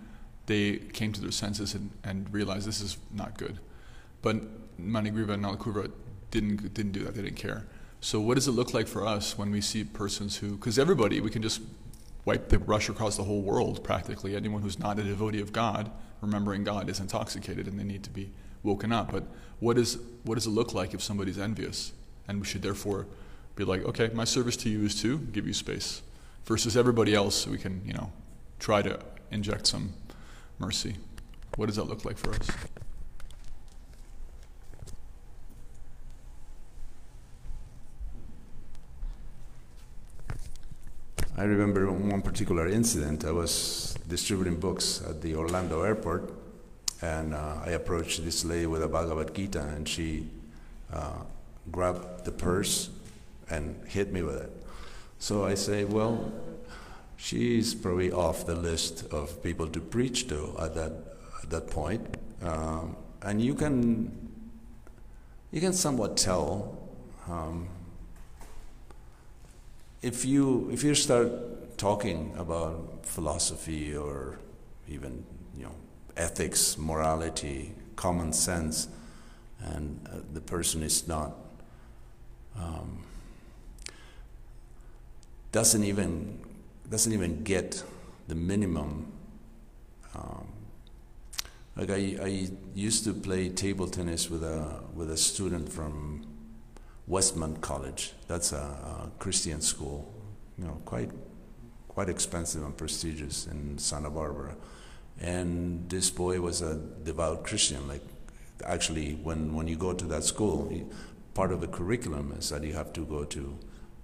they 0.47 0.77
came 0.77 1.11
to 1.13 1.21
their 1.21 1.31
senses 1.31 1.73
and, 1.73 1.91
and 2.03 2.31
realized 2.33 2.67
this 2.67 2.81
is 2.81 2.97
not 3.13 3.37
good. 3.37 3.59
But 4.21 4.37
Manigriva 4.79 5.31
and 5.31 5.43
Nalakuvara 5.43 5.91
didn't 6.31 6.73
didn't 6.73 6.91
do 6.91 7.03
that. 7.03 7.15
They 7.15 7.21
didn't 7.21 7.37
care. 7.37 7.65
So 8.05 8.19
what 8.19 8.35
does 8.35 8.47
it 8.47 8.51
look 8.51 8.71
like 8.71 8.85
for 8.87 9.03
us 9.03 9.35
when 9.35 9.49
we 9.49 9.61
see 9.61 9.83
persons 9.83 10.37
who, 10.37 10.57
because 10.57 10.77
everybody, 10.77 11.19
we 11.21 11.31
can 11.31 11.41
just 11.41 11.59
wipe 12.23 12.49
the 12.49 12.59
brush 12.59 12.87
across 12.87 13.17
the 13.17 13.23
whole 13.23 13.41
world 13.41 13.83
practically. 13.83 14.35
Anyone 14.35 14.61
who's 14.61 14.77
not 14.77 14.99
a 14.99 15.03
devotee 15.03 15.41
of 15.41 15.51
God, 15.51 15.89
remembering 16.21 16.63
God, 16.63 16.87
is 16.87 16.99
intoxicated 16.99 17.65
and 17.65 17.79
they 17.79 17.83
need 17.83 18.03
to 18.03 18.11
be 18.11 18.29
woken 18.61 18.91
up. 18.91 19.11
But 19.11 19.23
what 19.59 19.79
is 19.79 19.97
what 20.23 20.35
does 20.35 20.45
it 20.45 20.51
look 20.51 20.71
like 20.71 20.93
if 20.93 21.01
somebody's 21.01 21.39
envious? 21.39 21.93
And 22.27 22.39
we 22.39 22.45
should 22.45 22.61
therefore 22.61 23.07
be 23.55 23.63
like, 23.63 23.83
okay, 23.85 24.11
my 24.13 24.23
service 24.23 24.55
to 24.57 24.69
you 24.69 24.85
is 24.85 25.01
to 25.01 25.17
give 25.17 25.47
you 25.47 25.53
space. 25.53 26.03
Versus 26.43 26.77
everybody 26.77 27.15
else, 27.15 27.47
we 27.47 27.57
can, 27.57 27.81
you 27.87 27.93
know, 27.93 28.11
try 28.59 28.83
to 28.83 28.99
inject 29.31 29.65
some 29.65 29.93
mercy. 30.59 30.97
What 31.55 31.65
does 31.65 31.77
that 31.77 31.85
look 31.85 32.05
like 32.05 32.19
for 32.19 32.35
us? 32.35 32.47
I 41.37 41.43
remember 41.43 41.91
one 41.91 42.21
particular 42.21 42.65
incident. 42.69 43.25
I 43.25 43.31
was 43.31 43.93
distributing 44.07 44.57
books 44.57 45.03
at 45.05 45.21
the 45.21 45.35
Orlando 45.35 45.81
airport, 45.81 46.31
and 47.01 47.33
uh, 47.33 47.57
I 47.65 47.71
approached 47.71 48.23
this 48.23 48.45
lady 48.45 48.67
with 48.67 48.81
a 48.83 48.87
Bhagavad 48.87 49.35
Gita, 49.35 49.59
and 49.59 49.85
she 49.87 50.29
uh, 50.93 51.23
grabbed 51.73 52.23
the 52.23 52.31
purse 52.31 52.89
and 53.49 53.75
hit 53.85 54.13
me 54.13 54.21
with 54.21 54.37
it. 54.37 54.49
So 55.19 55.43
I 55.43 55.55
say, 55.55 55.83
well, 55.83 56.31
she's 57.17 57.75
probably 57.75 58.13
off 58.13 58.45
the 58.45 58.55
list 58.55 59.05
of 59.11 59.43
people 59.43 59.67
to 59.67 59.81
preach 59.81 60.29
to 60.29 60.55
at 60.57 60.73
that 60.75 60.93
at 61.43 61.49
that 61.49 61.69
point, 61.69 62.15
um, 62.43 62.95
and 63.23 63.41
you 63.41 63.55
can 63.55 64.31
you 65.51 65.59
can 65.59 65.73
somewhat 65.73 66.15
tell. 66.15 66.77
Um, 67.27 67.67
if 70.05 70.23
you 70.23 70.69
if 70.71 70.83
you 70.83 70.93
start 70.93 71.31
talking 71.79 72.31
about 72.37 73.03
philosophy 73.03 73.97
or 73.97 74.37
even 74.87 75.25
you 75.57 75.63
know 75.63 75.75
ethics, 76.15 76.77
morality, 76.77 77.73
common 77.95 78.31
sense, 78.31 78.87
and 79.59 79.99
uh, 80.07 80.17
the 80.31 80.41
person 80.41 80.83
is 80.83 81.07
not 81.07 81.33
um, 82.55 83.03
doesn't 85.51 85.83
even 85.83 86.39
doesn't 86.87 87.11
even 87.11 87.43
get 87.43 87.83
the 88.27 88.35
minimum. 88.35 89.11
Um, 90.13 90.47
like 91.75 91.89
I, 91.89 92.17
I 92.21 92.49
used 92.75 93.03
to 93.05 93.13
play 93.13 93.49
table 93.49 93.87
tennis 93.87 94.29
with 94.29 94.43
a 94.43 94.83
with 94.93 95.09
a 95.09 95.17
student 95.17 95.73
from 95.73 96.27
Westmont 97.09 97.61
College. 97.61 98.13
That's 98.27 98.51
a, 98.51 98.57
a, 98.57 99.11
Christian 99.19 99.61
school, 99.61 100.11
you 100.57 100.65
know, 100.65 100.81
quite 100.85 101.11
quite 101.87 102.09
expensive 102.09 102.63
and 102.63 102.75
prestigious 102.75 103.47
in 103.47 103.77
Santa 103.77 104.09
Barbara. 104.09 104.55
And 105.21 105.89
this 105.89 106.09
boy 106.09 106.41
was 106.41 106.61
a 106.61 106.75
devout 106.75 107.45
Christian. 107.45 107.87
Like, 107.87 108.01
actually, 108.65 109.13
when 109.23 109.53
when 109.53 109.67
you 109.67 109.77
go 109.77 109.93
to 109.93 110.05
that 110.05 110.23
school, 110.23 110.71
part 111.33 111.51
of 111.51 111.61
the 111.61 111.67
curriculum 111.67 112.33
is 112.37 112.49
that 112.49 112.63
you 112.63 112.73
have 112.73 112.91
to 112.93 113.05
go 113.05 113.23
to 113.23 113.59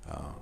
uh, 0.09 0.33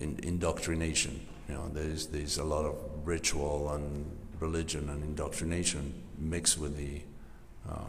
in, 0.00 0.18
indoctrination. 0.22 1.26
You 1.48 1.54
know, 1.54 1.68
there's 1.68 2.06
there's 2.06 2.38
a 2.38 2.44
lot 2.44 2.64
of 2.64 2.76
ritual 3.04 3.70
and 3.74 4.16
religion 4.40 4.88
and 4.88 5.04
indoctrination 5.04 6.02
mixed 6.18 6.58
with 6.58 6.76
the 6.76 7.02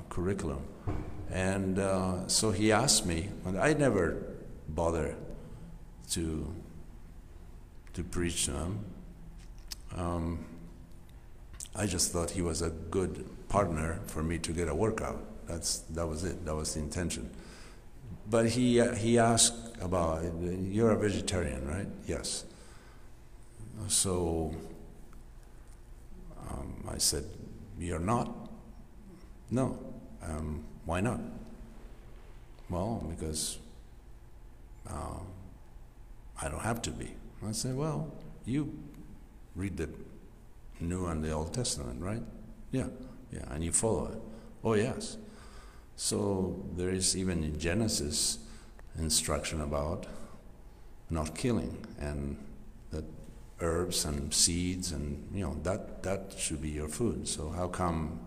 curriculum. 0.09 0.61
And 1.31 1.79
uh, 1.79 2.27
so 2.27 2.51
he 2.51 2.71
asked 2.71 3.05
me, 3.05 3.29
and 3.45 3.57
I 3.57 3.73
never 3.73 4.17
bother 4.67 5.15
to 6.11 6.53
to 7.93 8.03
preach 8.03 8.45
to 8.45 8.51
him. 8.51 8.79
Um, 9.97 10.45
I 11.75 11.85
just 11.85 12.11
thought 12.11 12.31
he 12.31 12.41
was 12.41 12.61
a 12.61 12.69
good 12.69 13.25
partner 13.49 13.99
for 14.07 14.23
me 14.23 14.37
to 14.39 14.51
get 14.51 14.67
a 14.67 14.75
workout. 14.75 15.21
That's 15.47 15.79
that 15.95 16.07
was 16.07 16.23
it. 16.23 16.45
That 16.45 16.55
was 16.55 16.73
the 16.73 16.81
intention. 16.81 17.29
But 18.29 18.49
he 18.49 18.79
uh, 18.79 18.95
he 18.95 19.17
asked 19.17 19.77
about 19.81 20.23
you're 20.41 20.91
a 20.91 20.97
vegetarian, 20.97 21.67
right? 21.67 21.87
Yes. 22.07 22.45
So 23.87 24.53
um, 26.49 26.87
I 26.89 26.97
said, 26.97 27.23
you're 27.79 27.99
not. 27.99 28.40
No. 29.51 29.77
Um, 30.23 30.63
why 30.85 31.01
not? 31.01 31.19
Well, 32.69 33.05
because 33.09 33.59
uh, 34.89 35.19
I 36.41 36.49
don't 36.49 36.61
have 36.61 36.81
to 36.83 36.91
be. 36.91 37.11
I 37.45 37.51
say, 37.51 37.73
Well, 37.73 38.11
you 38.45 38.73
read 39.55 39.77
the 39.77 39.89
New 40.79 41.07
and 41.07 41.23
the 41.23 41.31
Old 41.31 41.53
Testament, 41.53 42.01
right? 42.01 42.23
Yeah, 42.71 42.87
yeah, 43.31 43.45
and 43.49 43.63
you 43.63 43.71
follow 43.71 44.05
it. 44.07 44.21
Oh, 44.63 44.73
yes. 44.73 45.17
So 45.95 46.63
there 46.75 46.89
is 46.89 47.15
even 47.17 47.43
in 47.43 47.59
Genesis 47.59 48.39
instruction 48.97 49.61
about 49.61 50.07
not 51.09 51.35
killing 51.35 51.85
and 51.99 52.37
that 52.91 53.05
herbs 53.59 54.05
and 54.05 54.33
seeds 54.33 54.91
and 54.91 55.27
you 55.33 55.43
know 55.43 55.55
that 55.63 56.03
that 56.03 56.33
should 56.37 56.61
be 56.61 56.69
your 56.69 56.87
food. 56.87 57.27
So 57.27 57.49
how 57.49 57.67
come 57.67 58.19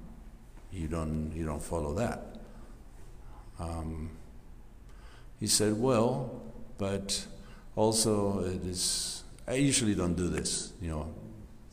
you 0.75 0.89
don't 0.89 1.33
you 1.35 1.45
don't 1.45 1.62
follow 1.62 1.95
that? 1.95 2.37
Um, 3.59 4.11
he 5.39 5.47
said, 5.47 5.79
well, 5.79 6.43
but 6.79 7.27
also 7.77 8.41
it 8.41 8.64
is. 8.66 9.22
I 9.47 9.55
usually 9.55 9.95
don't 9.95 10.14
do 10.14 10.29
this, 10.29 10.72
you 10.81 10.91
know, 10.91 11.14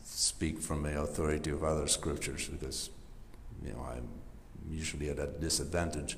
speak 0.04 0.60
from 0.60 0.82
the 0.82 1.00
authority 1.00 1.50
of 1.50 1.64
other 1.64 1.86
scriptures 1.86 2.48
because 2.48 2.90
you 3.64 3.72
know 3.72 3.86
I'm 3.90 4.08
usually 4.70 5.08
at 5.10 5.18
a 5.18 5.26
disadvantage. 5.26 6.16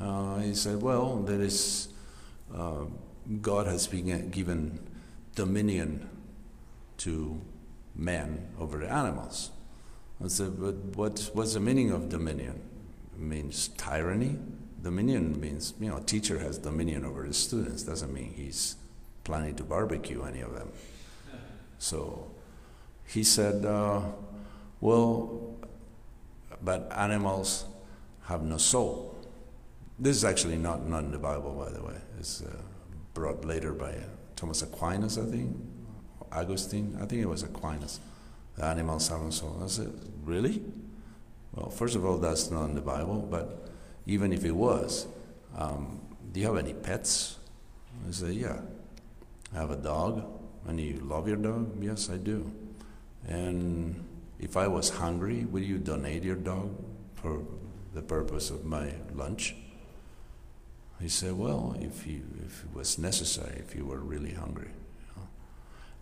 Uh, 0.00 0.38
he 0.38 0.54
said, 0.54 0.80
well, 0.80 1.16
there 1.16 1.40
is. 1.40 1.88
Uh, 2.54 2.84
God 3.40 3.66
has 3.66 3.86
been 3.86 4.30
given 4.30 4.80
dominion 5.34 6.08
to 6.98 7.40
man 7.94 8.48
over 8.58 8.78
the 8.78 8.90
animals. 8.90 9.50
I 10.24 10.28
said, 10.28 10.60
but 10.60 10.74
what, 10.96 11.30
what's 11.34 11.54
the 11.54 11.60
meaning 11.60 11.90
of 11.90 12.08
dominion? 12.08 12.60
It 13.14 13.20
means 13.20 13.68
tyranny. 13.76 14.38
Dominion 14.82 15.40
means, 15.40 15.74
you 15.80 15.88
know, 15.88 15.96
a 15.96 16.00
teacher 16.00 16.38
has 16.38 16.58
dominion 16.58 17.04
over 17.04 17.24
his 17.24 17.36
students. 17.36 17.82
Doesn't 17.82 18.12
mean 18.12 18.32
he's 18.34 18.76
planning 19.24 19.54
to 19.56 19.64
barbecue 19.64 20.22
any 20.22 20.40
of 20.40 20.54
them. 20.54 20.70
So 21.78 22.30
he 23.06 23.24
said, 23.24 23.64
uh, 23.64 24.00
well, 24.80 25.56
but 26.62 26.90
animals 26.94 27.64
have 28.24 28.42
no 28.42 28.56
soul. 28.56 29.16
This 29.98 30.16
is 30.16 30.24
actually 30.24 30.56
not, 30.56 30.86
not 30.88 31.04
in 31.04 31.10
the 31.10 31.18
Bible, 31.18 31.52
by 31.52 31.70
the 31.70 31.82
way. 31.82 31.96
It's 32.18 32.42
uh, 32.42 32.56
brought 33.14 33.44
later 33.44 33.72
by 33.72 33.94
Thomas 34.36 34.62
Aquinas, 34.62 35.18
I 35.18 35.24
think, 35.24 35.56
Augustine. 36.30 36.96
I 37.00 37.06
think 37.06 37.22
it 37.22 37.28
was 37.28 37.42
Aquinas. 37.42 38.00
Animals 38.60 39.08
have 39.08 39.22
no 39.22 39.30
soul. 39.30 39.60
I 39.62 39.66
said, 39.66 39.92
really? 40.24 40.62
Well, 41.54 41.70
first 41.70 41.96
of 41.96 42.04
all, 42.04 42.18
that's 42.18 42.50
not 42.50 42.66
in 42.66 42.74
the 42.74 42.80
Bible, 42.80 43.26
but 43.30 43.68
even 44.06 44.32
if 44.32 44.44
it 44.44 44.52
was, 44.52 45.06
um, 45.56 46.00
do 46.32 46.40
you 46.40 46.46
have 46.46 46.56
any 46.56 46.74
pets? 46.74 47.38
I 48.08 48.10
said, 48.10 48.34
yeah. 48.34 48.60
I 49.54 49.58
have 49.58 49.70
a 49.70 49.76
dog. 49.76 50.24
And 50.66 50.80
you 50.80 51.00
love 51.00 51.26
your 51.28 51.36
dog? 51.36 51.82
Yes, 51.82 52.08
I 52.08 52.16
do. 52.16 52.50
And 53.26 54.02
if 54.38 54.56
I 54.56 54.68
was 54.68 54.90
hungry, 54.90 55.44
would 55.44 55.64
you 55.64 55.78
donate 55.78 56.22
your 56.22 56.36
dog 56.36 56.70
for 57.14 57.42
the 57.94 58.02
purpose 58.02 58.50
of 58.50 58.64
my 58.64 58.92
lunch? 59.14 59.54
He 61.00 61.08
said, 61.08 61.32
well, 61.32 61.76
if, 61.80 62.06
you, 62.06 62.22
if 62.46 62.64
it 62.64 62.74
was 62.74 62.96
necessary, 62.98 63.58
if 63.58 63.74
you 63.74 63.84
were 63.84 63.98
really 63.98 64.32
hungry. 64.32 64.70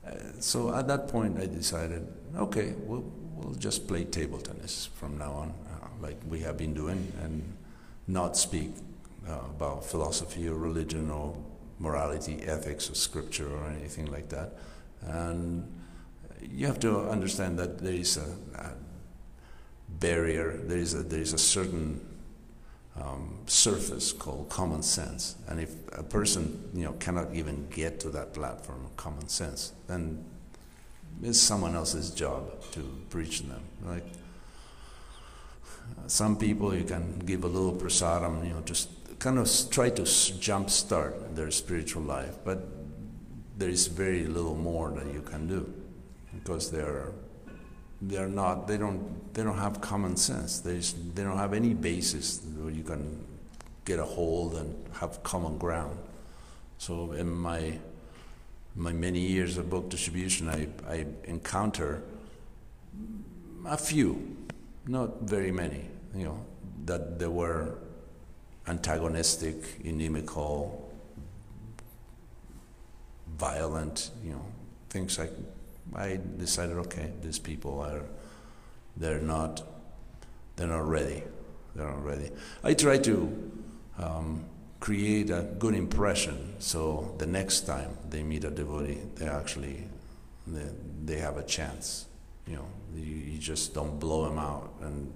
Uh, 0.06 0.12
so 0.40 0.74
at 0.74 0.88
that 0.88 1.08
point, 1.08 1.38
I 1.38 1.46
decided, 1.46 2.06
okay, 2.36 2.74
we'll, 2.86 3.04
we'll 3.34 3.54
just 3.54 3.86
play 3.86 4.04
table 4.04 4.38
tennis 4.38 4.88
from 4.94 5.18
now 5.18 5.32
on, 5.32 5.54
uh, 5.72 5.86
like 6.00 6.16
we 6.28 6.40
have 6.40 6.56
been 6.56 6.74
doing, 6.74 7.12
and 7.22 7.42
not 8.06 8.36
speak 8.36 8.70
uh, 9.28 9.38
about 9.56 9.84
philosophy 9.84 10.48
or 10.48 10.54
religion 10.54 11.10
or 11.10 11.36
morality, 11.78 12.42
ethics, 12.42 12.90
or 12.90 12.94
scripture 12.94 13.50
or 13.50 13.68
anything 13.68 14.06
like 14.06 14.28
that. 14.30 14.54
And 15.02 15.66
you 16.42 16.66
have 16.66 16.80
to 16.80 17.08
understand 17.10 17.58
that 17.58 17.78
there 17.78 17.92
is 17.92 18.16
a, 18.16 18.36
a 18.58 18.70
barrier, 19.88 20.60
there 20.64 20.78
is 20.78 20.94
a, 20.94 21.02
there 21.02 21.20
is 21.20 21.32
a 21.32 21.38
certain 21.38 22.00
um, 23.00 23.38
surface 23.46 24.12
called 24.12 24.48
common 24.48 24.82
sense. 24.82 25.36
And 25.48 25.60
if 25.60 25.74
a 25.92 26.02
person 26.02 26.70
you 26.74 26.84
know 26.84 26.92
cannot 26.92 27.34
even 27.34 27.68
get 27.70 28.00
to 28.00 28.10
that 28.10 28.34
platform 28.34 28.84
of 28.84 28.96
common 28.96 29.28
sense, 29.28 29.72
then 29.86 30.24
it's 31.22 31.38
someone 31.38 31.74
else's 31.74 32.10
job 32.10 32.62
to 32.72 32.80
preach 33.10 33.42
them. 33.42 33.62
Like 33.84 34.06
some 36.06 36.36
people, 36.36 36.74
you 36.74 36.84
can 36.84 37.18
give 37.20 37.44
a 37.44 37.48
little 37.48 37.74
prasadam, 37.74 38.46
you 38.46 38.54
know, 38.54 38.60
just 38.62 38.88
kind 39.18 39.38
of 39.38 39.48
try 39.70 39.90
to 39.90 40.02
jumpstart 40.02 41.34
their 41.34 41.50
spiritual 41.50 42.02
life, 42.02 42.36
but 42.44 42.66
there 43.58 43.68
is 43.68 43.86
very 43.86 44.24
little 44.26 44.56
more 44.56 44.90
that 44.92 45.12
you 45.12 45.20
can 45.20 45.46
do 45.46 45.72
because 46.34 46.70
they're 46.70 47.12
they're 48.02 48.28
not 48.28 48.66
they 48.66 48.76
don't 48.76 49.32
they 49.34 49.42
don't 49.42 49.58
have 49.58 49.80
common 49.80 50.16
sense. 50.16 50.60
There's, 50.60 50.94
they 51.14 51.22
don't 51.22 51.36
have 51.36 51.52
any 51.52 51.74
basis 51.74 52.40
where 52.58 52.72
you 52.72 52.82
can 52.82 53.24
get 53.84 53.98
a 53.98 54.04
hold 54.04 54.54
and 54.56 54.74
have 54.94 55.22
common 55.22 55.58
ground. 55.58 55.98
So 56.78 57.12
in 57.12 57.30
my 57.30 57.78
my 58.76 58.92
many 58.92 59.20
years 59.20 59.58
of 59.58 59.68
book 59.68 59.88
distribution 59.88 60.48
i 60.48 60.68
i 60.88 61.04
encounter 61.24 62.02
a 63.66 63.76
few 63.76 64.36
not 64.86 65.22
very 65.22 65.50
many 65.50 65.84
you 66.14 66.24
know 66.24 66.40
that 66.84 67.18
there 67.18 67.30
were 67.30 67.78
antagonistic 68.68 69.56
inimical 69.84 70.88
violent 73.36 74.10
you 74.24 74.30
know 74.30 74.44
things 74.88 75.18
like 75.18 75.32
I 75.94 76.20
decided, 76.36 76.76
okay, 76.78 77.12
these 77.22 77.38
people 77.38 77.80
are, 77.80 78.02
they're 78.96 79.20
not, 79.20 79.62
they're 80.56 80.68
not 80.68 80.88
ready. 80.88 81.22
They're 81.74 81.86
not 81.86 82.04
ready. 82.04 82.30
I 82.62 82.74
try 82.74 82.98
to 82.98 83.52
um, 83.98 84.44
create 84.80 85.30
a 85.30 85.42
good 85.58 85.74
impression 85.74 86.54
so 86.58 87.14
the 87.18 87.26
next 87.26 87.60
time 87.60 87.96
they 88.08 88.22
meet 88.22 88.44
a 88.44 88.50
devotee, 88.50 88.98
they 89.16 89.28
actually, 89.28 89.84
they, 90.46 90.66
they 91.04 91.18
have 91.18 91.36
a 91.36 91.42
chance. 91.44 92.06
You 92.46 92.56
know, 92.56 92.66
you, 92.94 93.02
you 93.04 93.38
just 93.38 93.74
don't 93.74 93.98
blow 94.00 94.24
them 94.28 94.38
out 94.38 94.72
and 94.80 95.12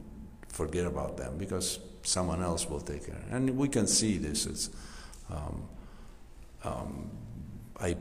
forget 0.49 0.87
about 0.87 1.17
them 1.17 1.37
because 1.39 1.81
someone 2.03 2.43
else 2.43 2.69
will 2.69 2.81
take 2.81 3.07
care. 3.07 3.23
And 3.31 3.57
we 3.57 3.69
can 3.69 3.87
see 3.87 4.19
this. 4.19 4.47
It's, 4.47 4.71
um, 5.31 5.69
um, 6.63 7.11
I 7.81 7.97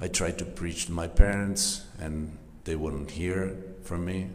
I 0.00 0.08
tried 0.08 0.38
to 0.38 0.44
preach 0.44 0.86
to 0.86 0.92
my 0.92 1.06
parents, 1.06 1.84
and 2.00 2.36
they 2.64 2.76
wouldn't 2.76 3.12
hear 3.12 3.56
from 3.82 4.04
me. 4.04 4.30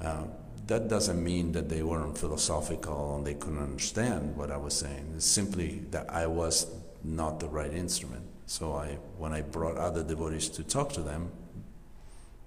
Uh, 0.00 0.24
that 0.68 0.88
doesn't 0.88 1.22
mean 1.22 1.52
that 1.52 1.68
they 1.68 1.82
weren't 1.82 2.16
philosophical 2.16 3.16
and 3.16 3.26
they 3.26 3.34
couldn't 3.34 3.62
understand 3.62 4.36
what 4.36 4.50
I 4.50 4.58
was 4.58 4.74
saying. 4.74 5.14
It's 5.16 5.24
simply 5.24 5.80
that 5.90 6.10
I 6.10 6.26
was 6.26 6.66
not 7.02 7.40
the 7.40 7.48
right 7.48 7.72
instrument. 7.72 8.24
So 8.46 8.74
I, 8.74 8.98
when 9.16 9.32
I 9.32 9.40
brought 9.40 9.78
other 9.78 10.04
devotees 10.04 10.50
to 10.50 10.62
talk 10.62 10.92
to 10.92 11.00
them, 11.00 11.30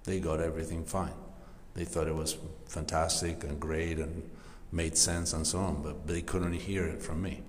they 0.04 0.20
got 0.20 0.40
everything 0.40 0.84
fine. 0.84 1.14
They 1.74 1.84
thought 1.84 2.06
it 2.06 2.14
was 2.14 2.36
fantastic 2.66 3.42
and 3.44 3.58
great 3.58 3.98
and 3.98 4.28
made 4.70 4.96
sense 4.96 5.32
and 5.32 5.46
so 5.46 5.58
on, 5.58 5.82
but 5.82 6.06
they 6.06 6.22
couldn't 6.22 6.54
hear 6.54 6.84
it 6.84 7.02
from 7.02 7.22
me. 7.22 7.42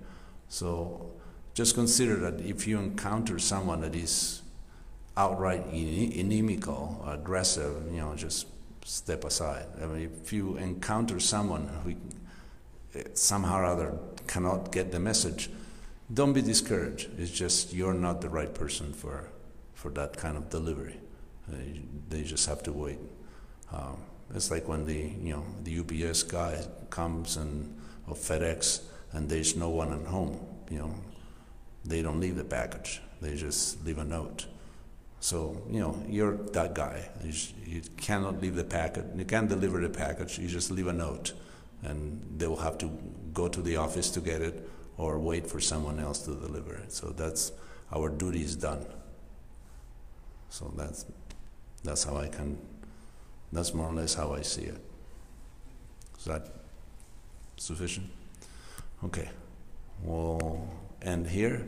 So 0.48 1.12
just 1.54 1.74
consider 1.74 2.16
that 2.16 2.40
if 2.40 2.66
you 2.66 2.78
encounter 2.78 3.38
someone 3.38 3.80
that 3.82 3.94
is 3.94 4.42
outright 5.16 5.64
inimical, 5.72 7.04
aggressive, 7.06 7.82
you 7.92 8.00
know, 8.00 8.14
just 8.14 8.46
step 8.84 9.24
aside. 9.24 9.66
I 9.82 9.86
mean, 9.86 10.10
if 10.22 10.32
you 10.32 10.56
encounter 10.56 11.20
someone 11.20 11.68
who 11.82 11.94
eh, 12.98 13.04
somehow 13.14 13.58
or 13.58 13.64
other 13.64 13.98
cannot 14.26 14.72
get 14.72 14.92
the 14.92 15.00
message, 15.00 15.50
don't 16.12 16.32
be 16.32 16.42
discouraged. 16.42 17.08
It's 17.18 17.30
just 17.30 17.72
you're 17.72 17.94
not 17.94 18.20
the 18.20 18.28
right 18.28 18.52
person 18.52 18.92
for, 18.92 19.28
for 19.74 19.90
that 19.92 20.16
kind 20.16 20.36
of 20.36 20.50
delivery. 20.50 20.96
Uh, 21.50 21.56
they 22.08 22.22
just 22.22 22.46
have 22.46 22.62
to 22.64 22.72
wait. 22.72 22.98
Um, 23.72 23.98
it's 24.34 24.50
like 24.50 24.68
when 24.68 24.86
the 24.86 25.12
you 25.22 25.34
know 25.34 25.44
the 25.62 25.78
UPS 25.80 26.22
guy 26.22 26.64
comes 26.90 27.36
and 27.36 27.74
or 28.06 28.14
FedEx 28.14 28.82
and 29.12 29.28
there's 29.28 29.56
no 29.56 29.70
one 29.70 29.92
at 29.92 30.06
home. 30.06 30.40
You 30.70 30.78
know, 30.78 30.94
they 31.84 32.02
don't 32.02 32.20
leave 32.20 32.36
the 32.36 32.44
package. 32.44 33.00
They 33.20 33.36
just 33.36 33.84
leave 33.84 33.98
a 33.98 34.04
note. 34.04 34.46
So, 35.24 35.56
you 35.70 35.80
know, 35.80 35.96
you're 36.06 36.36
that 36.52 36.74
guy. 36.74 37.08
You, 37.24 37.32
you, 37.64 37.82
cannot 37.96 38.42
leave 38.42 38.56
the 38.56 38.64
packet. 38.64 39.06
You 39.16 39.24
can't 39.24 39.48
deliver 39.48 39.80
the 39.80 39.88
package. 39.88 40.38
You 40.38 40.48
just 40.48 40.70
leave 40.70 40.86
a 40.86 40.92
note, 40.92 41.32
and 41.82 42.22
they 42.36 42.46
will 42.46 42.58
have 42.58 42.76
to 42.76 42.90
go 43.32 43.48
to 43.48 43.62
the 43.62 43.78
office 43.78 44.10
to 44.10 44.20
get 44.20 44.42
it 44.42 44.68
or 44.98 45.18
wait 45.18 45.46
for 45.46 45.60
someone 45.60 45.98
else 45.98 46.18
to 46.26 46.32
deliver 46.32 46.74
it. 46.74 46.92
So 46.92 47.06
that's 47.08 47.52
our 47.90 48.10
duty 48.10 48.42
is 48.42 48.54
done. 48.54 48.84
So 50.50 50.70
that's 50.76 51.06
that's 51.82 52.04
how 52.04 52.18
I 52.18 52.28
can. 52.28 52.58
That's 53.50 53.72
more 53.72 53.88
or 53.88 53.94
less 53.94 54.12
how 54.12 54.34
I 54.34 54.42
see 54.42 54.64
it. 54.64 54.80
Is 56.18 56.26
that 56.26 56.48
sufficient? 57.56 58.10
Okay. 59.02 59.30
We'll 60.02 60.68
end 61.00 61.26
here. 61.28 61.66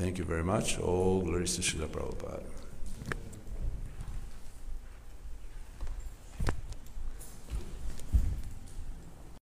Thank 0.00 0.16
you 0.16 0.24
very 0.24 0.42
much. 0.42 0.78
All 0.78 1.20
glories 1.20 1.56
to 1.56 1.60
Srila 1.60 1.88
Prabhupada. 1.88 2.49